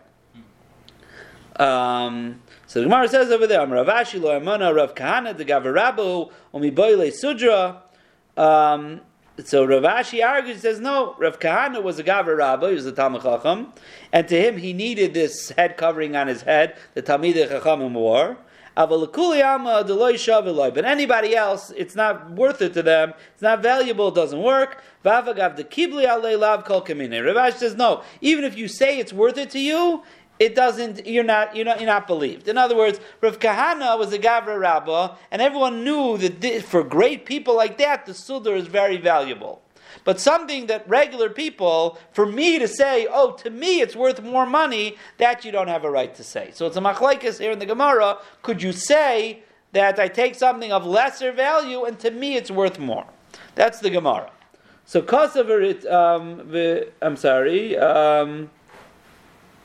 Um, 1.55 2.43
so 2.67 2.81
the 2.81 2.87
Gemara 2.87 3.07
says 3.07 3.31
over 3.31 3.47
there, 3.47 3.65
Ravashi 3.65 4.21
lo 4.21 4.37
Rav 4.75 4.97
Kahana 4.97 5.37
the 5.37 5.45
Gavarabu 5.45 6.33
Omiboile 6.53 7.13
Sudra. 7.13 7.85
Um, 8.37 9.03
so 9.45 9.65
Rav 9.65 9.83
Ashi 9.83 10.25
argues, 10.25 10.61
says, 10.61 10.81
no, 10.81 11.15
Rav 11.19 11.39
Kahana 11.39 11.83
was 11.83 11.99
a 11.99 12.05
Gavra 12.05 12.37
Rabba, 12.37 12.69
he 12.69 12.75
was 12.75 12.87
a 12.87 12.93
Talmud 12.93 13.23
Chacham, 13.23 13.73
and 14.13 14.29
to 14.29 14.41
him 14.41 14.59
he 14.59 14.73
needed 14.73 15.15
this 15.15 15.51
head 15.51 15.77
covering 15.77 16.17
on 16.17 16.29
his 16.29 16.43
head, 16.43 16.77
the 16.95 17.03
Talmid 17.03 17.49
Chachamim 17.49 17.93
wore. 17.93 18.37
But 18.75 18.89
anybody 20.87 21.37
else, 21.37 21.71
it's 21.77 21.95
not 21.95 22.31
worth 22.31 22.63
it 22.63 22.73
to 22.73 22.83
them. 22.83 23.13
It's 23.35 23.43
not 23.43 23.63
valuable. 23.63 24.09
It 24.09 24.15
doesn't 24.15 24.43
work. 24.43 24.83
Rav 25.05 25.27
Ashi 25.27 27.53
says 27.53 27.75
no. 27.75 28.03
Even 28.23 28.45
if 28.45 28.57
you 28.57 28.69
say 28.69 28.99
it's 28.99 29.13
worth 29.13 29.37
it 29.37 29.51
to 29.51 29.59
you, 29.59 30.03
it 30.43 30.57
doesn't, 30.57 31.07
you're 31.07 31.23
not, 31.23 31.55
you're 31.55 31.65
not, 31.65 31.79
you're 31.81 31.87
not 31.87 32.09
believed. 32.09 32.49
In 32.49 32.59
other 32.59 32.77
words, 32.77 32.99
Rav 33.21 33.39
Kahana 33.39 33.97
was 33.97 34.13
a 34.13 34.19
Gavra 34.19 34.59
Rabbah, 34.59 35.15
and 35.31 35.41
everyone 35.41 35.85
knew 35.85 36.19
that 36.19 36.63
for 36.65 36.83
great 36.83 37.25
people 37.27 37.55
like 37.55 37.79
that, 37.79 38.07
the 38.07 38.13
Sudar 38.13 38.57
is 38.57 38.67
very 38.67 38.97
valuable. 38.97 39.63
But 40.03 40.19
something 40.19 40.67
that 40.67 40.89
regular 40.89 41.31
people, 41.31 41.97
for 42.13 42.27
me 42.27 42.59
to 42.59 42.67
say, 42.67 43.07
oh, 43.09 43.33
to 43.37 43.51
me 43.51 43.81
it's 43.81 43.95
worth 43.95 44.21
more 44.21 44.45
money, 44.45 44.97
that 45.19 45.45
you 45.45 45.53
don't 45.53 45.69
have 45.69 45.85
a 45.85 45.91
right 45.91 46.13
to 46.17 46.25
say. 46.25 46.51
So 46.53 46.67
it's 46.67 46.77
a 46.77 46.81
machlaikas 46.81 47.39
here 47.39 47.53
in 47.53 47.61
the 47.61 47.67
Gemara. 47.67 48.19
Could 48.43 48.61
you 48.63 48.73
say 48.73 49.45
that 49.71 50.01
I 50.01 50.09
take 50.09 50.35
something 50.35 50.73
of 50.73 50.85
lesser 50.85 51.31
value 51.31 51.85
and 51.85 52.01
to 52.01 52.11
me 52.11 52.35
it's 52.35 52.51
worth 52.51 52.81
more? 52.81 53.07
That's 53.55 53.79
the 53.79 53.91
Gemara. 53.91 54.31
So 54.87 55.03
Kosover, 55.03 55.63
it, 55.63 55.87
um, 55.87 56.53
I'm 57.01 57.17
sorry, 57.17 57.77
um, 57.77 58.51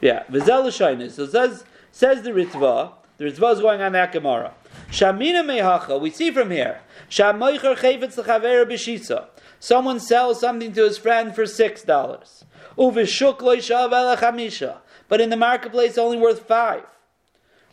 yeah, 0.01 0.23
Vizel. 0.29 1.12
So 1.12 1.27
says 1.27 1.63
says 1.91 2.21
the 2.23 2.31
Ritva. 2.31 2.93
The 3.17 3.25
Ritva 3.25 3.53
is 3.53 3.60
going 3.60 3.81
on 3.81 3.93
that 3.93 4.12
Gemara. 4.12 4.53
Shamina 4.91 5.43
mehacha. 5.43 5.99
We 5.99 6.12
see 6.12 6.31
from 6.31 6.51
here. 6.51 6.81
Shamoicher 7.10 7.75
chevetz 7.77 8.15
lechaver 8.15 8.65
b'shisa. 8.65 9.25
Someone 9.60 9.99
sells 9.99 10.39
something 10.39 10.71
to 10.73 10.83
his 10.83 10.97
friend 10.97 11.33
for 11.33 11.45
six 11.45 11.81
dollars. 11.81 12.45
Uvishuk 12.77 13.39
loishav 13.39 13.91
elachamisha. 13.91 14.77
But 15.07 15.21
in 15.21 15.29
the 15.29 15.38
marketplace, 15.38 15.97
only 15.97 16.17
worth 16.17 16.41
five. 16.47 16.83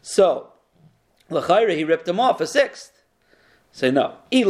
So, 0.00 0.52
lechayre 1.30 1.76
he 1.76 1.84
ripped 1.84 2.08
him 2.08 2.20
off 2.20 2.40
a 2.40 2.46
sixth. 2.46 2.92
Say 3.74 3.90
no. 3.90 4.14
If 4.30 4.46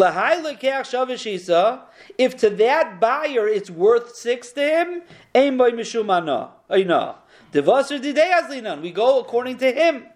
to 2.37 2.50
that 2.50 3.00
buyer 3.00 3.48
it's 3.48 3.70
worth 3.70 4.14
six 4.14 4.52
to 4.52 4.60
him, 4.60 5.02
aim 5.34 5.56
by 5.56 5.70
mishumana. 5.70 6.50
no. 6.68 7.14
Didei 7.62 8.82
We 8.82 8.90
go 8.90 9.20
according 9.20 9.58
to 9.58 9.72
him. 9.72 10.06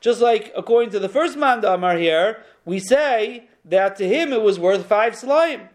Just 0.00 0.20
like 0.20 0.52
according 0.56 0.90
to 0.90 0.98
the 0.98 1.08
first 1.08 1.36
mandamar 1.36 1.98
here, 1.98 2.42
we 2.64 2.78
say 2.78 3.48
that 3.64 3.96
to 3.96 4.06
him 4.06 4.32
it 4.32 4.42
was 4.42 4.58
worth 4.58 4.86
five 4.86 5.16
slime. 5.16 5.68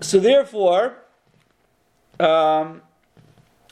So 0.00 0.18
therefore, 0.18 0.96
um, 2.18 2.82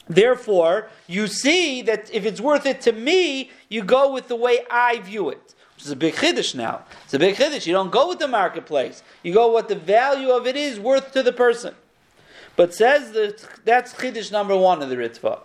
therefore, 0.09 0.89
you 1.07 1.27
see 1.27 1.83
that 1.83 2.13
if 2.13 2.25
it's 2.25 2.41
worth 2.41 2.65
it 2.67 2.81
to 2.83 2.93
me, 2.93 3.51
you 3.69 3.83
go 3.83 4.13
with 4.13 4.29
the 4.29 4.37
way 4.37 4.61
I 4.71 5.01
view 5.01 5.31
it. 5.31 5.55
Which 5.75 5.85
is 5.85 5.91
a 5.91 5.97
big 5.97 6.15
chiddush 6.15 6.55
now. 6.55 6.85
It's 7.05 7.15
a 7.15 7.19
big 7.19 7.35
chiddush. 7.35 7.67
You 7.67 7.73
don't 7.73 7.91
go 7.91 8.09
with 8.09 8.21
the 8.21 8.29
marketplace. 8.29 9.03
You 9.23 9.35
go 9.35 9.49
what 9.49 9.69
the 9.69 9.75
value 9.75 10.31
of 10.31 10.47
it 10.47 10.57
is 10.57 10.79
worth 10.79 11.13
to 11.13 11.23
the 11.23 11.33
person. 11.33 11.75
But 12.57 12.75
says 12.75 13.13
that 13.13 13.45
that's 13.65 13.95
chiddush 13.95 14.31
number 14.31 14.57
one 14.57 14.83
of 14.83 14.91
the 14.91 14.97
Ritva. 14.97 15.41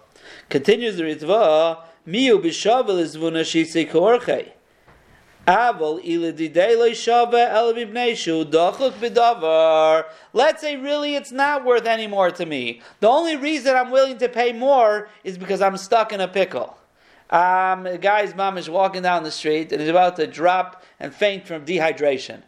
Continues 0.49 0.97
the 0.97 1.03
Ritva, 1.03 1.83
miu 2.07 2.41
b'shavel 2.41 2.99
is 2.99 3.15
vuna 3.15 3.41
shise 3.41 3.89
korchei. 3.89 4.51
Aval 5.47 6.03
Let's 10.33 10.61
say 10.61 10.75
really 10.75 11.15
it's 11.15 11.31
not 11.31 11.63
worth 11.63 11.85
any 11.85 12.07
more 12.07 12.31
to 12.31 12.45
me. 12.45 12.81
The 12.99 13.07
only 13.07 13.37
reason 13.37 13.73
I'm 13.73 13.89
willing 13.89 14.17
to 14.17 14.27
pay 14.27 14.51
more 14.51 15.07
is 15.23 15.37
because 15.37 15.61
I'm 15.61 15.77
stuck 15.77 16.11
in 16.11 16.19
a 16.19 16.27
pickle. 16.27 16.77
Um, 17.29 17.85
a 17.85 17.97
guy's 17.97 18.35
mom 18.35 18.57
is 18.57 18.69
walking 18.69 19.01
down 19.01 19.23
the 19.23 19.31
street 19.31 19.71
and 19.71 19.79
he's 19.79 19.89
about 19.89 20.17
to 20.17 20.27
drop 20.27 20.83
and 20.99 21.13
faint 21.13 21.47
from 21.47 21.65
dehydration. 21.65 22.41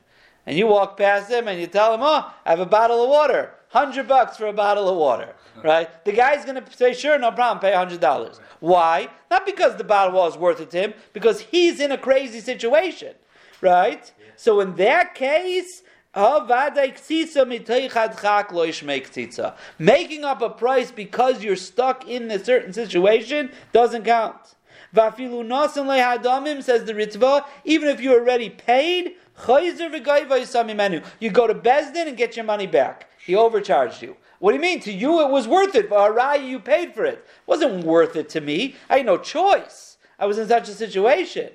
And 0.45 0.57
you 0.57 0.67
walk 0.67 0.97
past 0.97 1.31
him 1.31 1.47
and 1.47 1.59
you 1.59 1.67
tell 1.67 1.93
him, 1.93 2.01
Oh, 2.03 2.33
I 2.45 2.49
have 2.49 2.59
a 2.59 2.65
bottle 2.65 3.03
of 3.03 3.09
water. 3.09 3.53
100 3.71 4.07
bucks 4.07 4.37
for 4.37 4.47
a 4.47 4.53
bottle 4.53 4.89
of 4.89 4.97
water 4.97 5.35
right? 5.63 6.03
The 6.05 6.11
guy's 6.11 6.45
going 6.45 6.63
to 6.63 6.77
say, 6.77 6.93
sure, 6.93 7.17
no 7.17 7.31
problem, 7.31 7.59
pay 7.59 7.71
$100. 7.71 8.39
Why? 8.59 9.09
Not 9.29 9.45
because 9.45 9.75
the 9.77 9.83
bottle 9.83 10.13
was 10.13 10.37
worth 10.37 10.59
it 10.59 10.71
to 10.71 10.81
him, 10.81 10.93
because 11.13 11.41
he's 11.41 11.79
in 11.79 11.91
a 11.91 11.97
crazy 11.97 12.39
situation, 12.39 13.13
right? 13.61 14.11
Yeah. 14.19 14.25
So 14.35 14.59
in 14.59 14.75
that 14.75 15.15
case, 15.15 15.83
Making 19.77 20.25
up 20.25 20.41
a 20.41 20.49
price 20.49 20.91
because 20.91 21.43
you're 21.43 21.55
stuck 21.55 22.07
in 22.07 22.31
a 22.31 22.43
certain 22.43 22.73
situation 22.73 23.51
doesn't 23.71 24.03
count. 24.03 24.55
says 24.91 26.85
the 26.85 26.93
Ritva, 26.93 27.45
even 27.63 27.89
if 27.89 28.01
you're 28.01 28.19
already 28.19 28.49
paid, 28.49 29.17
you 31.19 31.29
go 31.29 31.47
to 31.47 31.55
Bezdin 31.55 32.07
and 32.07 32.17
get 32.17 32.35
your 32.35 32.45
money 32.45 32.67
back. 32.67 33.09
He 33.25 33.35
overcharged 33.35 34.01
you. 34.01 34.17
What 34.39 34.51
do 34.51 34.55
you 34.55 34.61
mean? 34.61 34.79
To 34.81 34.91
you 34.91 35.21
it 35.21 35.29
was 35.29 35.47
worth 35.47 35.75
it. 35.75 35.89
For 35.89 35.97
Haraya, 35.97 36.47
you 36.47 36.59
paid 36.59 36.93
for 36.93 37.05
it. 37.05 37.15
It 37.15 37.25
wasn't 37.45 37.83
worth 37.83 38.15
it 38.15 38.29
to 38.29 38.41
me. 38.41 38.75
I 38.89 38.97
had 38.97 39.05
no 39.05 39.17
choice. 39.17 39.97
I 40.17 40.25
was 40.25 40.37
in 40.37 40.47
such 40.47 40.69
a 40.69 40.73
situation. 40.73 41.51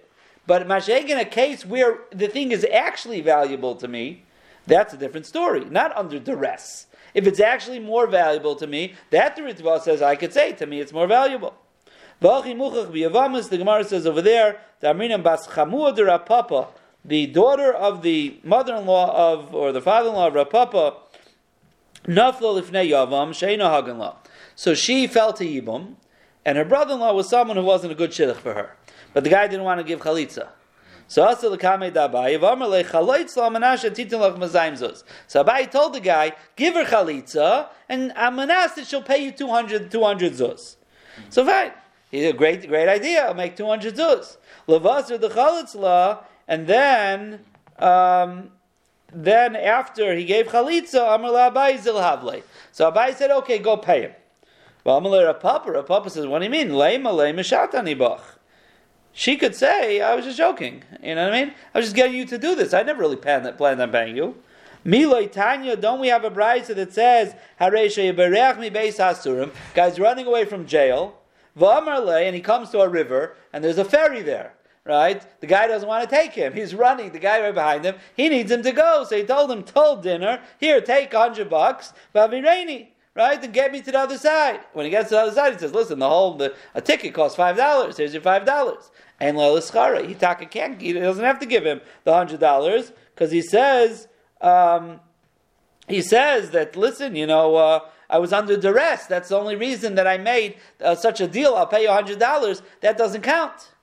But 0.47 0.68
Masheg 0.68 1.09
in 1.09 1.18
a 1.18 1.25
case 1.25 1.64
where 1.64 2.01
the 2.11 2.29
thing 2.29 2.53
is 2.53 2.66
actually 2.73 3.20
valuable 3.23 3.75
to 3.77 3.88
me, 3.88 4.25
that's 4.66 4.92
a 4.92 4.97
different 4.97 5.27
story. 5.27 5.64
Not 5.64 5.97
under 5.97 6.18
duress. 6.18 6.87
If 7.14 7.27
it's 7.27 7.40
actually 7.40 7.79
more 7.79 8.07
valuable 8.07 8.57
to 8.57 8.66
me, 8.66 8.94
that 9.11 9.37
the 9.37 9.42
Ritva 9.42 9.81
says 9.83 10.03
I 10.03 10.16
could 10.16 10.33
say 10.33 10.53
to 10.53 10.66
me 10.66 10.81
it's 10.81 10.92
more 10.92 11.07
valuable. 11.07 11.55
The 12.20 13.59
Gemara 13.59 13.85
says 13.85 14.07
over 14.07 14.23
there, 14.23 14.61
the 14.81 14.94
daughter 17.27 17.73
of 17.73 18.03
the 18.03 18.38
mother-in-law 18.43 19.33
of, 19.33 19.55
or 19.55 19.73
the 19.73 19.81
father-in-law 19.81 20.29
of 20.29 20.35
Rapapa, 20.35 20.97
Nafla. 22.07 24.17
So 24.55 24.75
she 24.75 25.07
fell 25.07 25.33
to 25.35 25.45
Yibum, 25.45 25.95
and 26.45 26.59
her 26.59 26.64
brother-in-law 26.64 27.14
was 27.14 27.29
someone 27.29 27.57
who 27.57 27.64
wasn't 27.64 27.93
a 27.93 27.95
good 27.95 28.11
shidduch 28.11 28.37
for 28.37 28.55
her. 28.55 28.77
But 29.12 29.25
the 29.25 29.31
guy 29.31 29.47
didn't 29.47 29.64
want 29.64 29.81
to 29.81 29.85
give 29.85 30.01
chalitza. 30.01 30.49
So 31.07 31.25
zuz. 31.27 31.40
So 35.27 35.45
Abai 35.45 35.71
told 35.71 35.95
the 35.95 36.01
guy, 36.01 36.33
give 36.57 36.75
her 36.75 36.85
chalitza, 36.85 37.69
and 37.88 38.11
amenas 38.12 38.88
she'll 38.88 39.03
pay 39.03 39.23
you 39.23 39.31
200, 39.31 39.90
200 39.90 40.33
zuz. 40.33 40.77
So 41.29 41.45
fine. 41.45 41.73
He's 42.11 42.27
a 42.27 42.33
great, 42.33 42.67
great 42.69 42.88
idea. 42.88 43.27
I'll 43.27 43.35
make 43.35 43.57
200 43.57 43.95
zuz. 43.95 44.37
Levasar 44.67 45.21
the 45.21 45.29
chalitza, 45.29 46.25
and 46.47 46.67
then, 46.67 47.41
um, 47.79 48.51
then 49.13 49.57
after 49.57 50.15
he 50.15 50.25
gave 50.25 50.47
chalitza, 50.49 51.15
Amar 51.15 51.51
Abai 51.51 51.79
Zilhavle. 51.79 52.43
So 52.73 52.91
Abai 52.91 53.15
said, 53.15 53.31
okay, 53.31 53.59
go 53.59 53.77
pay 53.77 54.03
him. 54.03 54.13
Well, 54.85 54.99
Amar 54.99 55.35
Rapapa, 55.35 55.67
Rapapa 55.67 56.11
says, 56.11 56.27
what 56.27 56.41
do 56.41 56.45
you 56.45 56.51
mean? 56.51 56.71
Leima 56.71 57.09
leima 57.09 57.41
shatani 57.41 57.97
bach. 57.97 58.39
She 59.13 59.37
could 59.37 59.55
say, 59.55 60.01
I 60.01 60.15
was 60.15 60.25
just 60.25 60.37
joking. 60.37 60.83
You 61.03 61.15
know 61.15 61.25
what 61.25 61.35
I 61.35 61.45
mean? 61.45 61.55
I 61.73 61.79
was 61.79 61.87
just 61.87 61.97
getting 61.97 62.17
you 62.17 62.27
to 62.27 62.37
do 62.37 62.55
this. 62.57 62.75
I 62.75 62.83
never 62.83 63.01
really 63.01 63.17
planned, 63.17 63.57
planned 63.57 63.81
on 63.81 63.93
paying 63.93 64.17
you. 64.17 64.37
Miloi 64.85 65.31
Tanya, 65.31 65.77
don't 65.77 66.01
we 66.01 66.09
have 66.09 66.25
a 66.25 66.31
brisa 66.31 66.75
that 66.75 66.93
says, 66.93 67.35
mi 67.59 67.69
beis 67.71 68.99
hasurim, 68.99 69.53
guy's 69.75 69.99
running 69.99 70.27
away 70.27 70.45
from 70.45 70.67
jail, 70.67 71.17
V'amar 71.59 72.21
and 72.21 72.35
he 72.35 72.43
comes 72.43 72.71
to 72.71 72.81
a 72.81 72.89
river, 72.89 73.37
and 73.53 73.65
there's 73.65 73.79
a 73.79 73.85
ferry 73.85 74.21
there 74.21 74.53
right? 74.85 75.40
The 75.40 75.47
guy 75.47 75.66
doesn't 75.66 75.88
want 75.88 76.09
to 76.09 76.14
take 76.14 76.33
him. 76.33 76.53
He's 76.53 76.75
running. 76.75 77.11
The 77.12 77.18
guy 77.18 77.40
right 77.40 77.55
behind 77.55 77.85
him. 77.85 77.97
He 78.16 78.29
needs 78.29 78.51
him 78.51 78.62
to 78.62 78.73
go. 78.73 79.05
So 79.09 79.16
he 79.16 79.25
told 79.25 79.51
him, 79.51 79.62
told 79.62 80.03
dinner, 80.03 80.40
here, 80.61 80.81
take 80.81 81.12
hundred 81.12 81.49
bucks, 81.49 81.92
rainy, 82.14 82.94
right? 83.14 83.42
And 83.42 83.53
get 83.53 83.73
me 83.73 83.81
to 83.81 83.92
the 83.92 83.99
other 83.99 84.18
side. 84.18 84.61
When 84.73 84.85
he 84.85 84.90
gets 84.90 85.09
to 85.09 85.14
the 85.16 85.23
other 85.23 85.33
side, 85.33 85.55
he 85.55 85.59
says, 85.59 85.73
listen, 85.73 85.99
the 85.99 86.09
whole 86.09 86.35
the, 86.37 86.55
a 86.75 86.81
ticket 86.81 87.14
costs 87.14 87.37
five 87.37 87.57
dollars. 87.57 87.97
Here's 87.97 88.12
your 88.12 88.23
five 88.23 88.44
dollars. 88.44 88.90
And 89.20 89.37
Lelischara, 89.37 90.07
he 90.07 90.14
taka 90.14 90.47
can't. 90.47 90.81
He 90.81 90.92
doesn't 90.92 91.25
have 91.25 91.38
to 91.38 91.47
give 91.47 91.64
him 91.64 91.81
the 92.05 92.12
hundred 92.12 92.40
dollars 92.40 92.92
because 93.14 93.31
he 93.31 93.42
says. 93.42 94.09
Um, 94.40 95.01
he 95.87 96.01
says 96.01 96.51
that 96.51 96.77
listen, 96.77 97.14
you 97.14 97.27
know, 97.27 97.57
uh, 97.57 97.81
I 98.09 98.18
was 98.18 98.33
under 98.33 98.57
duress. 98.57 99.07
That's 99.07 99.29
the 99.29 99.38
only 99.38 99.57
reason 99.57 99.97
that 99.97 100.07
I 100.07 100.16
made 100.16 100.57
uh, 100.83 100.94
such 100.94 101.20
a 101.20 101.27
deal. 101.27 101.55
I'll 101.55 101.66
pay 101.66 101.83
you 101.83 101.90
hundred 101.90 102.18
dollars. 102.18 102.62
That 102.81 102.97
doesn't 102.97 103.23
count. 103.23 103.74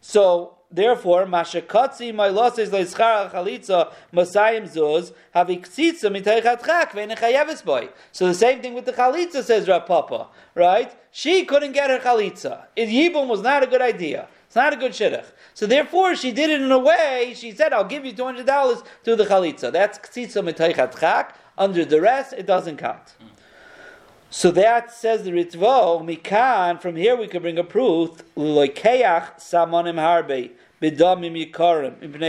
So 0.00 0.56
therefore, 0.70 1.26
mashakatzi 1.26 2.14
my 2.14 2.28
losses 2.28 2.70
leischar 2.70 3.30
chalitza 3.32 3.92
masayim 4.12 4.68
zuz 4.68 5.12
have 5.32 5.48
iksitza 5.48 6.10
mitaychat 6.14 6.64
chak 6.64 6.92
ve'nechayeves 6.92 7.64
boy. 7.64 7.88
So 8.12 8.26
the 8.26 8.34
same 8.34 8.60
thing 8.62 8.74
with 8.74 8.84
the 8.84 8.92
chalitza 8.92 9.42
says 9.42 9.66
Rapapa, 9.66 10.28
right? 10.54 10.94
She 11.10 11.44
couldn't 11.44 11.72
get 11.72 11.90
her 11.90 11.98
chalitza. 11.98 12.66
It 12.76 12.88
yibum 12.88 13.28
was 13.28 13.42
not 13.42 13.62
a 13.62 13.66
good 13.66 13.82
idea. 13.82 14.28
It's 14.46 14.56
not 14.56 14.72
a 14.72 14.76
good 14.76 14.92
shidduch. 14.92 15.26
So 15.52 15.66
therefore, 15.66 16.14
she 16.16 16.32
did 16.32 16.48
it 16.48 16.62
in 16.62 16.72
a 16.72 16.78
way. 16.78 17.34
She 17.36 17.52
said, 17.52 17.72
"I'll 17.72 17.84
give 17.84 18.06
you 18.06 18.12
two 18.12 18.24
hundred 18.24 18.46
dollars 18.46 18.82
to 19.04 19.14
the 19.14 19.24
chalitza." 19.24 19.70
That's 19.72 19.98
ksitza 19.98 20.42
mitaychat 20.42 20.98
chak. 20.98 21.34
Under 21.58 21.84
the 21.84 22.00
rest, 22.00 22.32
it 22.34 22.46
doesn't 22.46 22.76
count. 22.76 23.16
So 24.30 24.50
that 24.50 24.92
says 24.92 25.24
the 25.24 25.30
Ritvo, 25.30 26.02
Mikan, 26.04 26.82
from 26.82 26.96
here 26.96 27.16
we 27.16 27.28
can 27.28 27.40
bring 27.40 27.56
a 27.58 27.64
proof, 27.64 28.22
Samonim 28.36 29.96
Harbe, 29.96 30.50
Ibnei 30.82 31.50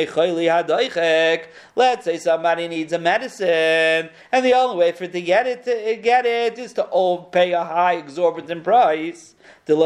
Chayli 0.08 0.48
Hadoichek. 0.48 1.48
Let's 1.76 2.06
say 2.06 2.18
somebody 2.18 2.70
needs 2.70 2.94
a 2.94 3.00
medicine, 3.00 4.10
and 4.32 4.46
the 4.46 4.54
only 4.54 4.78
way 4.78 4.94
for 4.94 5.04
it 5.04 5.12
to 5.12 5.20
get 5.20 5.46
it, 5.46 5.66
to 5.66 5.98
get 6.02 6.26
it 6.26 6.58
is 6.58 6.72
to 6.74 7.26
pay 7.34 7.52
a 7.52 7.66
high 7.66 7.96
exorbitant 7.96 8.64
price. 8.64 9.36
At 9.68 9.76
the 9.76 9.86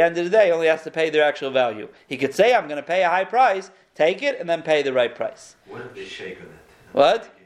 end 0.00 0.16
of 0.16 0.24
the 0.24 0.30
day, 0.30 0.46
he 0.46 0.52
only 0.52 0.68
has 0.68 0.84
to 0.84 0.92
pay 0.92 1.10
their 1.10 1.24
actual 1.24 1.50
value. 1.50 1.88
He 2.06 2.16
could 2.16 2.34
say, 2.34 2.54
I'm 2.54 2.68
going 2.68 2.76
to 2.80 2.86
pay 2.86 3.02
a 3.02 3.08
high 3.08 3.24
price, 3.24 3.72
take 3.96 4.22
it, 4.22 4.38
and 4.38 4.48
then 4.48 4.62
pay 4.62 4.82
the 4.82 4.92
right 4.92 5.12
price. 5.12 5.56
What 5.66 5.80
if 5.82 5.92
they 5.92 6.04
shake 6.04 6.38
on 6.38 6.44
it? 6.44 6.52
What? 6.92 7.36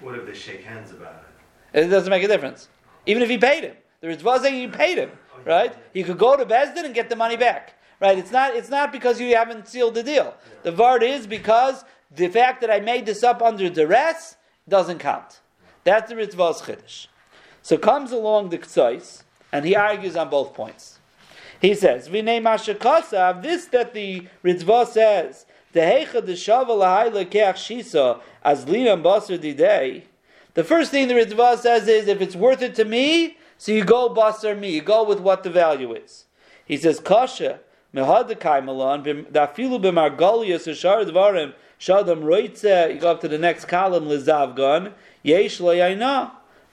What 0.00 0.14
if 0.14 0.26
they 0.26 0.34
shake 0.34 0.64
hands 0.64 0.90
about 0.92 1.24
it? 1.72 1.84
It 1.84 1.88
doesn't 1.88 2.10
make 2.10 2.22
a 2.22 2.28
difference. 2.28 2.68
Even 3.06 3.22
if 3.22 3.28
he 3.28 3.38
paid 3.38 3.64
him. 3.64 3.76
The 4.00 4.08
Ritva 4.08 4.40
saying 4.40 4.54
he 4.54 4.66
paid 4.68 4.96
him, 4.98 5.10
oh, 5.34 5.40
right? 5.44 5.74
He 5.92 6.04
could 6.04 6.18
go 6.18 6.36
to 6.36 6.46
Bezdin 6.46 6.84
and 6.84 6.94
get 6.94 7.08
the 7.08 7.16
money 7.16 7.36
back. 7.36 7.74
right? 8.00 8.16
It's 8.16 8.30
not. 8.30 8.54
It's 8.54 8.70
not 8.70 8.92
because 8.92 9.20
you 9.20 9.34
haven't 9.34 9.66
sealed 9.66 9.94
the 9.94 10.02
deal. 10.02 10.34
The 10.62 10.72
vart 10.72 11.02
is 11.02 11.26
because 11.26 11.84
the 12.14 12.28
fact 12.28 12.60
that 12.60 12.70
I 12.70 12.80
made 12.80 13.06
this 13.06 13.22
up 13.24 13.42
under 13.42 13.68
duress 13.68 14.36
doesn't 14.68 14.98
count. 14.98 15.40
That's 15.84 16.08
the 16.10 16.16
ritzvah's 16.16 16.62
chiddush. 16.62 17.06
So 17.62 17.76
comes 17.76 18.12
along 18.12 18.50
the 18.50 18.58
ksais, 18.58 19.22
and 19.52 19.64
he 19.64 19.74
argues 19.74 20.16
on 20.16 20.30
both 20.30 20.54
points. 20.54 20.98
He 21.60 21.74
says, 21.74 22.08
"V'nei 22.08 22.40
mashakasav." 22.40 23.42
This 23.42 23.66
that 23.66 23.94
the 23.94 24.28
ritzvah 24.44 24.86
says, 24.86 25.44
The 25.72 26.06
first 30.64 30.90
thing 30.90 31.08
the 31.08 31.14
ritzvah 31.14 31.58
says 31.58 31.88
is, 31.88 32.08
if 32.08 32.20
it's 32.22 32.34
worth 32.34 32.62
it 32.62 32.74
to 32.76 32.84
me, 32.84 33.36
so 33.58 33.72
you 33.72 33.84
go 33.84 34.08
basar 34.14 34.58
me, 34.58 34.70
you 34.70 34.80
go 34.80 35.04
with 35.04 35.20
what 35.20 35.42
the 35.42 35.50
value 35.50 35.92
is. 35.94 36.24
He 36.64 36.76
says, 36.76 37.00
"Kasha 37.00 37.60
mehadakai 37.94 38.64
malan 38.64 39.02
dafilu 39.02 39.80
b'margolius 39.80 40.66
ushar 40.66 41.04
dvarim 41.04 41.52
shadam 41.78 42.22
roitze." 42.22 42.94
You 42.94 43.00
go 43.00 43.10
up 43.10 43.20
to 43.22 43.28
the 43.28 43.38
next 43.38 43.66
column, 43.66 44.06
lizavgan 44.06 44.92
yesh 45.22 45.60
lo 45.60 45.74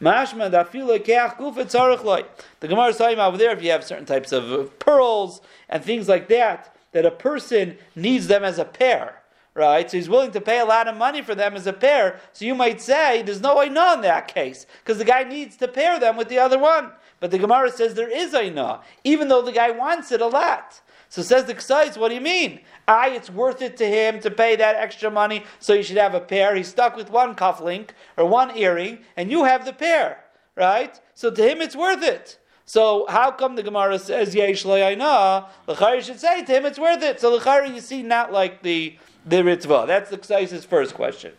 Mashma 0.01 0.51
dafila 0.51 0.99
keach 0.99 1.37
tzarich 1.37 2.03
loy. 2.03 2.23
The 2.59 2.67
Gemara 2.67 2.89
is 2.89 2.97
talking 2.97 3.15
about 3.15 3.29
over 3.29 3.37
there 3.37 3.51
if 3.51 3.63
you 3.63 3.71
have 3.71 3.83
certain 3.83 4.05
types 4.05 4.31
of 4.31 4.77
pearls 4.77 5.41
and 5.69 5.83
things 5.83 6.09
like 6.09 6.27
that, 6.27 6.74
that 6.95 7.05
a 7.05 7.11
person 7.11 7.77
needs 7.93 8.27
them 8.27 8.45
as 8.45 8.57
a 8.57 8.63
pair, 8.63 9.21
right? 9.53 9.91
So 9.91 9.97
he's 9.97 10.07
willing 10.07 10.31
to 10.31 10.39
pay 10.39 10.59
a 10.59 10.65
lot 10.65 10.87
of 10.87 10.95
money 10.95 11.21
for 11.21 11.35
them 11.35 11.53
as 11.53 11.67
a 11.67 11.73
pair. 11.73 12.21
So 12.31 12.45
you 12.45 12.55
might 12.55 12.79
say 12.79 13.21
there's 13.21 13.41
no 13.41 13.61
aina 13.61 13.95
in 13.95 14.01
that 14.01 14.29
case 14.29 14.65
because 14.81 14.97
the 14.97 15.03
guy 15.03 15.25
needs 15.25 15.57
to 15.57 15.67
pair 15.67 15.99
them 15.99 16.15
with 16.15 16.29
the 16.29 16.39
other 16.39 16.57
one. 16.57 16.93
But 17.19 17.31
the 17.31 17.37
Gemara 17.37 17.69
says 17.69 17.95
there 17.95 18.09
is 18.09 18.33
aina, 18.33 18.79
even 19.03 19.27
though 19.27 19.41
the 19.41 19.51
guy 19.51 19.71
wants 19.71 20.13
it 20.13 20.21
a 20.21 20.27
lot. 20.27 20.79
So 21.09 21.21
says 21.21 21.43
the 21.43 21.53
Ksais, 21.53 21.97
what 21.97 22.07
do 22.07 22.15
you 22.15 22.21
mean? 22.21 22.61
I, 22.87 23.09
it's 23.09 23.29
worth 23.29 23.61
it 23.61 23.75
to 23.75 23.85
him 23.85 24.21
to 24.21 24.31
pay 24.31 24.55
that 24.55 24.77
extra 24.77 25.11
money, 25.11 25.43
so 25.59 25.73
you 25.73 25.83
should 25.83 25.97
have 25.97 26.15
a 26.15 26.21
pair. 26.21 26.55
He's 26.55 26.69
stuck 26.69 26.95
with 26.95 27.09
one 27.09 27.35
cufflink 27.35 27.89
or 28.15 28.25
one 28.25 28.57
earring, 28.57 28.99
and 29.17 29.29
you 29.29 29.43
have 29.43 29.65
the 29.65 29.73
pair, 29.73 30.23
right? 30.55 30.97
So 31.13 31.29
to 31.29 31.43
him, 31.51 31.61
it's 31.61 31.75
worth 31.75 32.03
it. 32.03 32.39
So 32.65 33.05
how 33.07 33.31
come 33.31 33.55
the 33.55 33.63
Gemara 33.63 33.99
says 33.99 34.33
Yesh 34.33 34.63
Loyayna? 34.63 35.47
L'chari 35.67 36.01
should 36.01 36.19
say 36.19 36.43
to 36.43 36.51
him 36.51 36.65
it's 36.65 36.79
worth 36.79 37.03
it. 37.03 37.19
So 37.21 37.33
l'chari 37.35 37.73
you 37.73 37.81
see 37.81 38.01
not 38.01 38.31
like 38.31 38.63
the 38.63 38.97
the 39.25 39.37
Ritva. 39.37 39.87
That's 39.87 40.09
the 40.09 40.17
Ksais' 40.17 40.65
first 40.65 40.93
question. 40.93 41.33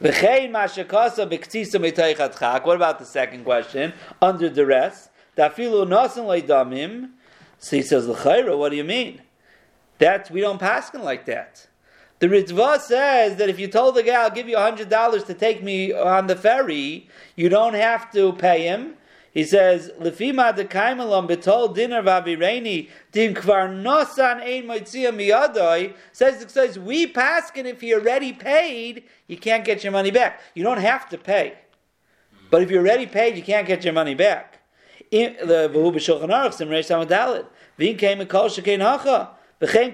What 0.00 0.14
about 2.76 2.98
the 2.98 3.04
second 3.04 3.44
question? 3.44 3.92
Under 4.22 4.48
duress, 4.48 5.08
dafilu 5.36 5.86
nasan 5.86 6.46
damim. 6.46 7.10
So 7.58 7.76
he 7.76 7.82
says, 7.82 8.06
L'chayra, 8.06 8.56
what 8.56 8.70
do 8.70 8.76
you 8.76 8.84
mean? 8.84 9.20
That 9.98 10.30
we 10.30 10.40
don't 10.40 10.60
paskin 10.60 11.02
like 11.02 11.26
that. 11.26 11.66
The 12.20 12.28
Ritva 12.28 12.80
says 12.80 13.36
that 13.36 13.48
if 13.48 13.58
you 13.58 13.68
told 13.68 13.96
the 13.96 14.04
guy, 14.04 14.22
I'll 14.22 14.30
give 14.30 14.48
you 14.48 14.56
$100 14.56 15.26
to 15.26 15.34
take 15.34 15.62
me 15.62 15.92
on 15.92 16.28
the 16.28 16.36
ferry, 16.36 17.08
you 17.36 17.48
don't 17.48 17.74
have 17.74 18.10
to 18.12 18.32
pay 18.34 18.62
him. 18.62 18.94
He 19.32 19.44
says, 19.44 19.90
"Lefima 19.98 20.52
de 20.54 20.64
kaimelam 20.64 21.28
betol 21.28 21.74
dinner 21.74 22.02
vavireni 22.02 22.88
din 23.12 23.34
kvar 23.34 23.68
nosan 23.68 24.40
ein 24.40 24.66
moitzia 24.66 25.12
miyadoi." 25.12 25.94
Says 26.12 26.42
it 26.42 26.50
says 26.50 26.78
we 26.78 27.06
paskin 27.12 27.66
if 27.66 27.82
you're 27.82 28.00
already 28.00 28.32
paid, 28.32 29.04
you 29.26 29.36
can't 29.36 29.64
get 29.64 29.84
your 29.84 29.92
money 29.92 30.10
back. 30.10 30.40
You 30.54 30.64
don't 30.64 30.78
have 30.78 31.08
to 31.10 31.18
pay, 31.18 31.54
but 32.50 32.62
if 32.62 32.70
you're 32.70 32.80
already 32.80 33.06
paid, 33.06 33.36
you 33.36 33.42
can't 33.42 33.66
get 33.66 33.84
your 33.84 33.92
money 33.92 34.14
back. 34.14 34.60
The 35.10 35.70
v'hu 35.72 35.92
b'shulchan 35.92 36.28
aruch 36.28 36.54
sim 36.54 36.68
reish 36.68 37.46
v'in 37.78 37.98
came 37.98 38.20
a 38.20 38.26
kol 38.26 38.48
shekein 38.48 38.80
hacha 38.80 39.30
the 39.60 39.66
same 39.66 39.90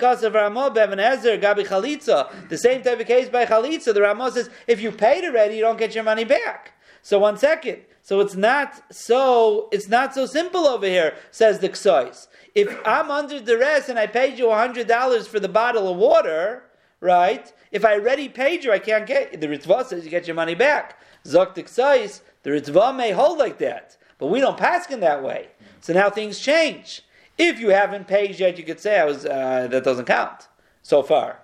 type 2.83 3.01
of 3.01 3.07
case 3.07 3.31
by 3.31 3.47
chalitza. 3.47 3.95
The 3.95 4.03
Ramah 4.03 4.33
says 4.33 4.51
if 4.67 4.83
you 4.83 4.93
paid 4.93 5.25
already 5.25 5.57
you 5.57 5.63
don't 5.63 5.79
get 5.79 5.95
your 5.95 6.05
money 6.05 6.25
back 6.25 6.74
so 7.05 7.21
one 7.21 7.37
second 7.37 7.79
so 8.03 8.19
it's 8.21 8.35
not 8.35 8.83
so 8.93 9.69
it's 9.71 9.89
not 9.89 10.13
so 10.13 10.27
simple 10.27 10.67
over 10.67 10.87
here 10.87 11.15
says 11.31 11.61
the 11.61 11.69
ksois 11.69 12.27
if 12.57 12.69
I'm 12.85 13.11
under 13.11 13.39
duress 13.39 13.89
and 13.89 13.99
I 13.99 14.09
paid 14.09 14.39
you 14.39 14.51
hundred 14.51 14.89
dollars 14.89 15.29
for 15.29 15.39
the 15.39 15.55
bottle 15.61 15.87
of 15.89 15.97
water 15.97 16.65
right 17.01 17.47
if 17.71 17.85
I 17.85 17.93
already 17.95 18.29
paid 18.29 18.65
you 18.65 18.73
I 18.73 18.81
can't 18.81 19.07
get 19.07 19.41
the 19.41 19.47
Ritva 19.47 19.87
says 19.87 20.05
you 20.05 20.11
get 20.11 20.27
your 20.27 20.41
money 20.43 20.57
back 20.57 20.99
Zok 21.25 21.55
the 21.55 21.63
ksois 21.63 22.23
the 22.43 22.51
Ritva 22.51 22.97
may 22.97 23.13
hold 23.13 23.39
like 23.39 23.59
that 23.59 23.97
but 24.19 24.29
we 24.29 24.41
don't 24.41 24.57
pass 24.57 24.91
in 24.91 25.01
that 25.01 25.23
way. 25.23 25.49
So 25.81 25.93
now 25.93 26.11
things 26.11 26.39
change. 26.39 27.03
If 27.37 27.59
you 27.59 27.71
haven't 27.71 28.07
paid 28.07 28.39
yet, 28.39 28.57
you 28.59 28.65
could 28.65 28.81
say 28.81 28.99
I 28.99 29.05
was 29.05 29.27
uh, 29.27 29.69
that 29.71 29.85
doesn't 29.85 30.07
count 30.07 30.49
so 30.83 31.03
far. 31.03 31.41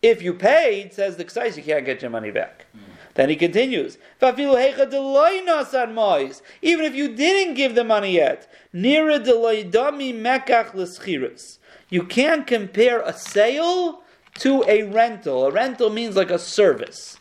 If 0.00 0.22
you 0.22 0.34
paid, 0.34 0.92
says 0.92 1.16
the 1.16 1.24
Ksais, 1.24 1.56
you 1.56 1.62
can't 1.62 1.84
get 1.84 2.02
your 2.02 2.10
money 2.10 2.30
back. 2.30 2.66
Mm. 2.76 2.91
Then 3.14 3.28
he 3.28 3.36
continues, 3.36 3.98
even 4.22 4.54
if 6.84 6.94
you 6.94 7.14
didn't 7.14 7.54
give 7.54 7.74
the 7.74 7.84
money 7.84 8.12
yet, 8.12 8.50
you 11.90 12.04
can't 12.04 12.46
compare 12.46 13.00
a 13.00 13.12
sale 13.12 14.02
to 14.38 14.64
a 14.66 14.82
rental. 14.84 15.46
A 15.46 15.50
rental 15.50 15.90
means 15.90 16.16
like 16.16 16.30
a 16.30 16.38
service. 16.38 17.18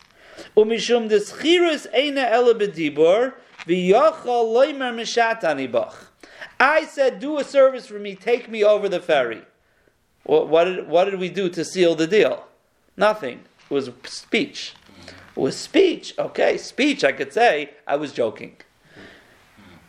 I 6.60 6.86
said, 6.86 7.20
do 7.20 7.38
a 7.38 7.44
service 7.44 7.88
for 7.88 8.00
me, 8.00 8.16
take 8.16 8.50
me 8.50 8.64
over 8.64 8.88
the 8.88 9.00
ferry. 9.00 9.42
What, 10.24 10.48
what, 10.48 10.64
did, 10.66 10.88
what 10.88 11.06
did 11.06 11.20
we 11.20 11.30
do 11.30 11.50
to 11.50 11.66
seal 11.66 11.96
the 11.96 12.08
deal? 12.08 12.46
Nothing. 12.96 13.42
It 13.70 13.74
was 13.74 13.90
speech. 14.06 14.74
It 15.36 15.40
was 15.40 15.58
speech. 15.58 16.14
Okay, 16.18 16.58
speech, 16.58 17.04
I 17.04 17.12
could 17.12 17.34
say, 17.34 17.72
I 17.88 17.96
was 17.96 18.14
joking. 18.14 18.58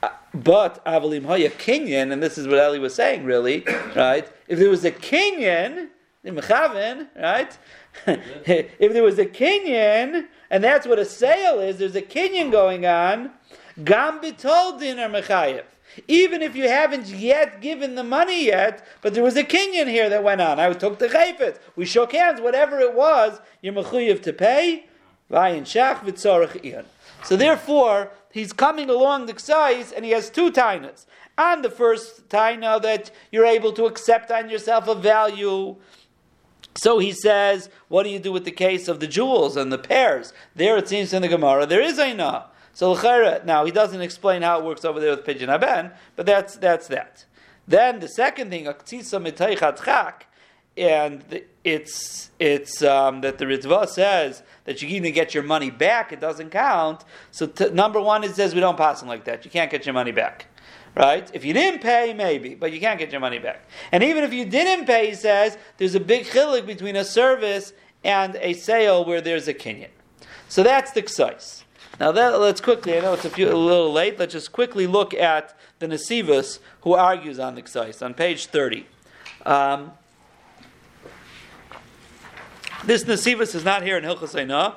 Uh, 0.02 0.11
but 0.35 0.85
Avalim 0.85 1.24
Hoya 1.24 1.50
kinyan, 1.50 2.12
and 2.12 2.22
this 2.22 2.38
is 2.38 2.46
what 2.46 2.57
Eli 2.57 2.78
was 2.78 2.94
saying 2.94 3.24
really, 3.24 3.64
right? 3.96 4.28
If 4.48 4.59
there 4.59 4.70
was 4.70 4.85
a 4.85 4.92
kinyan, 4.92 5.88
right? 6.24 7.59
if 8.07 8.92
there 8.92 9.02
was 9.02 9.18
a 9.18 9.26
kinyan, 9.26 10.26
and 10.50 10.62
that's 10.62 10.87
what 10.87 10.98
a 10.98 11.05
sale 11.05 11.61
is, 11.61 11.78
there's 11.78 11.96
a 11.96 12.02
Kenyan 12.02 12.52
going 12.52 12.87
on, 12.87 13.31
Gam 13.85 14.20
bitol 14.20 14.78
dinar 14.78 15.09
mechayev. 15.09 15.64
Even 16.09 16.42
if 16.42 16.55
you 16.55 16.68
haven't 16.68 17.09
yet 17.09 17.61
given 17.61 17.94
the 17.94 18.05
money 18.05 18.46
yet, 18.46 18.87
but 19.00 19.14
there 19.14 19.22
was 19.22 19.37
a 19.37 19.44
kinyan 19.44 19.88
here 19.88 20.09
that 20.11 20.22
went 20.22 20.40
on. 20.40 20.61
I 20.61 20.72
took 20.74 20.98
the 20.98 21.09
chayfet. 21.09 21.59
We 21.74 21.87
shook 21.87 22.12
hands, 22.12 22.40
whatever 22.40 22.78
it 22.81 22.94
was, 22.94 23.40
you're 23.62 23.72
mechuyev 23.72 24.22
to 24.22 24.33
pay. 24.33 24.87
So 27.25 27.37
therefore, 27.37 28.11
he's 28.33 28.53
coming 28.53 28.90
along 28.90 29.27
the 29.27 29.35
ksais, 29.35 29.92
and 29.95 30.05
he 30.05 30.11
has 30.12 30.31
two 30.31 30.51
tainas. 30.51 31.07
On 31.38 31.62
the 31.62 31.71
first 31.71 32.29
taina 32.29 32.81
that 32.83 33.11
you're 33.31 33.47
able 33.47 33.73
to 33.73 33.87
accept 33.87 34.31
on 34.31 34.51
yourself 34.51 34.87
a 34.87 34.95
value. 34.95 35.77
So 36.75 36.99
he 36.99 37.12
says, 37.12 37.71
what 37.88 38.03
do 38.03 38.11
you 38.11 38.18
do 38.18 38.33
with 38.33 38.45
the 38.45 38.51
case 38.51 38.88
of 38.88 39.01
the 39.01 39.07
jewels 39.07 39.57
and 39.57 39.73
the 39.73 39.79
pears? 39.79 40.33
There 40.55 40.77
it 40.77 40.88
seems 40.88 41.12
in 41.12 41.23
the 41.23 41.29
Gemara, 41.29 41.66
there 41.66 41.81
is 41.81 41.99
a 41.99 42.12
so 42.75 42.95
now 43.45 43.64
he 43.64 43.71
doesn't 43.71 44.01
explain 44.01 44.42
how 44.42 44.59
it 44.59 44.64
works 44.64 44.85
over 44.85 44.99
there 44.99 45.11
with 45.11 45.25
pidyon 45.25 45.49
aben, 45.49 45.90
but 46.16 46.27
that's 46.27 46.57
that's 46.57 46.88
that. 46.88 47.27
Then 47.68 48.01
the 48.01 48.09
second 48.09 48.51
thing, 48.51 48.66
and 50.77 51.42
it's 51.64 52.31
it's 52.38 52.83
um, 52.83 53.20
that 53.20 53.38
the 53.38 53.44
Ritva 53.44 53.88
says 53.88 54.42
that 54.64 54.83
you 54.83 54.88
even 54.88 55.12
get 55.12 55.35
your 55.35 55.42
money 55.42 55.70
back. 55.70 56.12
It 56.12 56.20
doesn't 56.20 56.51
count. 56.51 57.05
So 57.31 57.46
t- 57.46 57.70
number 57.70 58.01
one, 58.01 58.25
it 58.25 58.35
says 58.35 58.55
we 58.55 58.61
don't 58.61 58.77
pass 58.77 59.01
them 59.01 59.09
like 59.09 59.25
that. 59.25 59.44
You 59.44 59.51
can't 59.51 59.70
get 59.70 59.87
your 59.87 59.92
money 59.92 60.12
back. 60.12 60.46
Right? 60.94 61.31
If 61.33 61.44
you 61.44 61.55
didn't 61.55 61.81
pay, 61.81 62.12
maybe, 62.12 62.55
but 62.55 62.70
you 62.70 62.79
can't 62.79 62.98
get 62.98 63.12
your 63.12 63.20
money 63.20 63.38
back. 63.38 63.66
And 63.92 64.03
even 64.03 64.25
if 64.25 64.33
you 64.33 64.44
didn't 64.44 64.85
pay, 64.85 65.09
he 65.09 65.14
says 65.14 65.57
there's 65.79 65.94
a 65.94 66.01
big 66.01 66.27
chilik 66.27 66.66
between 66.66 66.96
a 66.96 67.05
service 67.05 67.72
and 68.05 68.37
a 68.37 68.53
sale 68.53 69.05
where 69.05 69.22
there's 69.22 69.48
a 69.48 69.55
kinyan. 69.55 69.88
So 70.48 70.62
that's 70.62 70.92
the 70.92 71.03
ksais. 71.03 71.62
Now 71.98 72.12
that, 72.12 72.40
let's 72.40 72.61
quickly, 72.61 72.98
I 72.98 73.01
know 73.01 73.14
it's 73.14 73.25
a, 73.25 73.31
few, 73.31 73.48
a 73.48 73.55
little 73.55 73.92
late, 73.92 74.18
let's 74.18 74.33
just 74.33 74.53
quickly 74.53 74.87
look 74.87 75.14
at 75.14 75.57
the 75.78 75.87
Nesivus 75.87 76.59
who 76.82 76.95
argues 76.95 77.39
on 77.39 77.55
the 77.55 77.62
Ksais 77.62 78.05
on 78.05 78.14
page 78.14 78.47
30. 78.47 78.87
Um, 79.47 79.93
this 82.85 83.05
Nesivus 83.05 83.55
is 83.55 83.64
not 83.64 83.83
here 83.83 83.97
in 83.97 84.05
Hilchas 84.05 84.35
Einah. 84.35 84.74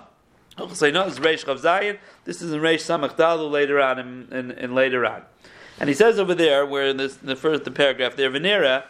Hilchas 0.57 0.91
Einah 0.91 1.07
is 1.07 1.19
Reish 1.19 1.45
Chav 1.45 1.59
Zayin. 1.59 1.97
This 2.23 2.41
is 2.41 2.53
in 2.53 2.59
Reish 2.59 2.81
Samach 2.81 3.15
Dalu 3.15 3.49
later 3.49 3.81
on 3.81 4.27
in, 4.31 4.75
later 4.75 5.05
on. 5.05 5.23
And 5.79 5.89
he 5.89 5.95
says 5.95 6.19
over 6.19 6.33
there, 6.33 6.65
where 6.65 6.87
in, 6.87 6.97
this, 6.97 7.19
in 7.21 7.27
the 7.27 7.35
first 7.35 7.63
the 7.65 7.71
paragraph 7.71 8.15
there, 8.15 8.29
Venera, 8.29 8.83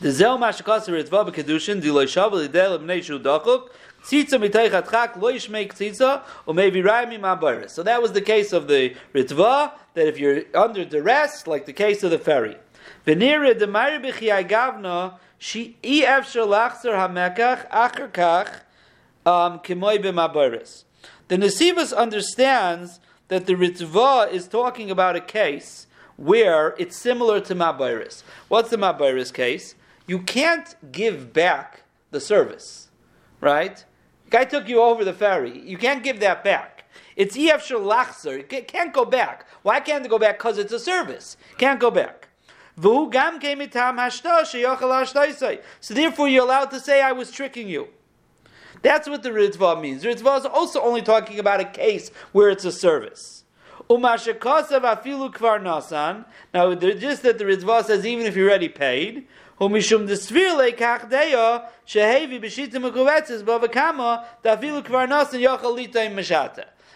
the 0.00 0.10
Zel 0.10 0.38
Mashakasa 0.38 0.88
Ritva 0.88 1.30
B'Kedushin, 1.30 1.82
Diloy 1.82 2.04
Shavu 2.04 2.48
Lidel 2.48 2.78
Ibnei 2.78 3.02
Shu 3.02 3.18
Dachuk, 3.18 3.68
Tzitza 4.04 4.40
miteichat 4.40 4.90
chak 4.90 5.16
lo 5.16 5.32
yishmeik 5.32 5.72
tzitza 5.72 6.22
or 6.44 6.54
maybe 6.54 6.82
raimi 6.82 7.20
mabaris. 7.20 7.70
So 7.70 7.84
that 7.84 8.02
was 8.02 8.12
the 8.12 8.20
case 8.20 8.52
of 8.52 8.66
the 8.66 8.96
ritva 9.14 9.72
that 9.94 10.08
if 10.08 10.18
you're 10.18 10.42
under 10.54 10.84
duress, 10.84 11.46
like 11.46 11.66
the 11.66 11.72
case 11.72 12.02
of 12.02 12.10
the 12.10 12.18
ferry. 12.18 12.56
V'nira 13.06 13.54
demayri 13.54 14.04
b'chiyai 14.04 14.48
gavna, 14.48 15.18
she 15.42 15.76
hamekach 15.82 17.66
um, 19.26 19.58
kimoy 19.58 19.98
b'mabaris. 20.00 20.84
The 21.26 21.36
Nesivus 21.36 21.92
understands 21.92 23.00
that 23.26 23.46
the 23.46 23.54
Ritva 23.54 24.30
is 24.30 24.46
talking 24.46 24.88
about 24.88 25.16
a 25.16 25.20
case 25.20 25.88
where 26.16 26.76
it's 26.78 26.96
similar 26.96 27.40
to 27.40 27.56
Mabaris. 27.56 28.22
What's 28.46 28.70
the 28.70 28.76
Mabaris 28.76 29.34
case? 29.34 29.74
You 30.06 30.20
can't 30.20 30.76
give 30.92 31.32
back 31.32 31.82
the 32.12 32.20
service, 32.20 32.90
right? 33.40 33.84
Guy 34.30 34.44
took 34.44 34.68
you 34.68 34.80
over 34.80 35.04
the 35.04 35.12
ferry. 35.12 35.58
You 35.58 35.76
can't 35.76 36.04
give 36.04 36.20
that 36.20 36.44
back. 36.44 36.84
It's 37.16 37.36
EF 37.36 37.66
Shalachzer. 37.66 38.48
It 38.52 38.68
can't 38.68 38.92
go 38.92 39.04
back. 39.04 39.48
Why 39.62 39.80
can't 39.80 40.06
it 40.06 40.08
go 40.08 40.20
back? 40.20 40.38
Because 40.38 40.58
it's 40.58 40.72
a 40.72 40.78
service. 40.78 41.36
Can't 41.58 41.80
go 41.80 41.90
back. 41.90 42.21
So 45.80 45.94
therefore, 45.94 46.28
you're 46.28 46.44
allowed 46.44 46.70
to 46.70 46.80
say, 46.80 47.00
I 47.00 47.12
was 47.12 47.30
tricking 47.30 47.68
you. 47.68 47.88
That's 48.82 49.08
what 49.08 49.22
the 49.22 49.30
Ritva 49.30 49.80
means. 49.80 50.02
The 50.02 50.08
Ritva 50.08 50.40
is 50.40 50.46
also 50.46 50.82
only 50.82 51.02
talking 51.02 51.38
about 51.38 51.60
a 51.60 51.64
case 51.64 52.10
where 52.32 52.50
it's 52.50 52.64
a 52.64 52.72
service. 52.72 53.44
Now, 53.88 54.06
just 56.74 57.22
that 57.22 57.38
the 57.38 57.44
Ritva 57.44 57.84
says 57.84 58.04
even 58.04 58.26
if 58.26 58.34
you're 58.36 58.48
already 58.48 58.68
paid. 58.68 59.28
Shehevi. 59.60 60.32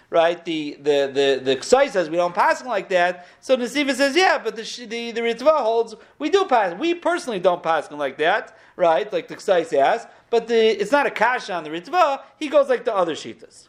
Right, 0.09 0.45
the 0.45 0.79
the 0.81 1.11
the 1.13 1.41
the 1.43 1.57
Ksai 1.57 1.91
says 1.91 2.09
we 2.09 2.17
don't 2.17 2.35
pass 2.35 2.65
like 2.65 2.89
that. 2.91 3.27
So 3.41 3.57
Nasiva 3.57 3.93
says, 3.93 4.15
yeah, 4.15 4.39
but 4.39 4.55
the 4.55 4.63
the 4.87 5.11
the 5.11 5.21
Ritva 5.21 5.61
holds 5.63 5.97
we 6.21 6.31
do 6.31 6.45
pass. 6.45 6.79
We 6.79 6.95
personally 6.95 7.41
don't 7.41 7.61
pass 7.61 7.91
like 7.91 8.17
that, 8.19 8.57
right? 8.77 9.13
Like 9.13 9.27
the 9.27 9.35
Ksai 9.35 9.67
says, 9.67 10.07
but 10.31 10.47
the, 10.47 10.81
it's 10.81 10.93
not 10.93 11.07
a 11.07 11.11
kasha 11.11 11.55
on 11.55 11.65
the 11.65 11.71
Ritva. 11.71 12.21
He 12.39 12.49
goes 12.49 12.69
like 12.69 12.85
the 12.85 12.95
other 12.95 13.15
shitas. 13.15 13.67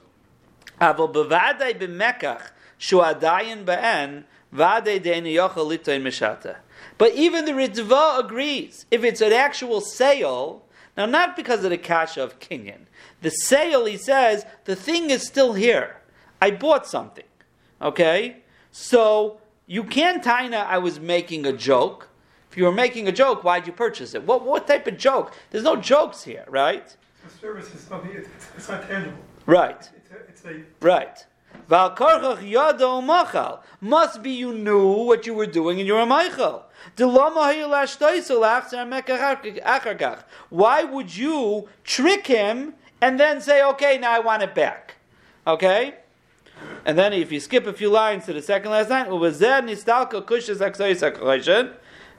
Avol 0.80 1.12
b'mekach 1.12 2.52
shuadayin 2.80 3.66
ba'en 3.66 4.24
yochel 4.54 6.02
mishata. 6.02 6.58
But 6.98 7.14
even 7.14 7.46
the 7.46 7.54
Ritva 7.54 8.20
agrees 8.20 8.86
if 8.92 9.04
it's 9.04 9.22
an 9.22 9.34
actual 9.34 9.82
sale. 9.82 10.64
Now, 10.96 11.06
not 11.06 11.36
because 11.36 11.64
of 11.64 11.70
the 11.70 11.78
kasha 11.78 12.24
of 12.24 12.40
kinyan. 12.40 12.88
The 13.22 13.30
sale, 13.30 13.86
he 13.86 13.98
says, 13.98 14.46
the 14.66 14.76
thing 14.76 15.12
is 15.12 15.28
still 15.28 15.54
here. 15.54 15.98
I 16.42 16.52
bought 16.52 16.86
something. 16.86 17.26
Okay? 17.82 18.38
So 18.72 19.40
you 19.66 19.84
can't 19.84 20.24
taina 20.24 20.66
I 20.66 20.78
was 20.78 21.00
making 21.00 21.46
a 21.46 21.54
joke. 21.54 22.10
If 22.50 22.58
you 22.58 22.64
were 22.64 22.72
making 22.72 23.08
a 23.08 23.12
joke, 23.12 23.44
why'd 23.44 23.68
you 23.68 23.74
purchase 23.74 24.14
it? 24.14 24.24
What, 24.24 24.46
what 24.46 24.68
type 24.68 24.88
of 24.88 24.98
joke? 24.98 25.34
There's 25.52 25.64
no 25.64 25.76
jokes 25.76 26.24
here, 26.24 26.46
right? 26.48 26.96
The 27.24 27.30
service 27.40 27.74
is 27.74 27.82
something, 27.82 28.12
it's, 28.12 28.30
it's 28.56 28.70
not 28.70 28.88
tangible. 28.88 29.18
Right. 29.46 29.90
It's 29.96 30.12
a, 30.12 30.16
it's 30.30 30.46
a 30.46 30.64
Right. 30.86 31.26
Val 31.68 31.96
karchach 31.96 32.40
yado 32.40 33.04
machal. 33.04 33.62
Must 33.82 34.24
be 34.24 34.32
you 34.32 34.54
knew 34.54 35.04
what 35.04 35.26
you 35.26 35.34
were 35.34 35.46
doing 35.46 35.80
and 35.80 35.88
you're 35.88 36.00
a 36.00 36.06
machal. 36.06 36.64
Why 40.50 40.84
would 40.84 41.16
you 41.16 41.70
trick 41.84 42.28
him 42.28 42.74
and 43.02 43.20
then 43.20 43.42
say, 43.42 43.64
okay, 43.64 43.98
now 43.98 44.12
I 44.12 44.20
want 44.20 44.44
it 44.44 44.56
back? 44.56 44.96
Okay? 45.46 45.96
And 46.86 46.98
then 46.98 47.14
if 47.14 47.32
you 47.32 47.40
skip 47.40 47.68
a 47.68 47.74
few 47.74 47.90
lines 47.90 48.26
to 48.26 48.34
the 48.34 48.42
second 48.42 48.72
last 48.72 48.90
line, 48.90 49.08
uvazer 49.08 49.62
nistalka 49.62 50.24
kushes 50.24 50.58
aksayis 50.58 51.12
akoshen, 51.12 51.74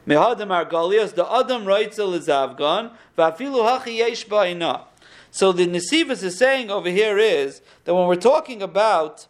mehadam 0.07 0.49
argalias, 0.49 1.14
the 1.14 1.24
adam 1.30 1.64
roitzel 1.64 2.14
is 2.14 2.28
avgon, 2.28 2.93
vafilu 3.16 3.62
hachi. 3.66 4.84
So 5.30 5.53
the 5.53 5.66
Nesivus 5.66 6.22
is 6.22 6.39
saying 6.39 6.70
over 6.70 6.89
here 6.89 7.18
is 7.18 7.61
that 7.84 7.95
when 7.95 8.07
we're 8.07 8.16
talking 8.16 8.62
about 8.62 9.26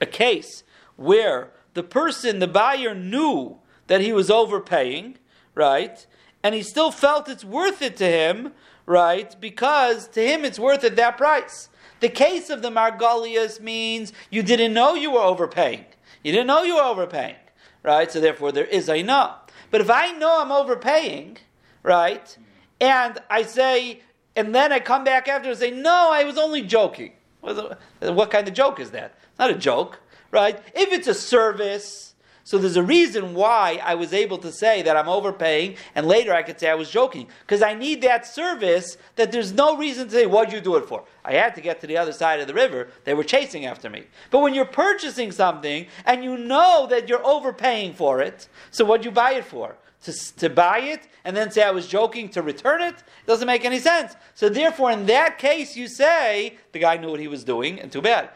a 0.00 0.06
case 0.06 0.62
where 0.96 1.50
the 1.74 1.82
person, 1.82 2.38
the 2.38 2.46
buyer, 2.46 2.94
knew 2.94 3.58
that 3.86 4.00
he 4.00 4.12
was 4.12 4.30
overpaying, 4.30 5.18
right, 5.54 6.06
and 6.42 6.54
he 6.54 6.62
still 6.62 6.90
felt 6.90 7.28
it's 7.28 7.44
worth 7.44 7.82
it 7.82 7.96
to 7.96 8.06
him, 8.06 8.52
right, 8.86 9.38
because 9.40 10.08
to 10.08 10.26
him 10.26 10.44
it's 10.44 10.58
worth 10.58 10.84
it 10.84 10.96
that 10.96 11.16
price. 11.16 11.68
The 12.02 12.08
case 12.08 12.50
of 12.50 12.62
the 12.62 12.70
Margolius 12.70 13.60
means 13.60 14.12
you 14.28 14.42
didn't 14.42 14.74
know 14.74 14.94
you 14.94 15.12
were 15.12 15.20
overpaying. 15.20 15.84
You 16.24 16.32
didn't 16.32 16.48
know 16.48 16.64
you 16.64 16.74
were 16.74 16.82
overpaying, 16.82 17.36
right? 17.84 18.10
So 18.10 18.20
therefore 18.20 18.50
there 18.50 18.64
is 18.64 18.88
a 18.88 19.04
no. 19.04 19.36
But 19.70 19.80
if 19.80 19.88
I 19.88 20.10
know 20.10 20.42
I'm 20.42 20.50
overpaying, 20.50 21.38
right, 21.84 22.36
and 22.80 23.20
I 23.30 23.44
say, 23.44 24.02
and 24.34 24.52
then 24.52 24.72
I 24.72 24.80
come 24.80 25.04
back 25.04 25.28
after 25.28 25.48
and 25.50 25.56
say, 25.56 25.70
no, 25.70 26.10
I 26.10 26.24
was 26.24 26.36
only 26.36 26.62
joking. 26.62 27.12
What 27.40 28.30
kind 28.32 28.48
of 28.48 28.52
joke 28.52 28.80
is 28.80 28.90
that? 28.90 29.16
Not 29.38 29.50
a 29.50 29.54
joke, 29.54 30.00
right? 30.32 30.58
If 30.74 30.92
it's 30.92 31.06
a 31.06 31.14
service, 31.14 32.11
so 32.44 32.58
there's 32.58 32.76
a 32.76 32.82
reason 32.82 33.34
why 33.34 33.80
I 33.84 33.94
was 33.94 34.12
able 34.12 34.38
to 34.38 34.50
say 34.50 34.82
that 34.82 34.96
I'm 34.96 35.08
overpaying, 35.08 35.76
and 35.94 36.06
later 36.06 36.34
I 36.34 36.42
could 36.42 36.58
say 36.58 36.68
I 36.68 36.74
was 36.74 36.90
joking. 36.90 37.28
Because 37.40 37.62
I 37.62 37.74
need 37.74 38.02
that 38.02 38.26
service 38.26 38.96
that 39.16 39.30
there's 39.30 39.52
no 39.52 39.76
reason 39.76 40.08
to 40.08 40.12
say, 40.12 40.26
what'd 40.26 40.52
you 40.52 40.60
do 40.60 40.76
it 40.76 40.86
for? 40.86 41.04
I 41.24 41.34
had 41.34 41.54
to 41.54 41.60
get 41.60 41.80
to 41.82 41.86
the 41.86 41.96
other 41.96 42.12
side 42.12 42.40
of 42.40 42.48
the 42.48 42.54
river. 42.54 42.88
They 43.04 43.14
were 43.14 43.24
chasing 43.24 43.66
after 43.66 43.88
me. 43.88 44.04
But 44.30 44.40
when 44.40 44.54
you're 44.54 44.64
purchasing 44.64 45.30
something 45.30 45.86
and 46.04 46.24
you 46.24 46.36
know 46.36 46.86
that 46.90 47.08
you're 47.08 47.24
overpaying 47.24 47.94
for 47.94 48.20
it, 48.20 48.48
so 48.72 48.84
what'd 48.84 49.04
you 49.04 49.12
buy 49.12 49.34
it 49.34 49.44
for? 49.44 49.76
To, 50.04 50.36
to 50.38 50.50
buy 50.50 50.80
it 50.80 51.06
and 51.24 51.36
then 51.36 51.52
say 51.52 51.62
I 51.62 51.70
was 51.70 51.86
joking 51.86 52.28
to 52.30 52.42
return 52.42 52.82
it 52.82 52.96
doesn't 53.24 53.46
make 53.46 53.64
any 53.64 53.78
sense. 53.78 54.16
So 54.34 54.48
therefore, 54.48 54.90
in 54.90 55.06
that 55.06 55.38
case, 55.38 55.76
you 55.76 55.86
say 55.86 56.56
the 56.72 56.80
guy 56.80 56.96
knew 56.96 57.08
what 57.08 57.20
he 57.20 57.28
was 57.28 57.44
doing, 57.44 57.78
and 57.78 57.92
too 57.92 58.02
bad. 58.02 58.30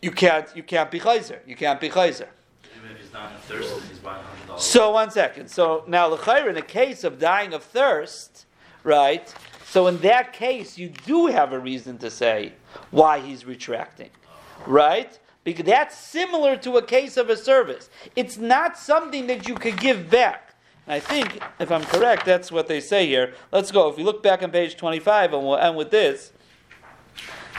You 0.00 0.12
can't 0.12 0.48
you 0.54 0.62
can't 0.62 0.92
be 0.92 1.00
chayzer. 1.00 1.40
You 1.44 1.56
can't 1.56 1.80
be 1.80 1.90
chayzer. 1.90 2.28
Not 3.12 3.42
thirsty, 3.44 3.88
he's 3.88 3.98
buying 3.98 4.24
hundred 4.24 4.46
dollars. 4.46 4.62
So 4.62 4.90
one 4.92 5.10
second. 5.10 5.48
So 5.48 5.84
now 5.86 6.06
l'chayr 6.06 6.48
in 6.48 6.56
a 6.56 6.62
case 6.62 7.04
of 7.04 7.18
dying 7.18 7.52
of 7.52 7.62
thirst, 7.62 8.46
right? 8.84 9.32
So 9.66 9.86
in 9.86 9.98
that 9.98 10.32
case, 10.32 10.78
you 10.78 10.90
do 11.06 11.26
have 11.26 11.52
a 11.52 11.58
reason 11.58 11.98
to 11.98 12.10
say 12.10 12.52
why 12.90 13.20
he's 13.20 13.44
retracting, 13.44 14.10
right? 14.66 15.18
Because 15.44 15.66
that's 15.66 15.96
similar 15.96 16.56
to 16.58 16.76
a 16.76 16.82
case 16.82 17.16
of 17.16 17.28
a 17.28 17.36
service. 17.36 17.90
It's 18.14 18.38
not 18.38 18.78
something 18.78 19.26
that 19.26 19.48
you 19.48 19.54
could 19.54 19.78
give 19.78 20.08
back. 20.10 20.54
And 20.86 20.94
I 20.94 21.00
think, 21.00 21.40
if 21.58 21.70
I'm 21.70 21.84
correct, 21.84 22.24
that's 22.24 22.52
what 22.52 22.66
they 22.66 22.80
say 22.80 23.06
here. 23.06 23.34
Let's 23.50 23.70
go. 23.70 23.88
If 23.88 23.96
we 23.96 24.04
look 24.04 24.22
back 24.22 24.42
on 24.42 24.50
page 24.50 24.76
25, 24.76 25.32
and 25.32 25.42
we'll 25.42 25.56
end 25.56 25.76
with 25.76 25.90
this. 25.90 26.32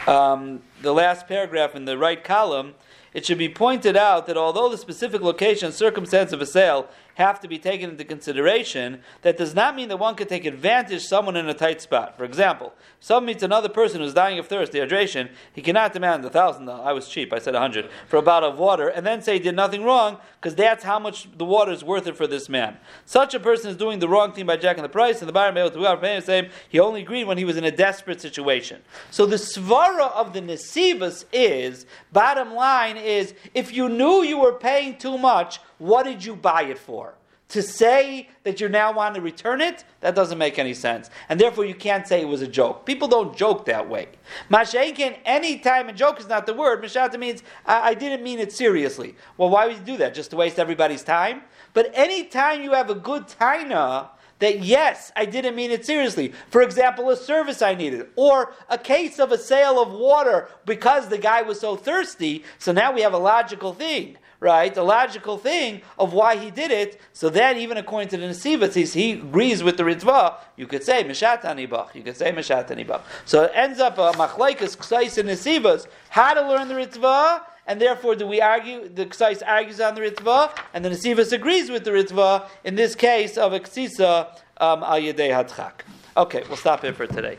Um, 0.07 0.61
the 0.81 0.93
last 0.93 1.27
paragraph 1.27 1.75
in 1.75 1.85
the 1.85 1.97
right 1.97 2.21
column, 2.23 2.75
it 3.13 3.25
should 3.25 3.37
be 3.37 3.49
pointed 3.49 3.95
out 3.95 4.27
that 4.27 4.37
although 4.37 4.69
the 4.69 4.77
specific 4.77 5.21
location 5.21 5.67
and 5.67 5.75
circumstance 5.75 6.31
of 6.31 6.41
a 6.41 6.45
sale 6.45 6.87
have 7.15 7.39
to 7.41 7.47
be 7.47 7.59
taken 7.59 7.91
into 7.91 8.03
consideration, 8.03 9.01
that 9.21 9.37
does 9.37 9.53
not 9.53 9.75
mean 9.75 9.89
that 9.89 9.97
one 9.97 10.15
can 10.15 10.27
take 10.27 10.45
advantage 10.45 11.03
someone 11.03 11.35
in 11.35 11.47
a 11.47 11.53
tight 11.53 11.81
spot. 11.81 12.17
For 12.17 12.23
example, 12.23 12.73
someone 12.99 13.25
meets 13.25 13.43
another 13.43 13.69
person 13.69 14.01
who's 14.01 14.13
dying 14.13 14.39
of 14.39 14.47
thirst, 14.47 14.71
dehydration, 14.71 15.29
he 15.53 15.61
cannot 15.61 15.93
demand 15.93 16.25
a 16.25 16.29
thousand. 16.29 16.69
I 16.69 16.93
was 16.93 17.07
cheap, 17.07 17.33
I 17.33 17.39
said 17.39 17.55
a 17.55 17.59
hundred 17.59 17.89
for 18.07 18.17
a 18.17 18.21
bottle 18.21 18.49
of 18.49 18.57
water, 18.57 18.87
and 18.87 19.05
then 19.05 19.21
say 19.21 19.33
he 19.33 19.39
did 19.39 19.55
nothing 19.55 19.83
wrong 19.83 20.17
because 20.39 20.55
that's 20.55 20.83
how 20.83 20.99
much 20.99 21.27
the 21.37 21.45
water 21.45 21.71
is 21.71 21.83
worth 21.83 22.07
it 22.07 22.17
for 22.17 22.27
this 22.27 22.49
man. 22.49 22.77
Such 23.05 23.33
a 23.33 23.39
person 23.39 23.69
is 23.69 23.77
doing 23.77 23.99
the 23.99 24.09
wrong 24.09 24.33
thing 24.33 24.45
by 24.45 24.57
jacking 24.57 24.83
the 24.83 24.89
price, 24.89 25.21
and 25.21 25.29
the 25.29 25.33
buyer 25.33 25.51
may 25.51 25.61
able 25.61 25.71
to 25.71 25.97
paying 25.97 26.19
the 26.19 26.25
same. 26.25 26.49
He 26.69 26.79
only 26.79 27.01
agreed 27.01 27.25
when 27.25 27.37
he 27.37 27.45
was 27.45 27.57
in 27.57 27.63
a 27.63 27.71
desperate 27.71 28.21
situation. 28.21 28.81
So 29.11 29.25
the 29.25 29.37
svara 29.37 30.11
of 30.11 30.33
the 30.33 30.41
nesivas 30.41 31.25
is 31.31 31.85
bottom 32.11 32.53
line 32.53 32.97
is 32.97 33.33
if 33.53 33.73
you 33.73 33.89
knew 33.89 34.23
you 34.23 34.39
were 34.39 34.53
paying 34.53 34.97
too 34.97 35.17
much, 35.17 35.59
what 35.77 36.03
did 36.03 36.23
you 36.23 36.35
buy 36.35 36.63
it 36.63 36.77
for? 36.77 37.15
To 37.49 37.61
say 37.61 38.29
that 38.43 38.59
you 38.59 38.67
now 38.67 38.91
want 38.93 39.13
to 39.13 39.21
return 39.21 39.61
it, 39.61 39.83
that 39.99 40.15
doesn't 40.15 40.39
make 40.39 40.57
any 40.57 40.73
sense. 40.73 41.11
And 41.29 41.39
therefore 41.39 41.65
you 41.65 41.75
can't 41.75 42.07
say 42.07 42.19
it 42.19 42.27
was 42.27 42.41
a 42.41 42.47
joke. 42.47 42.83
People 42.83 43.07
don't 43.07 43.37
joke 43.37 43.65
that 43.65 43.87
way. 43.87 44.07
Mashenkin, 44.49 45.17
any 45.23 45.59
time 45.59 45.87
a 45.87 45.93
joke 45.93 46.19
is 46.19 46.27
not 46.27 46.47
the 46.47 46.53
word, 46.53 46.81
Mashata 46.81 47.19
means 47.19 47.43
I, 47.65 47.89
I 47.89 47.93
didn't 47.93 48.23
mean 48.23 48.39
it 48.39 48.51
seriously. 48.51 49.15
Well, 49.37 49.49
why 49.49 49.67
would 49.67 49.77
you 49.77 49.83
do 49.83 49.97
that? 49.97 50.15
Just 50.15 50.31
to 50.31 50.35
waste 50.35 50.57
everybody's 50.57 51.03
time? 51.03 51.43
But 51.73 51.91
any 51.93 52.23
time 52.23 52.63
you 52.63 52.71
have 52.71 52.89
a 52.89 52.95
good 52.95 53.27
taina, 53.27 54.09
that 54.39 54.59
yes, 54.59 55.11
I 55.15 55.25
didn't 55.25 55.55
mean 55.55 55.71
it 55.71 55.85
seriously. 55.85 56.33
For 56.49 56.61
example, 56.61 57.09
a 57.09 57.15
service 57.15 57.61
I 57.61 57.75
needed, 57.75 58.07
or 58.15 58.53
a 58.67 58.77
case 58.77 59.19
of 59.19 59.31
a 59.31 59.37
sale 59.37 59.81
of 59.81 59.93
water 59.93 60.49
because 60.65 61.07
the 61.07 61.17
guy 61.17 61.43
was 61.43 61.59
so 61.59 61.75
thirsty. 61.75 62.43
So 62.57 62.71
now 62.71 62.91
we 62.91 63.01
have 63.01 63.13
a 63.13 63.17
logical 63.17 63.73
thing, 63.73 64.17
right? 64.43 64.73
the 64.73 64.83
logical 64.83 65.37
thing 65.37 65.81
of 65.97 66.13
why 66.13 66.35
he 66.35 66.51
did 66.51 66.69
it. 66.69 66.99
So 67.13 67.29
then, 67.29 67.57
even 67.57 67.77
according 67.77 68.09
to 68.09 68.17
the 68.17 68.27
Nesivas, 68.27 68.93
he 68.93 69.13
agrees 69.13 69.63
with 69.63 69.77
the 69.77 69.83
Ritva. 69.83 70.35
You 70.57 70.67
could 70.67 70.83
say 70.83 71.03
Meshat 71.03 71.41
Anibach. 71.41 71.95
You 71.95 72.03
could 72.03 72.17
say 72.17 72.31
Meshat 72.31 72.67
Anibach. 72.67 73.01
So 73.25 73.43
it 73.43 73.51
ends 73.55 73.79
up 73.79 73.97
a 73.97 74.11
machlaikas 74.11 74.77
ksais 74.77 75.17
and 75.17 75.29
Nesivas 75.29 75.87
how 76.09 76.33
to 76.33 76.47
learn 76.47 76.67
the 76.67 76.75
Ritva 76.75 77.41
and 77.65 77.79
therefore 77.79 78.15
do 78.15 78.27
we 78.27 78.41
argue, 78.41 78.89
the 78.89 79.05
Ksais 79.05 79.41
argues 79.45 79.79
on 79.79 79.95
the 79.95 80.01
Ritva, 80.01 80.51
and 80.73 80.83
the 80.83 80.89
Nesivas 80.89 81.31
agrees 81.31 81.69
with 81.69 81.85
the 81.85 81.91
Ritva, 81.91 82.49
in 82.65 82.75
this 82.75 82.93
case 82.93 83.37
of 83.37 83.53
a 83.53 83.59
Ksisa 83.61 84.37
um, 84.57 84.83
al 84.83 84.99
Yedei 84.99 85.29
Hadchak. 85.31 85.71
Okay, 86.17 86.43
we'll 86.49 86.57
stop 86.57 86.81
here 86.81 86.93
for 86.93 87.07
today. 87.07 87.37